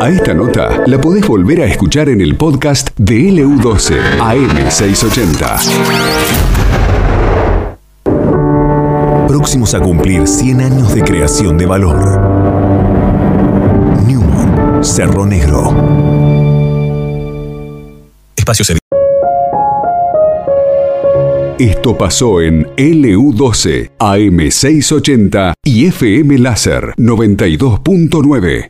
A 0.00 0.10
esta 0.10 0.34
nota 0.34 0.82
la 0.86 1.00
podés 1.00 1.26
volver 1.26 1.60
a 1.60 1.66
escuchar 1.66 2.08
en 2.08 2.20
el 2.20 2.36
podcast 2.36 2.90
de 2.96 3.30
LU12 3.30 3.96
AM680. 4.18 6.57
Próximos 9.38 9.72
a 9.72 9.78
cumplir 9.78 10.26
100 10.26 10.60
años 10.62 10.92
de 10.96 11.00
creación 11.00 11.56
de 11.56 11.64
valor. 11.64 12.20
Newman, 14.04 14.82
Cerro 14.82 15.24
Negro. 15.24 15.72
Espacio 18.36 18.64
Esto 21.56 21.96
pasó 21.96 22.40
en 22.40 22.66
LU12, 22.74 23.92
AM680 23.96 25.52
y 25.62 25.86
FM 25.86 26.38
Láser 26.38 26.94
92.9. 26.96 28.66